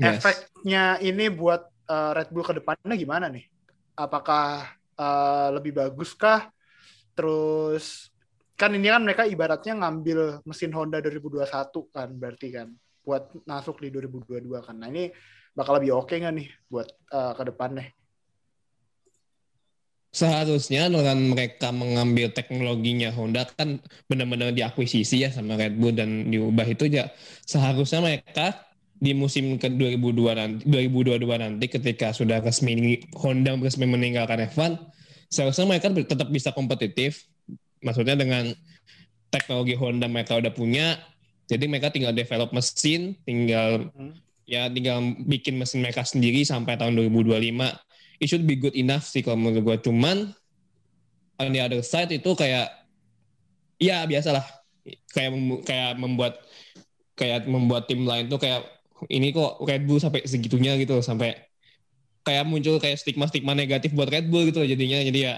Yes. 0.00 0.24
Efeknya 0.24 0.96
ini 1.04 1.28
buat 1.28 1.68
uh, 1.84 2.16
Red 2.16 2.32
Bull 2.32 2.48
ke 2.48 2.56
depannya 2.56 2.96
gimana 2.96 3.28
nih? 3.28 3.44
Apakah 3.92 4.72
uh, 4.96 5.48
lebih 5.52 5.76
bagus 5.76 6.16
kah? 6.16 6.48
Terus 7.12 8.08
kan 8.56 8.72
ini 8.72 8.88
kan 8.88 9.04
mereka 9.04 9.28
ibaratnya 9.28 9.84
ngambil 9.84 10.40
mesin 10.48 10.72
Honda 10.72 11.04
2021 11.04 11.44
kan 11.92 12.08
berarti 12.16 12.48
kan 12.56 12.68
buat 13.04 13.36
masuk 13.44 13.84
di 13.84 13.92
2022 13.92 14.64
kan. 14.64 14.80
Nah 14.80 14.88
ini 14.88 15.12
bakal 15.52 15.76
lebih 15.76 15.92
oke 15.98 16.14
nggak 16.16 16.34
nih 16.40 16.48
buat 16.72 16.88
uh, 17.12 17.36
ke 17.36 17.42
depannya? 17.52 17.97
Seharusnya 20.08 20.88
dengan 20.88 21.20
mereka 21.36 21.68
mengambil 21.68 22.32
teknologinya 22.32 23.12
Honda 23.12 23.44
kan 23.44 23.76
benar-benar 24.08 24.56
diakuisisi 24.56 25.20
ya 25.20 25.28
sama 25.28 25.60
Red 25.60 25.76
Bull 25.76 25.92
dan 25.92 26.32
diubah 26.32 26.64
itu 26.64 26.88
ya 26.88 27.12
seharusnya 27.44 28.00
mereka 28.00 28.68
di 28.98 29.14
musim 29.14 29.60
ke 29.60 29.70
2002 29.70 30.34
nanti 30.34 30.62
2022 30.66 31.22
nanti 31.38 31.66
ketika 31.70 32.10
sudah 32.10 32.42
resmi 32.42 32.98
Honda 33.14 33.54
resmi 33.54 33.86
meninggalkan 33.86 34.42
F1 34.50 34.74
seharusnya 35.30 35.70
mereka 35.70 35.92
tetap 35.92 36.28
bisa 36.34 36.50
kompetitif 36.50 37.28
maksudnya 37.78 38.18
dengan 38.18 38.50
teknologi 39.30 39.78
Honda 39.78 40.10
mereka 40.10 40.40
udah 40.40 40.50
punya 40.50 40.98
jadi 41.46 41.64
mereka 41.70 41.94
tinggal 41.94 42.16
develop 42.16 42.50
mesin 42.50 43.14
tinggal 43.22 43.86
Hmm. 43.94 44.16
ya 44.48 44.66
tinggal 44.72 45.14
bikin 45.28 45.60
mesin 45.60 45.84
mereka 45.84 46.02
sendiri 46.02 46.42
sampai 46.42 46.74
tahun 46.80 46.96
2025 46.96 47.76
it 48.18 48.26
should 48.26 48.44
be 48.44 48.58
good 48.58 48.74
enough 48.74 49.06
sih 49.06 49.22
kalau 49.22 49.38
menurut 49.38 49.62
gue 49.64 49.90
cuman 49.90 50.30
on 51.38 51.50
the 51.54 51.62
other 51.62 51.82
side 51.82 52.10
itu 52.10 52.34
kayak 52.34 52.78
Iya 53.78 54.04
biasalah. 54.10 54.44
Kayak 55.14 55.30
mem- 55.38 55.62
kayak 55.62 55.90
membuat 55.96 56.34
kayak 57.14 57.46
membuat 57.46 57.86
tim 57.86 58.02
lain 58.06 58.26
tuh 58.26 58.38
kayak 58.38 58.66
ini 59.10 59.30
kok 59.30 59.62
Red 59.62 59.86
Bull 59.86 60.02
sampai 60.02 60.26
segitunya 60.26 60.74
gitu 60.78 60.98
sampai 60.98 61.38
kayak 62.26 62.44
muncul 62.46 62.82
kayak 62.82 62.98
stigma-stigma 62.98 63.54
negatif 63.54 63.94
buat 63.94 64.10
Red 64.10 64.26
Bull 64.26 64.50
gitu 64.50 64.66
jadinya. 64.66 64.98
Jadi 64.98 65.20
ya 65.30 65.34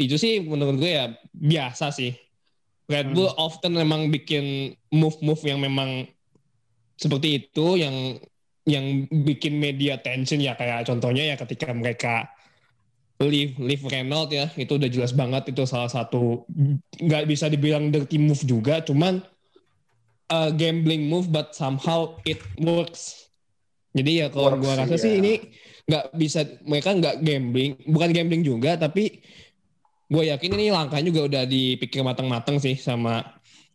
itu 0.00 0.16
sih 0.16 0.40
menurut 0.40 0.80
gue 0.80 0.88
ya 0.88 1.12
biasa 1.36 1.92
sih. 1.92 2.16
Red 2.88 3.12
Bull 3.12 3.30
often 3.36 3.76
memang 3.76 4.08
bikin 4.10 4.74
move-move 4.90 5.44
yang 5.46 5.60
memang 5.62 6.08
seperti 6.98 7.44
itu 7.44 7.78
yang 7.78 8.18
yang 8.70 9.10
bikin 9.10 9.58
media 9.58 9.98
tension 9.98 10.38
ya 10.38 10.54
kayak 10.54 10.86
contohnya 10.86 11.34
ya 11.34 11.36
ketika 11.36 11.74
mereka 11.74 12.30
leave 13.18 13.58
leave 13.58 13.82
Renault 13.82 14.30
ya 14.30 14.46
itu 14.54 14.78
udah 14.78 14.86
jelas 14.86 15.12
banget 15.12 15.50
itu 15.50 15.66
salah 15.66 15.90
satu 15.90 16.46
nggak 17.02 17.26
bisa 17.26 17.50
dibilang 17.50 17.90
dirty 17.90 18.16
move 18.16 18.40
juga 18.46 18.78
cuman 18.86 19.18
a 20.30 20.54
gambling 20.54 21.10
move 21.10 21.26
but 21.28 21.50
somehow 21.52 22.14
it 22.22 22.38
works 22.62 23.26
jadi 23.90 24.24
ya 24.24 24.26
kalau 24.30 24.54
gua 24.56 24.78
rasa 24.78 24.94
iya. 24.94 25.02
sih 25.02 25.12
ini 25.18 25.32
nggak 25.90 26.04
bisa 26.14 26.46
mereka 26.62 26.94
nggak 26.94 27.16
gambling 27.26 27.74
bukan 27.90 28.10
gambling 28.14 28.42
juga 28.46 28.78
tapi 28.78 29.18
gue 30.10 30.24
yakin 30.26 30.58
ini 30.58 30.74
langkahnya 30.74 31.10
juga 31.10 31.22
udah 31.26 31.42
dipikir 31.46 32.02
matang-matang 32.02 32.58
sih 32.58 32.74
sama 32.74 33.22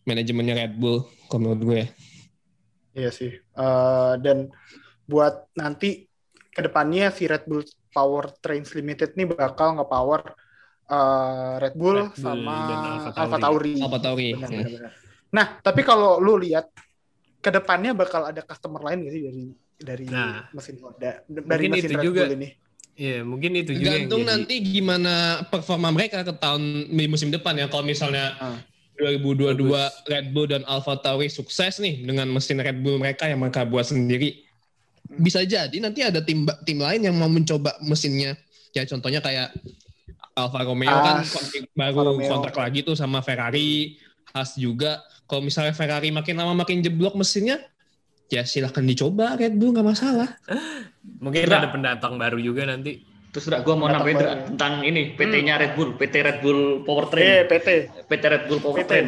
manajemennya 0.04 0.56
Red 0.56 0.74
Bull 0.80 1.08
kalau 1.28 1.52
menurut 1.52 1.64
gue 1.64 1.84
Iya 2.96 3.12
sih. 3.12 3.32
Eh, 3.36 4.14
dan 4.24 4.48
buat 5.06 5.50
nanti 5.54 6.10
ke 6.50 6.62
depannya 6.62 7.10
si 7.10 7.26
Red 7.26 7.46
Bull 7.46 7.62
Power 7.90 8.32
Trains 8.36 8.72
Limited 8.72 9.14
nih 9.14 9.28
bakal 9.28 9.76
nge-power 9.76 10.22
eh, 10.86 11.54
Red 11.60 11.76
Bull 11.76 11.98
Red 12.02 12.12
Bull 12.12 12.18
sama 12.18 12.56
Alpha 13.12 13.38
Tauri. 13.38 13.76
Apa 13.78 13.98
Tauri 13.98 14.30
Benar, 14.34 14.50
benar, 14.50 14.70
benar. 14.72 14.92
Nah, 15.30 15.46
tapi 15.60 15.82
kalau 15.82 16.18
lu 16.18 16.38
lihat 16.38 16.72
ke 17.38 17.50
depannya 17.50 17.92
bakal 17.92 18.26
ada 18.26 18.40
customer 18.40 18.82
lain 18.82 19.04
gak 19.04 19.14
sih 19.14 19.24
dari 19.24 19.44
dari 19.76 20.06
Nah, 20.08 20.48
mesin 20.50 20.80
Honda, 20.80 21.20
dari 21.28 21.66
mesin 21.68 21.92
itu 21.92 21.94
Red 21.94 22.06
juga. 22.06 22.22
Bull 22.24 22.36
ini? 22.36 22.50
Iya, 22.96 23.18
mungkin 23.22 23.52
itu 23.54 23.76
juga 23.76 23.84
yang 23.92 24.08
Gantung 24.08 24.24
jadi- 24.24 24.32
nanti 24.32 24.56
gimana 24.64 25.14
performa 25.46 25.92
mereka 25.92 26.24
ke 26.24 26.32
tahun 26.32 26.64
di 26.90 27.06
musim 27.06 27.28
depan 27.28 27.52
ya. 27.54 27.68
Kalau 27.68 27.84
misalnya 27.84 28.40
Ah. 28.40 28.56
2022 28.96 29.68
Red 30.06 30.32
Bull 30.32 30.48
dan 30.48 30.64
Alpha 30.64 30.96
Tauri 30.96 31.28
sukses 31.28 31.76
nih 31.78 32.00
dengan 32.02 32.32
mesin 32.32 32.56
Red 32.56 32.80
Bull 32.80 32.96
mereka 32.96 33.28
yang 33.28 33.38
mereka 33.38 33.62
buat 33.62 33.84
sendiri. 33.84 34.45
Bisa 35.06 35.46
jadi 35.46 35.78
nanti 35.78 36.02
ada 36.02 36.20
tim 36.20 36.44
tim 36.66 36.80
lain 36.82 37.02
yang 37.06 37.16
mau 37.16 37.30
mencoba 37.30 37.78
mesinnya. 37.82 38.34
Ya 38.74 38.84
contohnya 38.84 39.22
kayak 39.22 39.54
Alfa 40.36 40.68
Romeo 40.68 40.92
kan 40.92 41.24
kontrak 41.24 41.64
Alfa 41.64 41.80
baru 41.80 42.00
Romeo. 42.12 42.28
kontrak 42.28 42.56
lagi 42.60 42.80
tuh 42.84 42.96
sama 42.98 43.24
Ferrari, 43.24 43.96
Haas 44.36 44.60
juga. 44.60 45.00
Kalau 45.26 45.42
misalnya 45.42 45.72
Ferrari 45.72 46.12
makin 46.12 46.36
lama 46.36 46.54
makin 46.54 46.84
jeblok 46.84 47.16
mesinnya, 47.16 47.64
ya 48.28 48.44
silahkan 48.44 48.84
dicoba 48.84 49.40
Red 49.40 49.56
Bull 49.56 49.72
nggak 49.72 49.88
masalah. 49.88 50.30
Mungkin 51.24 51.48
Enggak. 51.48 51.62
ada 51.64 51.70
pendatang 51.72 52.14
baru 52.20 52.38
juga 52.42 52.68
nanti. 52.68 53.00
Terus 53.32 53.52
udah 53.52 53.62
gue 53.64 53.76
mau 53.76 53.88
nambahin. 53.92 54.16
Dra, 54.16 54.34
tentang 54.48 54.80
ini 54.84 55.12
PT-nya 55.12 55.60
Red 55.60 55.74
Bull, 55.76 56.00
PT 56.00 56.16
Red 56.24 56.40
Bull 56.40 56.60
Eh, 56.60 56.84
Powertrain, 56.84 57.44
PT. 57.48 57.68
PT 58.08 58.24
Red 58.28 58.44
Bull 58.48 58.60
PT. 58.60 58.64
Powertrain. 58.64 59.08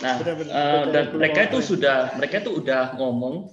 Nah, 0.00 0.14
eh, 0.16 0.20
PT 0.20 0.48
dan 0.48 0.92
Red 0.92 1.08
Bull 1.08 1.18
mereka 1.20 1.40
itu 1.48 1.58
sudah 1.60 1.96
mereka 2.16 2.34
itu 2.40 2.50
udah 2.52 2.96
ngomong 2.96 3.48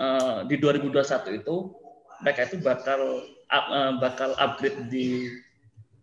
eh, 0.00 0.38
di 0.44 0.56
2021 0.56 0.96
itu 1.36 1.56
mereka 2.18 2.40
itu 2.42 2.56
bakal 2.58 3.00
up- 3.46 3.70
eh, 3.70 3.92
bakal 3.98 4.30
upgrade 4.34 4.88
di 4.88 5.28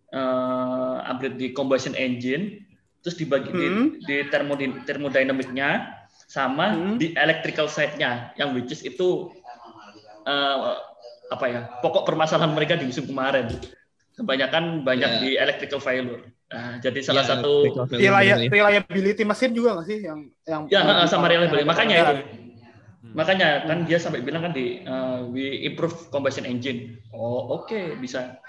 eh, 0.07 0.95
upgrade 1.03 1.35
di 1.35 1.51
combustion 1.51 1.91
engine, 1.93 2.63
terus 3.01 3.17
dibagi 3.17 3.49
di- 3.49 3.67
Hmm. 3.67 3.87
di, 3.99 4.23
thermodi- 4.25 4.79
thermodynamicnya 4.83 5.83
sama 6.27 6.71
Hmm. 6.71 6.95
di 6.95 7.11
electrical 7.11 7.67
side-nya 7.67 8.31
yang 8.35 8.53
which 8.53 8.69
is 8.69 8.81
itu 8.81 9.33
eh, 10.23 10.57
apa 11.27 11.45
ya 11.45 11.61
pokok 11.79 12.03
permasalahan 12.03 12.51
mereka 12.51 12.75
di 12.75 12.87
musim 12.87 13.03
kemarin. 13.03 13.47
Kebanyakan 14.13 14.81
banyak 14.81 15.09
Ya. 15.09 15.19
di 15.19 15.29
electrical 15.35 15.77
failure. 15.77 16.23
Nah, 16.47 16.79
jadi 16.79 16.99
salah 16.99 17.21
Ya, 17.21 17.35
satu 17.35 17.53
reliability 18.47 19.23
mesin 19.23 19.51
juga 19.51 19.75
nggak 19.75 19.87
sih 19.87 19.99
yang 20.01 20.19
yang 20.43 20.61
ya 20.67 20.79
yang 20.83 21.03
sama 21.05 21.27
reliability. 21.27 21.67
Makanya 21.67 21.95
yang- 21.95 22.07
itu 22.07 22.23
makanya 23.13 23.63
kan 23.67 23.85
dia 23.85 23.99
sampai 23.99 24.23
bilang 24.23 24.49
kan 24.49 24.53
di 24.55 24.81
eh, 24.81 25.19
we 25.31 25.67
improve 25.67 26.09
combustion 26.09 26.47
engine. 26.47 26.99
Oh 27.13 27.61
oke 27.61 27.99
bisa. 28.01 28.39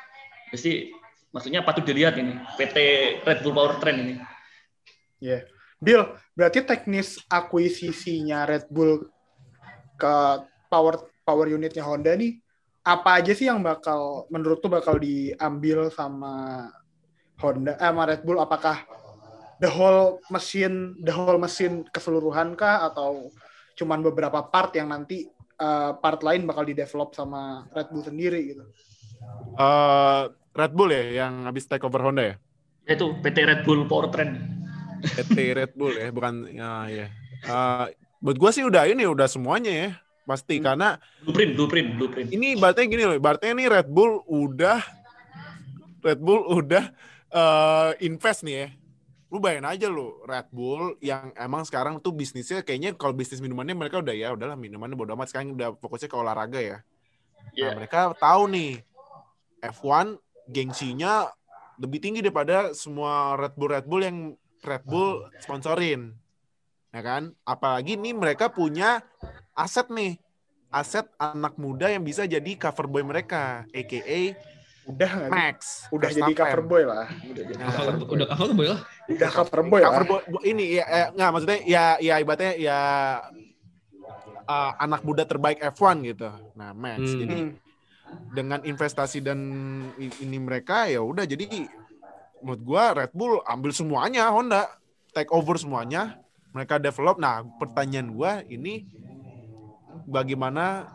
Pasti 0.49 0.91
maksudnya 1.31 1.61
patut 1.61 1.85
dilihat 1.85 2.17
ini 2.17 2.35
PT 2.57 2.77
Red 3.23 3.45
Bull 3.45 3.55
Powertrain 3.55 3.99
ini. 4.01 4.15
Iya. 5.21 5.45
Bill, 5.79 6.11
berarti 6.35 6.67
teknis 6.67 7.23
akuisisinya 7.31 8.43
Red 8.49 8.67
Bull 8.67 9.07
ke 9.95 10.15
power 10.67 11.07
power 11.23 11.47
unitnya 11.47 11.87
Honda 11.87 12.19
nih 12.19 12.43
apa 12.89 13.21
aja 13.21 13.37
sih 13.37 13.45
yang 13.45 13.61
bakal 13.61 14.25
menurut 14.33 14.65
tuh 14.65 14.73
bakal 14.73 14.97
diambil 14.97 15.93
sama 15.93 16.65
Honda 17.37 17.77
eh, 17.77 17.85
sama 17.85 18.09
Red 18.09 18.25
Bull? 18.25 18.41
Apakah 18.41 18.89
the 19.61 19.69
whole 19.69 20.25
mesin 20.33 20.97
the 21.05 21.13
whole 21.13 21.37
mesin 21.37 21.85
keseluruhan 21.93 22.57
kah? 22.57 22.89
Atau 22.89 23.29
cuman 23.79 24.03
beberapa 24.03 24.43
part 24.51 24.74
yang 24.74 24.91
nanti 24.91 25.31
eh, 25.55 25.91
part 25.95 26.20
lain 26.26 26.43
bakal 26.51 26.66
di 26.66 26.74
develop 26.74 27.14
sama 27.14 27.70
Red 27.70 27.95
Bull 27.95 28.03
sendiri 28.03 28.41
gitu. 28.51 28.64
Eh, 29.55 30.22
Red 30.59 30.72
Bull 30.74 30.91
ya 30.91 31.24
yang 31.24 31.47
habis 31.47 31.70
take 31.70 31.87
over 31.87 32.03
Honda 32.03 32.35
ya? 32.35 32.37
yaitu 32.89 33.07
PT 33.20 33.39
Red 33.45 33.62
Bull 33.68 33.85
Powertrain 33.85 34.41
PT 35.05 35.53
Red 35.55 35.72
Bull 35.76 35.95
ya, 35.95 36.09
bukan 36.11 36.49
ya 36.51 36.89
ya. 36.91 37.07
Eh, 37.47 37.87
buat 38.18 38.35
gua 38.41 38.51
sih 38.51 38.66
udah 38.66 38.89
ini 38.91 39.07
udah 39.07 39.31
semuanya 39.31 39.70
ya. 39.70 39.91
Pasti 40.26 40.59
karena 40.59 40.99
blueprint 41.22 41.55
blueprint 41.55 41.89
blueprint 41.97 42.29
ini 42.35 42.59
berarti 42.59 42.85
gini 42.91 43.07
loh, 43.07 43.16
berarti 43.22 43.55
ini 43.55 43.64
Red 43.70 43.87
Bull 43.87 44.26
udah 44.26 44.83
Red 46.03 46.18
Bull 46.18 46.43
udah 46.51 46.91
eh, 47.31 47.91
invest 48.03 48.43
nih 48.43 48.57
ya. 48.59 48.68
Lu 49.29 49.39
bayangin 49.45 49.68
aja 49.68 49.87
lu 49.93 50.24
Red 50.24 50.49
Bull 50.49 50.97
yang 51.05 51.37
emang 51.37 51.61
sekarang 51.68 52.01
tuh 52.01 52.16
bisnisnya 52.16 52.64
kayaknya 52.64 52.97
kalau 52.97 53.12
bisnis 53.12 53.45
minumannya 53.45 53.76
mereka 53.76 54.01
udah 54.01 54.14
ya 54.16 54.33
udahlah 54.33 54.57
minumannya 54.57 54.97
bodo 54.97 55.12
amat 55.12 55.29
sekarang 55.29 55.53
udah 55.53 55.76
fokusnya 55.76 56.09
ke 56.09 56.16
olahraga 56.16 56.61
ya. 56.61 56.79
Iya. 57.53 57.72
Nah, 57.72 57.85
mereka 57.85 58.16
tahu 58.16 58.49
nih 58.49 58.81
F1 59.61 60.16
gengsinya 60.49 61.29
lebih 61.76 62.01
tinggi 62.01 62.24
daripada 62.24 62.72
semua 62.72 63.37
Red 63.37 63.55
Bull 63.55 63.70
Red 63.70 63.87
Bull 63.87 64.03
yang 64.03 64.18
Red 64.64 64.85
Bull 64.89 65.29
sponsorin. 65.45 66.16
Ya 66.89 67.05
kan? 67.05 67.37
Apalagi 67.45 68.01
nih 68.01 68.16
mereka 68.16 68.49
punya 68.49 69.05
aset 69.53 69.93
nih. 69.93 70.16
Aset 70.68 71.09
anak 71.16 71.57
muda 71.57 71.89
yang 71.89 72.05
bisa 72.05 72.29
jadi 72.29 72.53
cover 72.61 72.93
boy 72.93 73.01
mereka, 73.01 73.64
aka 73.72 74.37
Udah 74.89 75.11
nggak 75.12 75.28
sih? 75.28 75.36
Max. 75.36 75.59
Udah 75.93 76.09
jadi 76.09 76.32
cover 76.32 76.62
boy 76.64 76.82
lah. 76.89 77.07
Udah 77.28 77.45
jadi 77.45 77.61
Nah, 77.61 77.68
cover 77.76 77.95
boy. 78.01 78.09
Udah 78.16 78.26
apa 78.32 78.45
boleh 78.57 78.70
lah. 78.72 78.80
Udah 79.07 79.30
cover 79.30 79.61
boy 79.62 79.80
lah. 79.80 79.89
cover 79.93 80.05
boy 80.09 80.20
bo- 80.32 80.45
ini 80.49 80.64
ya 80.80 80.84
eh, 80.89 81.07
nggak 81.12 81.30
maksudnya 81.30 81.61
ya 81.68 81.84
ya 82.01 82.14
ibaratnya 82.16 82.53
ya 82.57 82.78
uh, 84.49 84.72
anak 84.80 85.05
muda 85.05 85.28
terbaik 85.28 85.61
F1 85.76 85.97
gitu. 86.09 86.28
Nah, 86.57 86.72
Max. 86.72 87.05
Hmm. 87.05 87.20
Jadi 87.20 87.39
dengan 88.32 88.61
investasi 88.64 89.20
dan 89.20 89.39
ini 90.01 90.39
mereka 90.41 90.89
ya 90.89 91.05
udah 91.05 91.28
jadi 91.28 91.68
menurut 92.41 92.62
gua 92.64 92.97
Red 92.97 93.12
Bull 93.12 93.45
ambil 93.45 93.68
semuanya 93.68 94.32
Honda 94.32 94.64
take 95.12 95.28
over 95.28 95.61
semuanya 95.61 96.16
mereka 96.57 96.80
develop 96.80 97.20
nah 97.20 97.45
pertanyaan 97.61 98.09
gua 98.09 98.41
ini 98.49 98.89
bagaimana 100.09 100.89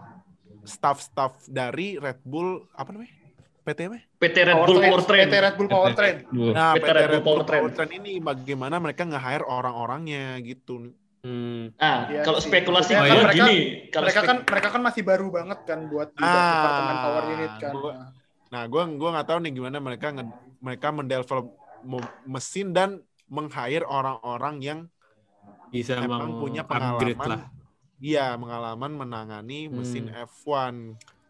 staff-staff 0.66 1.46
dari 1.46 2.02
Red 2.02 2.26
Bull 2.26 2.66
apa 2.74 2.90
namanya 2.96 3.14
PT 3.64 3.80
apa? 3.88 3.98
PT 4.18 4.38
Red 4.44 4.56
Bull 4.60 4.78
Powertrain 4.78 5.26
PT 5.26 5.36
Red 5.36 5.56
Bull 5.56 5.70
Powertrain. 5.70 6.16
Nah, 6.52 6.72
PT 6.76 6.88
Red 6.90 7.10
Bull 7.18 7.42
Powertrain. 7.42 7.92
ini 7.94 8.20
bagaimana 8.20 8.76
mereka 8.78 9.04
nge-hire 9.04 9.42
orang-orangnya 9.42 10.36
gitu. 10.40 10.92
Hmm. 11.24 11.72
Nah, 11.74 11.98
Iya 12.06 12.20
kalau 12.22 12.38
sih. 12.38 12.52
spekulasi 12.52 12.92
gua 12.92 13.00
kan 13.02 13.16
mereka- 13.24 13.38
gini, 13.40 13.58
kalau 13.88 14.04
mereka 14.06 14.20
spek- 14.20 14.28
kan 14.28 14.38
mereka 14.44 14.68
kan 14.70 14.82
masih 14.84 15.02
baru 15.02 15.28
banget 15.30 15.60
kan 15.64 15.80
buat 15.88 16.10
di 16.12 16.20
Ah, 16.20 16.36
departemen 16.52 16.96
power 17.00 17.24
unit 17.30 17.54
kan. 17.58 17.72
gua- 17.74 17.98
Nah, 18.46 18.64
gua 18.68 18.84
gua 18.92 19.10
nggak 19.14 19.28
tahu 19.28 19.40
nih 19.40 19.52
gimana 19.54 19.78
mereka 19.80 20.08
nge- 20.12 20.30
mereka 20.60 20.88
mendevelop 20.92 21.46
mesin 22.26 22.68
dan 22.70 23.00
meng-hire 23.26 23.84
orang-orang 23.84 24.56
yang 24.60 24.80
Bisa 25.70 25.96
emang 25.98 26.38
punya 26.38 26.62
pengalaman. 26.62 27.18
lah. 27.30 27.42
Iya, 27.98 28.36
pengalaman 28.36 28.92
menangani 28.94 29.68
mesin 29.70 30.06
Hmm. 30.06 30.28
F1. 30.28 30.76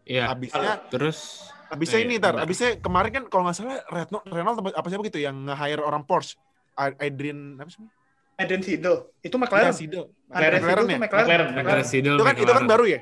Iya. 0.04 0.26
Habisnya 0.28 0.84
Terus 0.90 1.48
habisnya 1.74 1.98
Eh, 1.98 2.06
ini 2.06 2.14
tar, 2.16 2.32
apa? 2.32 2.42
habisnya 2.42 2.70
kemarin 2.78 3.10
kan 3.10 3.24
kalau 3.26 3.42
nggak 3.44 3.56
salah 3.56 3.82
Renault 3.86 4.24
Renault 4.26 4.56
apa, 4.58 4.70
apa 4.72 4.86
siapa 4.86 5.02
gitu 5.04 5.18
yang 5.18 5.36
nge-hire 5.44 5.82
orang 5.82 6.02
Porsche. 6.02 6.38
Adrian 6.74 7.54
apa 7.56 7.68
sih? 7.68 7.82
Adrian 8.34 8.62
Seidel 8.62 8.94
itu 9.20 9.30
Ya, 9.30 9.38
McLaren. 9.38 9.70
Sido. 9.72 10.02
Adrian 10.28 10.52
McLaren 10.58 10.82
ya? 10.82 10.90
tuh 10.90 10.98
McLaren. 10.98 11.26
McLaren, 11.26 11.48
McLaren. 11.52 11.78
Residel 11.78 12.14
Itu 12.14 12.24
kan 12.24 12.34
itu 12.36 12.52
kan 12.52 12.64
baru 12.64 12.84
ya? 12.86 13.00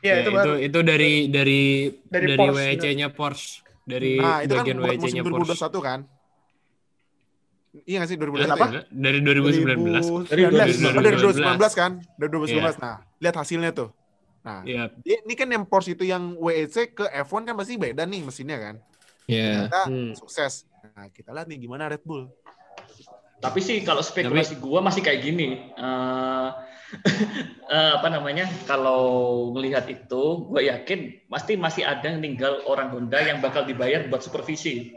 Iya, 0.00 0.14
itu 0.16 0.30
baru. 0.30 0.52
itu 0.56 0.78
dari 0.80 1.12
dari 1.26 1.60
Dari 2.04 2.26
dari, 2.30 2.46
WEC-nya 2.50 3.08
Porsche 3.10 3.60
dari 3.82 4.16
Nah, 4.16 4.40
itu 4.40 4.52
kan 4.52 4.62
bagian 4.62 4.76
buat 4.78 4.88
WEC-nya 4.94 5.22
musim 5.22 5.34
Porsche. 5.42 5.58
2021 5.66 5.82
kan? 5.82 6.00
Iya 7.80 7.96
nggak 7.98 8.10
sih 8.10 8.16
2019? 8.16 8.42
Kenapa? 8.42 8.64
Enggak, 8.66 8.84
Dari 8.90 9.18
2019. 9.20 9.22
Dari 9.22 9.62
2019. 9.62 10.06
Oh, 10.08 10.22
dari 10.24 10.42
2019. 10.42 11.38
2019 11.38 11.72
kan? 11.72 11.90
Dari 12.16 12.30
2019. 12.30 12.74
Nah, 12.76 12.96
lihat 13.18 13.36
hasilnya 13.36 13.70
tuh. 13.70 13.88
Nah, 14.40 14.64
Iya. 14.64 14.88
dia- 15.04 15.20
ini 15.20 15.34
kan 15.36 15.48
yang 15.52 15.64
Porsche 15.68 15.92
itu 15.92 16.08
yang 16.08 16.32
WEC 16.40 16.96
ke 16.96 17.04
F1 17.12 17.44
kan 17.44 17.54
pasti 17.56 17.76
beda 17.76 18.08
nih 18.08 18.24
mesinnya 18.24 18.56
kan. 18.56 18.74
Ya. 19.28 19.68
Ternyata 19.68 19.80
Hmm. 19.86 20.12
sukses. 20.16 20.64
Nah, 20.96 21.12
kita 21.12 21.30
lihat 21.36 21.46
nih 21.46 21.60
gimana 21.60 21.92
Red 21.92 22.02
Bull. 22.02 22.32
Tapi 23.40 23.60
sih 23.64 23.80
kalau 23.80 24.04
spekulasi 24.04 24.60
gua 24.60 24.84
masih 24.84 25.00
kayak 25.00 25.20
gini. 25.24 25.72
Eh, 25.72 26.48
eh, 27.76 27.92
apa 27.96 28.08
namanya? 28.10 28.44
Kalau 28.66 29.00
melihat 29.54 29.86
itu, 29.86 30.22
gue 30.50 30.66
yakin 30.68 31.30
pasti 31.30 31.54
masih 31.54 31.86
ada 31.86 32.02
yang 32.02 32.20
tinggal 32.20 32.60
orang 32.66 32.90
Honda 32.90 33.22
yang 33.22 33.38
bakal 33.38 33.64
dibayar 33.64 34.04
buat 34.10 34.20
supervisi. 34.20 34.92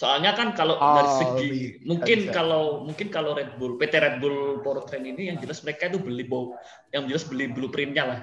Soalnya 0.00 0.32
kan 0.32 0.56
kalau 0.56 0.80
Oh, 0.80 0.96
dari 0.96 1.10
segi 1.12 1.48
bisa, 1.76 1.84
mungkin 1.84 2.18
bisa. 2.24 2.32
kalau 2.32 2.64
mungkin 2.88 3.12
kalau 3.12 3.36
Red 3.36 3.60
Bull 3.60 3.76
PT 3.76 4.00
Red 4.00 4.16
Bull 4.16 4.64
Powertrain 4.64 5.04
ini 5.04 5.28
yang 5.28 5.36
jelas 5.36 5.60
mereka 5.60 5.92
itu 5.92 6.00
beli 6.00 6.24
bau 6.24 6.56
yang 6.88 7.04
jelas 7.04 7.28
beli 7.28 7.52
blueprintnya 7.52 8.04
lah. 8.08 8.20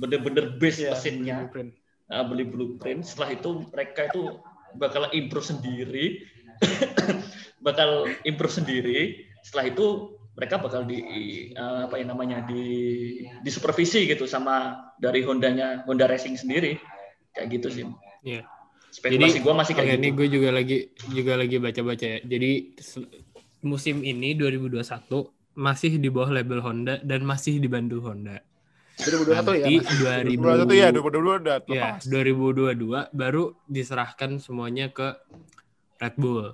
Bener-bener 0.00 0.56
base 0.56 0.88
Iya, 0.88 0.96
mesinnya. 0.96 1.36
blueprint. 1.44 1.76
uh, 2.08 2.24
beli 2.24 2.44
blueprint. 2.48 3.04
Setelah 3.04 3.36
itu 3.36 3.68
mereka 3.68 4.08
itu 4.08 4.40
bakal 4.74 5.12
improve 5.12 5.44
sendiri. 5.44 6.24
Bakal 7.58 7.90
improve 8.22 8.54
sendiri. 8.54 8.98
Setelah 9.42 9.68
itu 9.68 9.86
mereka 10.32 10.56
bakal 10.56 10.86
di 10.86 10.98
uh, 11.52 11.90
apa 11.90 11.98
yang 11.98 12.14
namanya 12.14 12.46
di 12.46 12.62
di 13.42 13.50
supervisi 13.50 14.06
gitu 14.06 14.24
sama 14.24 14.78
dari 14.96 15.26
Hondanya 15.26 15.82
Honda 15.84 16.06
Racing 16.06 16.38
sendiri. 16.38 16.78
Kayak 17.34 17.48
gitu 17.58 17.68
sih 17.68 17.84
Iya. 18.24 18.42
Spekulasi 18.90 19.38
gua 19.40 19.54
masih 19.54 19.72
Oke, 19.72 19.80
kayak 19.82 19.96
ini 19.96 20.08
gitu 20.08 20.16
gue 20.16 20.26
juga 20.32 20.48
lagi 20.50 20.78
juga 21.08 21.32
lagi 21.34 21.56
baca-baca 21.56 22.06
ya. 22.06 22.18
Jadi 22.22 22.50
musim 23.60 24.00
ini 24.02 24.32
2021 24.32 24.80
masih 25.54 25.98
di 25.98 26.08
bawah 26.08 26.30
label 26.30 26.60
Honda 26.60 27.02
dan 27.02 27.22
masih 27.22 27.58
dibantu 27.58 27.98
Honda. 28.00 28.38
2021 28.98 29.62
ya. 29.62 29.66
Nanti? 29.66 29.74
2000 30.34 30.42
2021 30.66 30.74
ya, 30.74 30.88
2022 30.90 31.38
udah 31.38 31.56
ya, 31.62 31.62
lepas. 31.70 32.02
2022 32.06 33.14
baru 33.14 33.44
diserahkan 33.66 34.30
semuanya 34.38 34.90
ke 34.90 35.14
Red 35.98 36.14
Bull. 36.16 36.50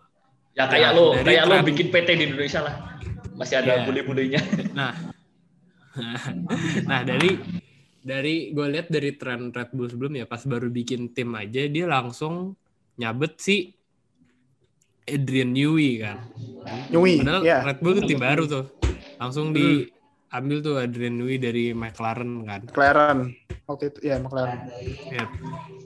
ya 0.52 0.68
kayak 0.68 0.92
Ya, 0.92 0.96
lo 0.96 1.06
kayak 1.18 1.44
lo 1.44 1.54
bikin 1.62 1.88
PT 1.90 2.08
di 2.14 2.24
Indonesia 2.28 2.60
lah 2.62 2.74
masih 3.34 3.58
ada 3.58 3.72
Iya. 3.74 3.84
bule-bulenya 3.84 4.40
Nah, 4.70 4.92
nah 6.88 7.00
dari 7.02 7.34
dari 8.04 8.52
gue 8.52 8.66
lihat 8.68 8.92
dari 8.92 9.16
tren 9.16 9.48
Red 9.48 9.72
Bull 9.72 9.88
sebelumnya 9.88 10.28
pas 10.28 10.44
baru 10.44 10.68
bikin 10.68 11.16
tim 11.16 11.32
aja 11.32 11.64
dia 11.64 11.88
langsung 11.88 12.52
nyabet 13.00 13.40
si 13.40 13.72
Adrian 15.04 15.52
Newey 15.52 16.00
kan. 16.00 16.20
Nyui, 16.88 17.20
Padahal 17.20 17.42
ya. 17.44 17.60
Red 17.60 17.80
Bull 17.84 17.94
tuh 18.00 18.04
tim 18.08 18.20
baru 18.20 18.44
tuh. 18.48 18.64
Langsung 19.20 19.52
diambil 19.52 20.58
tuh 20.64 20.74
Adrian 20.80 21.16
Newey 21.20 21.36
dari 21.36 21.76
McLaren 21.76 22.44
kan. 22.48 22.60
McLaren. 22.72 23.20
Waktu 23.68 23.84
itu, 23.92 23.98
ya 24.00 24.16
McLaren. 24.20 24.60
Ya. 25.12 25.24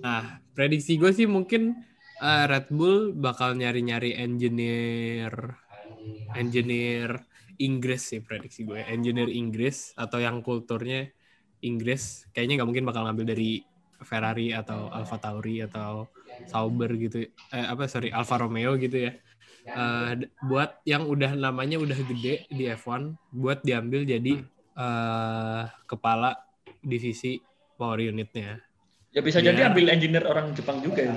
Nah, 0.02 0.22
prediksi 0.54 0.98
gue 0.98 1.10
sih 1.10 1.26
mungkin 1.26 1.82
eh, 2.22 2.44
Red 2.46 2.70
Bull 2.70 3.10
bakal 3.14 3.58
nyari-nyari 3.58 4.14
engineer 4.14 5.58
engineer 6.38 7.26
Inggris 7.58 8.14
sih 8.14 8.22
prediksi 8.22 8.62
gue. 8.62 8.86
Engineer 8.86 9.26
Inggris 9.26 9.98
atau 9.98 10.22
yang 10.22 10.46
kulturnya 10.46 11.10
Inggris. 11.60 12.26
Kayaknya 12.32 12.62
nggak 12.62 12.68
mungkin 12.68 12.86
bakal 12.86 13.02
ngambil 13.06 13.26
dari 13.34 13.62
Ferrari 14.00 14.54
atau 14.54 14.88
Alfa 14.88 15.18
Tauri 15.18 15.62
atau 15.62 16.06
Sauber 16.46 16.90
gitu. 16.94 17.24
Eh, 17.50 17.66
apa 17.66 17.84
sorry 17.86 18.08
Alfa 18.10 18.38
Romeo 18.38 18.76
gitu 18.76 19.10
ya. 19.10 19.12
Eh, 19.68 20.10
d- 20.16 20.30
buat 20.40 20.80
yang 20.82 21.04
udah 21.04 21.34
namanya 21.34 21.76
udah 21.76 21.98
gede 21.98 22.48
di 22.48 22.64
F1 22.68 23.12
buat 23.28 23.60
diambil 23.60 24.02
jadi 24.02 24.40
eh, 24.74 25.62
kepala 25.84 26.38
divisi 26.80 27.36
power 27.74 28.00
unitnya. 28.00 28.58
ya 29.08 29.24
bisa 29.24 29.40
jadi 29.40 29.72
ambil 29.72 29.88
engineer 29.88 30.24
orang 30.24 30.52
Jepang 30.52 30.78
juga 30.80 31.00
ya 31.00 31.14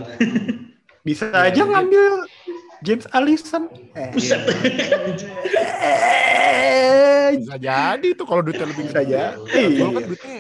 Bisa 1.08 1.28
Iya, 1.28 1.50
aja 1.50 1.62
ngambil 1.66 2.06
James 2.82 3.06
Allison. 3.10 3.68
Eh, 3.94 4.14
eh, 5.82 7.11
Bisa 7.38 7.56
jadi 7.56 8.08
tuh 8.12 8.26
kalau 8.26 8.42
duitnya 8.42 8.68
lebih 8.68 8.84
Bisa 8.86 9.02
jadi. 9.02 9.38
Red 9.38 9.72
Bull 9.74 9.90
kan 9.92 10.04
duitnya 10.06 10.38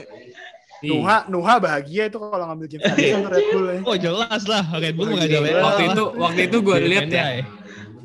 Iya. 0.82 0.92
Nuha, 0.92 1.18
Nuha 1.28 1.56
bahagia 1.56 2.10
itu 2.10 2.18
kalau 2.18 2.42
ngambil 2.44 2.66
James 2.66 2.82
Allison 2.84 3.22
Red 3.28 3.46
Bull. 3.48 3.66
ya. 3.68 3.80
Oh, 3.84 3.94
jelas 3.96 4.42
lah 4.44 4.64
Red 4.74 4.96
Bull 4.96 5.10
nggak 5.10 5.28
Iya. 5.28 5.38
ada 5.40 5.62
waktu 5.62 5.84
itu 5.88 6.04
waktu 6.18 6.42
itu 6.44 6.58
gue 6.60 6.78
lihat 6.84 7.06
ya 7.06 7.10
pendai. 7.22 7.40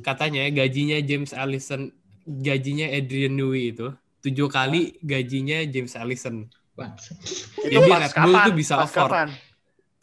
katanya 0.03 0.43
gajinya 0.53 0.99
James 1.01 1.33
Allison 1.33 1.89
gajinya 2.23 2.87
Adrian 2.87 3.33
Newey 3.33 3.73
itu 3.73 3.97
tujuh 4.21 4.47
kali 4.47 5.01
gajinya 5.01 5.65
James 5.65 5.95
Allison. 5.95 6.45
Itu 6.77 7.65
Jadi 7.65 7.81
Red 7.81 8.13
Bull 8.13 8.13
kapan? 8.35 8.45
tuh 8.45 8.55
bisa 8.55 8.75
afford. 8.77 9.09
kapan? 9.09 9.29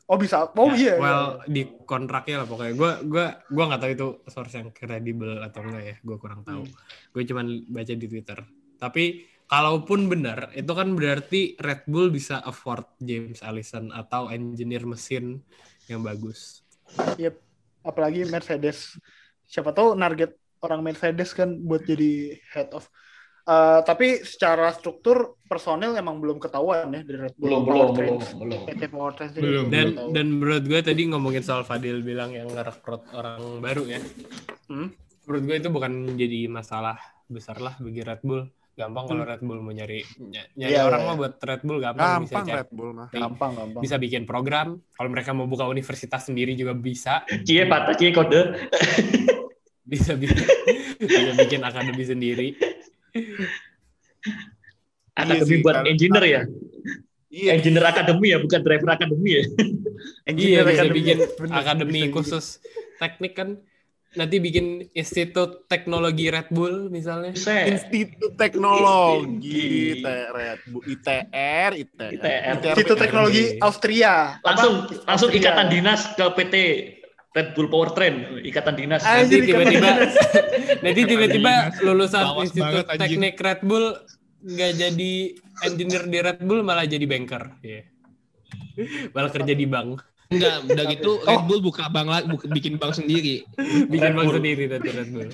Oh 0.03 0.17
bisa. 0.17 0.49
Oh 0.49 0.73
iya. 0.73 0.75
iya. 0.75 0.95
Well 0.97 1.25
di 1.45 1.61
kontraknya 1.79 2.41
lah 2.41 2.47
pokoknya. 2.49 2.73
Gue 2.73 2.91
gua 3.05 3.25
gua 3.47 3.63
nggak 3.69 3.79
tahu 3.79 3.91
itu 3.93 4.07
source 4.25 4.53
yang 4.55 4.67
kredibel 4.69 5.39
atau 5.39 5.61
enggak 5.61 5.83
ya. 5.83 5.95
Gue 6.01 6.17
kurang 6.17 6.41
tahu. 6.41 6.65
Gue 7.11 7.21
cuman 7.23 7.45
baca 7.69 7.93
di 7.93 8.07
Twitter. 8.07 8.41
Tapi 8.83 9.23
kalaupun 9.47 10.11
benar, 10.11 10.51
itu 10.51 10.67
kan 10.75 10.91
berarti 10.91 11.55
Red 11.55 11.87
Bull 11.87 12.11
bisa 12.11 12.43
afford 12.43 12.83
James 12.99 13.39
Allison 13.39 13.95
atau 13.95 14.27
engineer 14.27 14.83
mesin 14.83 15.39
yang 15.87 16.03
bagus. 16.03 16.67
Yep. 17.15 17.39
Apalagi 17.87 18.27
Mercedes. 18.27 18.99
Siapa 19.47 19.71
tahu 19.71 19.95
target 19.95 20.35
orang 20.59 20.83
Mercedes 20.83 21.31
kan 21.31 21.55
buat 21.63 21.87
jadi 21.87 22.35
head 22.51 22.75
of. 22.75 22.91
Eh, 23.43 23.79
tapi 23.83 24.23
secara 24.23 24.71
struktur 24.71 25.35
personil 25.51 25.91
emang 25.99 26.23
belum 26.23 26.39
ketahuan 26.39 26.87
ya 26.95 27.03
dari 27.03 27.27
Red 27.27 27.35
Bull. 27.35 27.51
belum 27.51 27.61
belum 27.67 27.87
belum 27.91 28.15
belum 28.39 28.61
Belum, 29.35 29.65
Dan 29.67 29.87
tahu. 29.99 30.09
dan 30.15 30.25
menurut 30.31 30.63
gue 30.63 30.79
tadi 30.79 31.01
ngomongin 31.11 31.43
soal 31.43 31.67
Fadil 31.67 31.99
bilang 32.07 32.31
yang 32.31 32.47
ngerekrut 32.47 33.11
orang 33.11 33.59
baru 33.59 33.83
ya. 33.83 33.99
Hmm? 34.71 34.95
Menurut 35.27 35.43
gue 35.43 35.55
itu 35.59 35.69
bukan 35.75 36.15
jadi 36.15 36.47
masalah 36.47 36.95
besar 37.27 37.59
lah 37.59 37.75
bagi 37.83 37.99
Red 37.99 38.23
Bull. 38.23 38.47
Gampang 38.73 39.05
kalau 39.05 39.21
Red 39.21 39.37
Bull 39.39 39.59
mau 39.59 39.69
nyari 39.69 40.01
ny- 40.19 40.49
nyari 40.55 40.71
Iya, 40.71 40.81
orang 40.83 40.97
iya. 40.99 41.07
mah 41.07 41.15
buat 41.15 41.33
Red 41.37 41.61
Bull 41.61 41.77
gampang, 41.77 42.09
bisa 42.19 42.31
gampang 42.31 42.43
cari- 42.43 42.57
Red 42.57 42.69
Bull 42.71 42.89
mah. 42.91 43.07
gampang 43.07 43.51
gampang. 43.53 43.81
bisa 43.81 43.95
bikin 43.97 44.23
program. 44.23 44.67
Kalau 44.89 45.09
mereka 45.09 45.29
mau 45.31 45.45
buka 45.45 45.65
universitas 45.65 46.21
sendiri 46.23 46.53
juga 46.53 46.73
bisa. 46.73 47.13
cie 47.39 47.63
patah 47.63 47.93
cie 47.93 48.09
kode 48.09 48.41
Bisa 49.85 50.15
bikin 50.15 50.41
bisa 50.97 51.31
bikin 51.35 51.61
akademi 51.61 52.01
sendiri. 52.03 52.47
akademi 55.13 55.45
sih, 55.45 55.57
buat 55.59 55.75
karena- 55.75 55.89
engineer 55.89 56.25
ya 56.25 56.41
Iya, 57.29 57.49
engineer 57.55 57.85
akademi 57.87 58.27
ya 58.27 58.37
bukan 58.39 58.59
driver 58.59 58.89
akademi 58.91 59.29
ya 59.31 59.43
Iya 59.43 60.25
Engineer 60.25 60.63
bisa 60.63 60.73
Academy. 60.79 60.95
bikin 60.95 61.17
akademi 61.51 61.99
bisa 62.01 62.11
khusus 62.11 62.45
teknik 62.95 63.33
kan. 63.33 63.49
Nanti 64.13 64.37
bikin 64.37 64.65
institut 64.91 65.65
teknologi 65.65 66.27
Red 66.27 66.49
Bull 66.49 66.87
misalnya. 66.87 67.31
Buset. 67.31 67.65
Institut 67.67 68.33
Teknologi 68.35 69.97
IT 69.97 70.05
Red 70.29 70.59
Bull 70.67 70.83
ITR 70.85 71.71
ITR 71.73 72.11
ITR. 72.13 72.75
Itu 72.75 72.93
teknologi 72.93 73.43
Austria. 73.57 74.37
langsung 74.39 74.73
Apa? 74.83 75.07
langsung 75.07 75.29
Austria. 75.29 75.49
ikatan 75.49 75.67
dinas 75.67 76.01
ke 76.13 76.25
PT 76.31 76.55
Red 77.33 77.49
Bull 77.51 77.65
Powertrain 77.65 78.15
ikatan 78.39 78.73
dinas 78.73 79.01
nanti 79.01 79.17
Anjir, 79.25 79.41
ikatan 79.41 79.49
tiba-tiba 79.49 79.89
nanti 80.85 81.01
tiba-tiba 81.03 81.53
lulusan 81.81 82.23
Bawas 82.23 82.45
institut 82.45 82.61
banget, 82.61 82.85
anjing. 82.87 83.01
teknik 83.01 83.35
Red 83.35 83.61
Bull 83.63 83.85
nggak 84.39 84.71
jadi 84.75 85.13
engineer 85.63 86.03
di 86.05 86.17
Red 86.19 86.39
Bull 86.39 86.61
malah 86.61 86.85
jadi 86.85 87.01
banker 87.03 87.43
Iya. 87.59 87.81
malah 89.09 89.29
kerja 89.29 89.49
di 89.51 89.65
bank 89.65 89.97
Enggak, 90.33 90.57
udah 90.65 90.85
gitu 90.89 91.11
Red 91.21 91.43
Bull 91.43 91.61
buka 91.61 91.83
bank 91.87 92.07
la- 92.07 92.25
buka, 92.25 92.45
bikin 92.47 92.73
bank 92.75 92.93
sendiri. 92.93 93.45
bikin 93.85 94.01
Red 94.03 94.13
bank 94.13 94.25
Bull. 94.25 94.35
sendiri 94.35 94.63
nanti 94.67 94.89
Red 94.89 95.09
Bull 95.09 95.29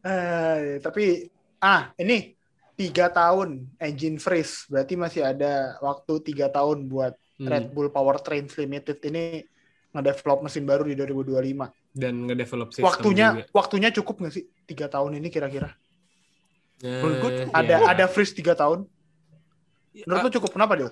Eh, 0.00 0.78
tapi 0.78 1.26
ah 1.58 1.90
ini 1.96 2.32
tiga 2.74 3.10
tahun 3.10 3.66
engine 3.76 4.16
freeze 4.16 4.64
berarti 4.64 4.94
masih 4.94 5.22
ada 5.22 5.52
waktu 5.80 6.12
tiga 6.24 6.46
tahun 6.48 6.86
buat 6.86 7.14
Hmm. 7.34 7.46
Red 7.46 7.66
Bull 7.70 7.86
Powertrains 7.88 8.50
Limited 8.52 8.98
ini 9.04 9.46
ngedevelop 9.88 10.42
mesin 10.42 10.64
baru 10.64 10.82
di 10.82 10.94
2025. 10.94 11.70
dan 11.90 12.14
ngedevelop 12.24 12.70
sistem 12.70 12.86
Waktunya 12.86 13.26
juga. 13.32 13.44
waktunya 13.52 13.88
cukup 13.90 14.14
nggak 14.18 14.32
sih 14.32 14.44
tiga 14.64 14.86
tahun 14.86 15.18
ini 15.18 15.28
kira-kira? 15.28 15.70
Eh, 16.78 16.98
Menurut 16.98 17.16
gue 17.20 17.30
Ada 17.48 17.74
ya. 17.76 17.86
ada 17.88 18.04
freeze 18.06 18.30
tiga 18.32 18.54
tahun? 18.54 18.86
Menurut 20.00 20.22
lu 20.24 20.32
cukup 20.32 20.50
kenapa 20.52 20.74
dia? 20.74 20.90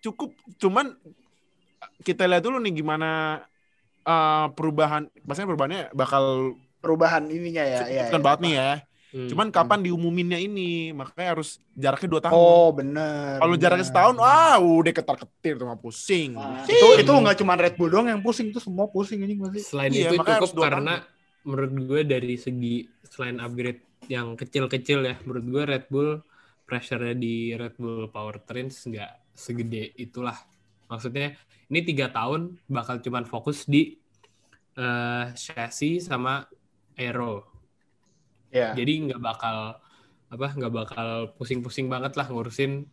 cukup 0.00 0.30
cuman 0.56 0.96
kita 2.00 2.24
lihat 2.24 2.40
dulu 2.40 2.56
nih 2.58 2.74
gimana 2.74 3.40
eh, 4.02 4.46
perubahan 4.52 5.06
maksudnya 5.22 5.48
perubahannya 5.48 5.82
bakal 5.92 6.56
Perubahan 6.80 7.28
ininya 7.28 7.60
ya. 7.60 7.80
ya, 7.84 8.04
kan 8.08 8.18
ya. 8.18 8.24
banget 8.24 8.40
nih 8.40 8.54
ya 8.54 8.70
Hmm. 9.10 9.26
cuman 9.26 9.50
kapan 9.50 9.82
diumuminnya 9.82 10.38
ini 10.38 10.94
makanya 10.94 11.34
harus 11.34 11.58
jaraknya 11.74 12.06
dua 12.06 12.22
tahun 12.22 12.30
Oh 12.32 12.70
bener. 12.70 13.42
kalau 13.42 13.58
jaraknya 13.58 13.82
setahun 13.82 14.14
ah 14.22 14.54
udah 14.62 14.92
ketar 14.94 15.18
ketir 15.18 15.58
tuh 15.58 15.66
mah 15.66 15.74
pusing 15.74 16.38
Ah. 16.38 16.62
itu 16.62 16.86
itu 16.94 17.10
nggak 17.10 17.34
cuma 17.34 17.58
Red 17.58 17.74
Bull 17.74 17.90
doang 17.90 18.06
yang 18.06 18.22
pusing 18.22 18.54
itu 18.54 18.62
semua 18.62 18.86
pusing 18.86 19.18
ini 19.18 19.34
masih. 19.34 19.66
selain 19.66 19.90
Iya, 19.90 20.14
itu 20.14 20.22
cukup 20.22 20.62
karena 20.62 21.02
menurut 21.42 21.72
gue 21.74 22.00
dari 22.06 22.38
segi 22.38 22.86
selain 23.02 23.42
upgrade 23.42 23.82
yang 24.06 24.38
kecil-kecil 24.38 25.02
ya, 25.02 25.18
menurut 25.26 25.42
gue 25.42 25.62
Red 25.66 25.84
Bull 25.90 26.22
pressure-nya 26.62 27.18
di 27.18 27.50
Red 27.50 27.82
Bull 27.82 28.06
Powertrains 28.06 28.86
nggak 28.86 29.34
segede 29.34 29.90
itulah. 29.96 30.38
Maksudnya 30.86 31.34
ini 31.70 31.80
tiga 31.86 32.10
tahun 32.10 32.58
bakal 32.66 32.98
cuman 32.98 33.24
fokus 33.24 33.64
di 33.64 33.94
eh, 34.74 35.24
chassis 35.38 36.10
sama 36.10 36.44
aero. 36.98 37.46
Ya. 38.50 38.74
Jadi 38.74 39.10
nggak 39.10 39.22
bakal 39.22 39.78
apa 40.30 40.46
nggak 40.54 40.74
bakal 40.74 41.08
pusing-pusing 41.38 41.90
banget 41.90 42.14
lah 42.14 42.26
ngurusin 42.30 42.86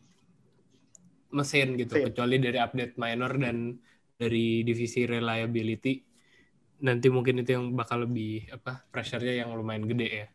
mesin 1.33 1.77
gitu 1.77 1.93
Mesin. 1.99 2.05
kecuali 2.09 2.35
dari 2.41 2.57
update 2.57 2.97
minor 2.97 3.31
dan 3.37 3.77
dari 4.17 4.65
divisi 4.65 5.05
reliability 5.05 6.01
nanti 6.81 7.09
mungkin 7.09 7.41
itu 7.41 7.57
yang 7.57 7.73
bakal 7.73 8.05
lebih 8.05 8.49
apa 8.53 8.85
pressure-nya 8.89 9.45
yang 9.45 9.53
lumayan 9.53 9.85
gede 9.89 10.07
ya. 10.07 10.27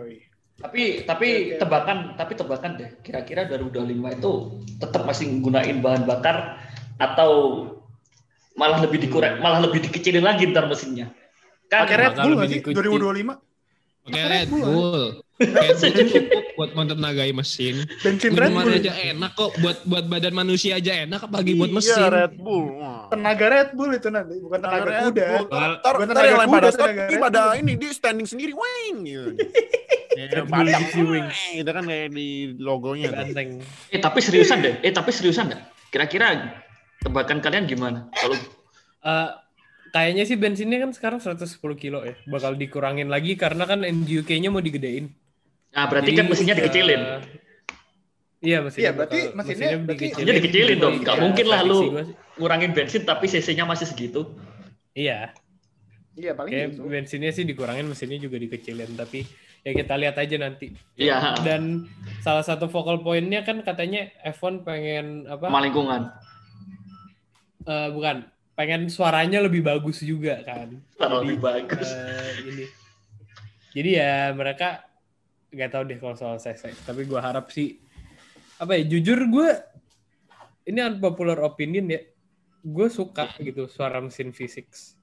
Yoi. 0.00 0.16
Tapi 0.52 0.82
tapi 1.08 1.28
oke. 1.56 1.60
tebakan 1.60 1.98
tapi 2.16 2.32
tebakan 2.36 2.72
deh. 2.80 2.90
Kira-kira 3.04 3.48
2025 3.48 4.16
itu 4.20 4.32
tetap 4.80 5.02
masih 5.04 5.26
gunain 5.40 5.80
bahan 5.80 6.04
bakar 6.08 6.60
atau 7.02 7.30
malah 8.54 8.78
lebih 8.78 9.02
dikurang, 9.02 9.42
malah 9.42 9.58
lebih 9.58 9.82
dikecilin 9.90 10.22
lagi 10.22 10.46
ntar 10.54 10.70
mesinnya. 10.70 11.10
Kan 11.66 11.88
Pakai 11.88 11.96
Red 11.98 12.14
Bull 12.20 12.34
sih 12.46 12.60
dikunci. 12.60 12.76
2025? 12.78 13.32
Oke 14.02 14.10
Pakai 14.12 14.22
Red 14.22 14.30
Red 14.30 14.48
Bull, 14.50 14.62
Bull. 14.66 15.04
Red 15.42 15.74
Bull 15.78 15.90
cukup 16.12 16.44
buat 16.58 16.70
mentenagai 16.76 17.30
mesin. 17.32 17.74
Bensin 18.04 18.30
Red 18.36 18.52
Bull. 18.52 18.70
aja 18.76 18.92
enak 18.92 19.30
kok 19.34 19.50
buat 19.58 19.78
buat 19.88 20.04
badan 20.06 20.34
manusia 20.36 20.78
aja 20.78 20.92
enak 21.02 21.26
apalagi 21.26 21.54
buat 21.56 21.70
Iya, 21.72 21.76
mesin. 21.80 22.02
Red 22.12 22.34
Bull. 22.36 22.66
Tenaga 23.08 23.46
Red 23.48 23.70
Bull 23.72 23.90
itu 23.96 24.08
nanti, 24.12 24.34
bukan 24.38 24.58
tenaga 24.60 24.84
Red 24.84 25.02
kuda. 25.08 25.26
Ntar, 25.48 25.70
ntar 25.80 25.94
tenaga 26.02 26.22
yang 26.28 26.38
lain 26.38 26.48
kuda, 26.50 26.58
pada 26.60 26.70
start, 26.70 26.88
tenaga 26.92 27.18
pada 27.18 27.40
Bull. 27.40 27.60
ini 27.62 27.72
dia 27.80 27.90
standing 27.96 28.28
sendiri, 28.28 28.52
gitu. 28.52 29.32
Ya, 30.12 30.24
Red 30.28 30.44
Bull 30.44 30.60
badak, 30.60 30.76
Gypsy 30.76 31.02
Wing. 31.08 31.26
weng, 31.32 31.56
itu 31.56 31.70
kan 31.72 31.84
kayak 31.88 32.08
di 32.12 32.28
logonya. 32.60 33.08
eh 33.88 34.00
tapi 34.02 34.18
seriusan 34.20 34.58
deh. 34.60 34.74
Eh 34.84 34.92
tapi 34.92 35.08
seriusan 35.08 35.56
deh. 35.56 35.60
Kira-kira 35.88 36.58
tebakan 37.02 37.38
kalian 37.38 37.66
gimana? 37.66 38.08
Kalau 38.12 38.36
Eh, 39.02 39.30
kayaknya 39.90 40.22
sih 40.22 40.38
bensinnya 40.38 40.78
kan 40.78 40.90
sekarang 40.90 41.18
110 41.18 41.42
kilo 41.74 42.00
ya. 42.00 42.14
Bakal 42.24 42.54
dikurangin 42.54 43.10
lagi 43.10 43.34
karena 43.34 43.66
kan 43.66 43.82
NGUK-nya 43.82 44.48
mau 44.48 44.60
digedein. 44.60 45.10
nah 45.70 45.88
berarti 45.88 46.12
Jadi, 46.12 46.18
kan 46.18 46.26
mesinnya 46.28 46.52
eh, 46.52 46.58
dikecilin. 46.60 47.02
Iya 48.38 48.58
mesinnya. 48.60 48.84
Iya, 48.84 48.92
berarti 48.92 49.18
bakal- 49.18 49.34
mesinnya- 49.34 49.80
berarti- 49.80 50.06
Mesinnya 50.06 50.34
dikecilin 50.36 50.78
dong. 50.78 50.94
Nggak 51.00 51.16
Iya, 51.16 51.22
mungkin 51.22 51.46
lah 51.48 51.60
lu. 51.62 51.78
Ngurangin 52.34 52.70
bensin 52.70 53.02
tapi 53.02 53.24
cc-nya 53.26 53.64
masih 53.64 53.86
segitu. 53.86 54.36
Iya. 54.92 55.32
Iya, 56.12 56.36
paling 56.36 56.52
Kayak 56.52 56.68
gitu. 56.70 56.80
bensinnya 56.84 57.30
sih 57.30 57.42
dikurangin, 57.42 57.88
mesinnya 57.88 58.20
juga 58.20 58.36
dikecilin. 58.36 58.92
Tapi 58.92 59.24
ya 59.62 59.72
kita 59.72 59.94
lihat 59.96 60.14
aja 60.14 60.36
nanti. 60.36 60.76
Iya. 60.94 61.40
Dan 61.40 61.88
salah 62.20 62.44
satu 62.44 62.68
focal 62.68 63.00
point-nya 63.00 63.42
kan 63.42 63.58
katanya 63.60 64.06
F1 64.22 64.60
pengen 64.60 65.24
apa? 65.24 65.48
Sama 65.48 65.58
lingkungan. 65.58 66.12
Eh, 67.62 67.88
bukan, 67.90 68.16
pengen 68.52 68.86
suaranya 68.86 69.40
lebih 69.40 69.62
bagus 69.62 70.00
juga 70.00 70.38
kan. 70.42 70.68
Jadi, 70.70 71.14
lebih 71.24 71.38
bagus. 71.40 71.88
eh, 71.88 72.32
ini. 72.46 72.64
Jadi 73.72 73.90
ya 73.96 74.30
mereka 74.30 74.84
nggak 75.48 75.70
tahu 75.70 75.82
deh 75.88 75.98
kalau 75.98 76.14
soal 76.14 76.36
CC. 76.36 76.72
Tapi 76.84 77.08
gua 77.08 77.24
harap 77.24 77.48
sih 77.48 77.80
apa 78.56 78.76
ya? 78.76 78.84
Jujur 78.84 79.18
gue 79.26 79.48
ini 80.64 80.78
unpopular 80.78 81.40
opinion 81.40 81.88
ya. 81.88 82.00
Gue 82.62 82.86
suka 82.86 83.26
gitu 83.40 83.66
suara 83.66 83.98
mesin 83.98 84.30
physics 84.30 84.94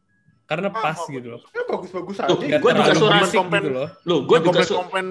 karena 0.45 0.69
pas 0.71 0.95
gitu 1.05 1.37
loh. 1.37 1.41
Ya, 1.51 1.61
bagus-bagus 1.65 2.17
aja. 2.21 2.57
Gua 2.61 2.71
juga 2.71 2.93
suara 2.95 3.25
kompen- 3.27 3.65
gitu 3.65 3.73
loh. 3.73 3.89
Loh, 4.05 4.19
gue 4.23 4.37
juga 4.39 4.61
komplain 4.65 5.07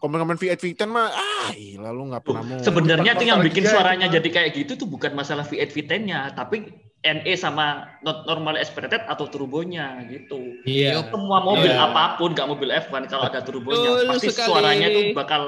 komplain 0.00 0.40
V8 0.40 0.56
V10 0.56 0.88
mah 0.88 1.12
ah 1.12 1.52
iya 1.52 1.92
lu 1.92 2.08
nggak 2.08 2.24
pernah 2.24 2.42
mau 2.42 2.58
Sebenarnya 2.64 3.12
tuh 3.14 3.26
yang 3.28 3.44
bikin 3.44 3.68
juga 3.68 3.76
suaranya 3.76 4.08
itu, 4.08 4.16
jadi 4.16 4.28
kayak 4.32 4.50
gitu 4.56 4.72
tuh 4.80 4.88
bukan 4.88 5.12
masalah 5.12 5.44
V8 5.44 5.68
V10-nya, 5.70 6.32
tapi 6.32 6.72
NE 7.00 7.32
sama 7.32 7.96
not 8.04 8.28
normal 8.28 8.60
aspirated 8.60 9.00
atau 9.08 9.24
turbonya 9.24 10.04
gitu. 10.12 10.60
Iya. 10.68 11.08
Semua 11.08 11.40
mobil 11.40 11.72
Iya. 11.72 11.88
apa 11.88 12.20
pun, 12.20 12.36
nggak 12.36 12.48
mobil 12.48 12.68
F1 12.68 13.08
kalau 13.08 13.24
ada 13.24 13.40
turbonya, 13.40 14.04
pasti 14.04 14.28
sekali. 14.28 14.48
suaranya 14.52 14.86
tuh 14.92 15.04
bakal 15.16 15.42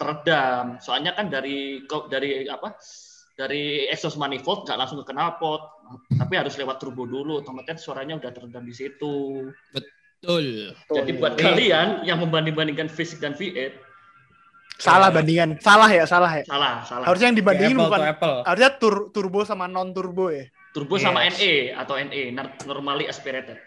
teredam. 0.00 0.64
Soalnya 0.80 1.12
kan 1.12 1.28
dari 1.28 1.84
dari 2.08 2.48
apa? 2.48 2.72
Dari 3.36 3.84
exhaust 3.92 4.16
manifold 4.16 4.64
nggak 4.64 4.78
langsung 4.80 5.04
ke 5.04 5.12
knalpot, 5.12 5.60
tapi 6.16 6.40
harus 6.40 6.56
lewat 6.56 6.80
turbo 6.80 7.04
dulu. 7.04 7.44
Otomatis 7.44 7.84
suaranya 7.84 8.16
udah 8.16 8.32
teredam 8.32 8.64
di 8.64 8.72
situ. 8.72 9.44
Betul. 9.76 10.72
Jadi 10.88 11.10
buat 11.20 11.36
kalian 11.36 12.08
yang 12.08 12.16
membanding-bandingkan 12.24 12.88
V6 12.88 13.20
dan 13.20 13.36
V8, 13.36 13.76
salah 14.76 15.08
bandingan. 15.08 15.56
Salah 15.58 15.86
ya, 15.86 16.04
salah 16.04 16.32
ya. 16.32 16.44
salah, 16.44 16.82
salah. 16.82 17.04
Harusnya 17.06 17.28
yang 17.28 17.38
dibandingin 17.38 17.74
Kayak 17.74 17.86
bukan 17.86 18.00
apple 18.00 18.10
apple. 18.10 18.36
harusnya 18.44 18.70
tur- 18.74 19.06
turbo 19.10 19.40
sama 19.42 19.64
non 19.64 19.90
turbo 19.90 20.28
ya. 20.28 20.46
Turbo 20.70 20.98
sama 20.98 21.22
Yes. 21.22 21.38
NE 21.38 21.52
atau 21.72 21.94
NE, 21.94 22.34
normally 22.64 23.06
aspirated. 23.06 23.58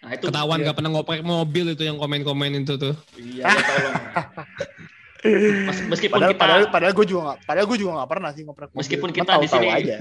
Nah, 0.00 0.10
itu 0.12 0.26
Ketahuan 0.26 0.58
Iya. 0.58 0.66
gak 0.66 0.76
pernah 0.76 0.90
ngoprek 0.90 1.20
mobil 1.20 1.64
itu 1.70 1.82
yang 1.82 1.96
komen-komen 1.96 2.50
itu 2.58 2.74
tuh. 2.74 2.96
Iya, 3.14 3.46
ya 3.46 3.54
tolong. 3.54 3.94
Mes- 5.68 5.84
meskipun 5.86 6.16
Padahal 6.16 6.32
kita 6.32 6.40
padahal 6.40 6.62
padahal 6.72 6.92
gue 6.96 7.06
juga 7.06 7.20
nggak 7.22 7.38
padahal 7.44 7.66
gue 7.68 7.78
juga 7.78 7.92
nggak 8.00 8.08
pernah 8.08 8.30
sih 8.32 8.42
ngoprek 8.42 8.68
mobil. 8.72 8.80
Meskipun 8.80 9.10
kita 9.12 9.32
di 9.36 9.46
sini- 9.46 9.68
aja. 9.68 9.96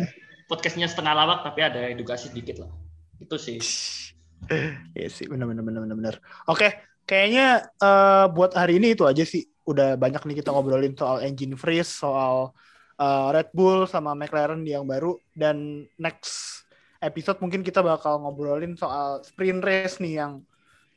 podcastnya 0.48 0.88
setengah 0.88 1.14
lawak 1.14 1.40
tapi 1.44 1.60
ada 1.62 1.78
edukasi 1.86 2.32
sedikit 2.32 2.64
lah. 2.64 2.72
Itu 3.18 3.36
sih. 3.36 3.60
Iya 4.96 5.12
sih, 5.12 5.28
benar 5.28 5.46
benar 5.46 5.62
benar 5.62 5.84
benar 5.84 5.98
benar. 6.00 6.16
Oke, 6.48 6.72
kayaknya 7.04 7.68
eh, 7.76 8.26
buat 8.32 8.56
hari 8.56 8.80
ini 8.80 8.96
itu 8.96 9.04
aja 9.04 9.22
sih. 9.22 9.44
Udah 9.70 9.94
banyak 9.94 10.26
nih 10.26 10.42
kita 10.42 10.50
ngobrolin 10.50 10.98
soal 10.98 11.22
engine 11.22 11.54
freeze, 11.54 11.94
soal 11.94 12.58
eh, 12.98 13.28
Red 13.30 13.54
Bull 13.54 13.86
sama 13.86 14.18
McLaren 14.18 14.66
yang 14.66 14.90
baru 14.90 15.22
dan 15.38 15.86
next 16.02 16.66
episode 17.00 17.38
mungkin 17.40 17.62
kita 17.62 17.86
bakal 17.86 18.18
ngobrolin 18.20 18.74
soal 18.74 19.22
sprint 19.22 19.62
race 19.62 20.02
nih 20.02 20.26
yang 20.26 20.42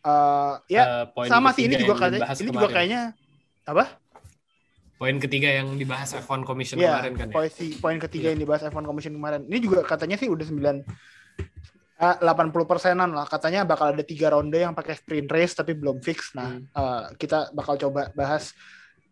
eh, 0.03 0.55
ya 0.73 1.07
poin 1.13 1.29
sama 1.29 1.53
sih 1.53 1.69
ini 1.69 1.77
juga 1.77 1.95
katanya 2.01 2.33
ini 2.33 2.51
juga 2.51 2.69
kayaknya 2.73 3.03
apa? 3.69 4.03
poin 5.03 5.19
ketiga 5.19 5.51
yang 5.51 5.75
dibahas 5.75 6.15
F1 6.15 6.47
Commission 6.47 6.79
Iya, 6.79 7.03
kemarin 7.03 7.15
kan 7.19 7.27
ya. 7.27 7.35
poin, 7.83 7.99
ketiga 7.99 8.31
yang 8.31 8.39
dibahas 8.39 8.63
F1 8.71 8.87
Commission 8.87 9.11
kemarin. 9.19 9.43
Ini 9.51 9.59
juga 9.59 9.83
katanya 9.83 10.15
sih 10.15 10.31
udah 10.31 10.47
9 10.47 10.63
eh, 10.63 10.79
80 12.03 12.67
persenan 12.67 13.15
lah. 13.15 13.31
Katanya 13.31 13.63
bakal 13.63 13.95
ada 13.95 14.03
tiga 14.03 14.35
ronde 14.35 14.59
yang 14.59 14.75
pakai 14.75 14.99
sprint 14.99 15.31
race 15.31 15.55
tapi 15.55 15.79
belum 15.79 16.03
fix. 16.03 16.35
Nah, 16.35 16.51
Hmm. 16.51 16.67
eh, 16.67 17.05
kita 17.15 17.55
bakal 17.55 17.79
coba 17.79 18.11
bahas 18.13 18.51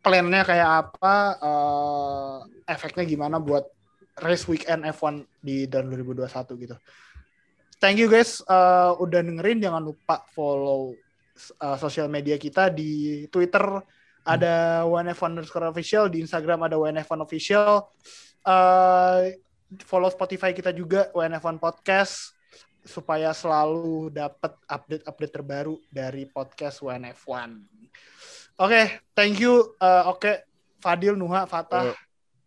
plannya 0.02 0.42
kayak 0.42 0.70
apa, 0.90 1.14
eh, 1.38 2.36
efeknya 2.66 3.06
gimana 3.06 3.38
buat 3.38 3.62
race 4.18 4.50
weekend 4.50 4.82
F1 4.84 5.22
di 5.38 5.70
tahun 5.70 5.86
2021 5.86 6.58
gitu. 6.58 6.74
Thank 7.78 8.02
you 8.02 8.10
guys 8.10 8.42
eh, 8.42 8.92
udah 8.98 9.20
dengerin. 9.22 9.62
Jangan 9.62 9.80
lupa 9.80 10.26
follow 10.34 10.98
eh, 11.38 11.76
sosial 11.78 12.10
media 12.10 12.34
kita 12.36 12.68
di 12.68 13.24
Twitter 13.30 13.64
ada 14.20 14.84
OneF1 14.84 15.32
underscore 15.40 15.72
official 15.72 16.12
di 16.12 16.20
Instagram 16.20 16.68
ada 16.68 16.76
OneF1 16.76 17.22
official 17.22 17.88
Eh, 18.40 19.36
follow 19.84 20.08
Spotify 20.08 20.56
kita 20.56 20.72
juga 20.72 21.12
ONF1 21.12 21.60
podcast 21.60 22.32
supaya 22.82 23.30
selalu 23.30 24.08
dapat 24.10 24.56
update-update 24.64 25.32
terbaru 25.32 25.76
dari 25.88 26.24
podcast 26.24 26.80
ONF1 26.80 27.60
oke 28.56 28.82
thank 29.12 29.36
you 29.36 29.74
Eh, 29.76 30.04
oke 30.06 30.32
Fadil 30.80 31.12
Nuha 31.12 31.44
Fatah. 31.44 31.92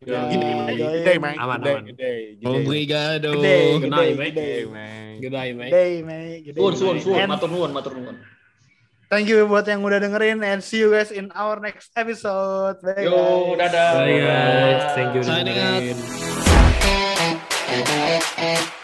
Gini, 0.03 0.67
Gede, 0.67 0.99
gede, 0.99 1.15
man. 1.15 1.31
Aman, 1.39 1.59
Gede, 1.63 1.71
aman. 1.71 1.83
gede, 1.87 2.13
gede. 2.35 2.49
Obrigado. 2.59 3.29
gede 3.39 3.55
Good 3.71 3.87
gede 3.87 4.03
gede 4.03 4.35
Gede, 4.35 4.67
man. 4.67 5.15
Good 5.15 5.31
day, 5.31 5.49
mate. 5.55 5.71
gede 5.71 6.03
Mei, 6.03 6.27
gede 6.43 6.57
Suwun, 6.59 6.73
suwun, 6.75 6.97
suwun, 6.99 7.15
And 7.15 7.29
matur 7.31 7.47
nuwun, 7.47 7.71
matur 7.71 7.93
nuwun. 7.95 8.17
thank 9.07 9.29
you 9.29 9.45
buat 9.45 9.63
yang 9.63 9.79
udah 9.79 10.01
dengerin 10.01 10.41
and 10.41 10.59
see 10.59 10.81
you 10.81 10.89
guys 10.89 11.07
in 11.07 11.29
our 11.31 11.61
next 11.61 11.93
episode 11.93 12.81
bye 12.81 12.99
Yo, 12.99 13.13
guys. 13.55 13.69
dadah. 13.69 13.89
Bye 13.95 14.19
guys, 14.19 14.83
thank 14.91 15.13
you. 15.15 15.21
Signing 15.23 15.55
out. 18.43 18.82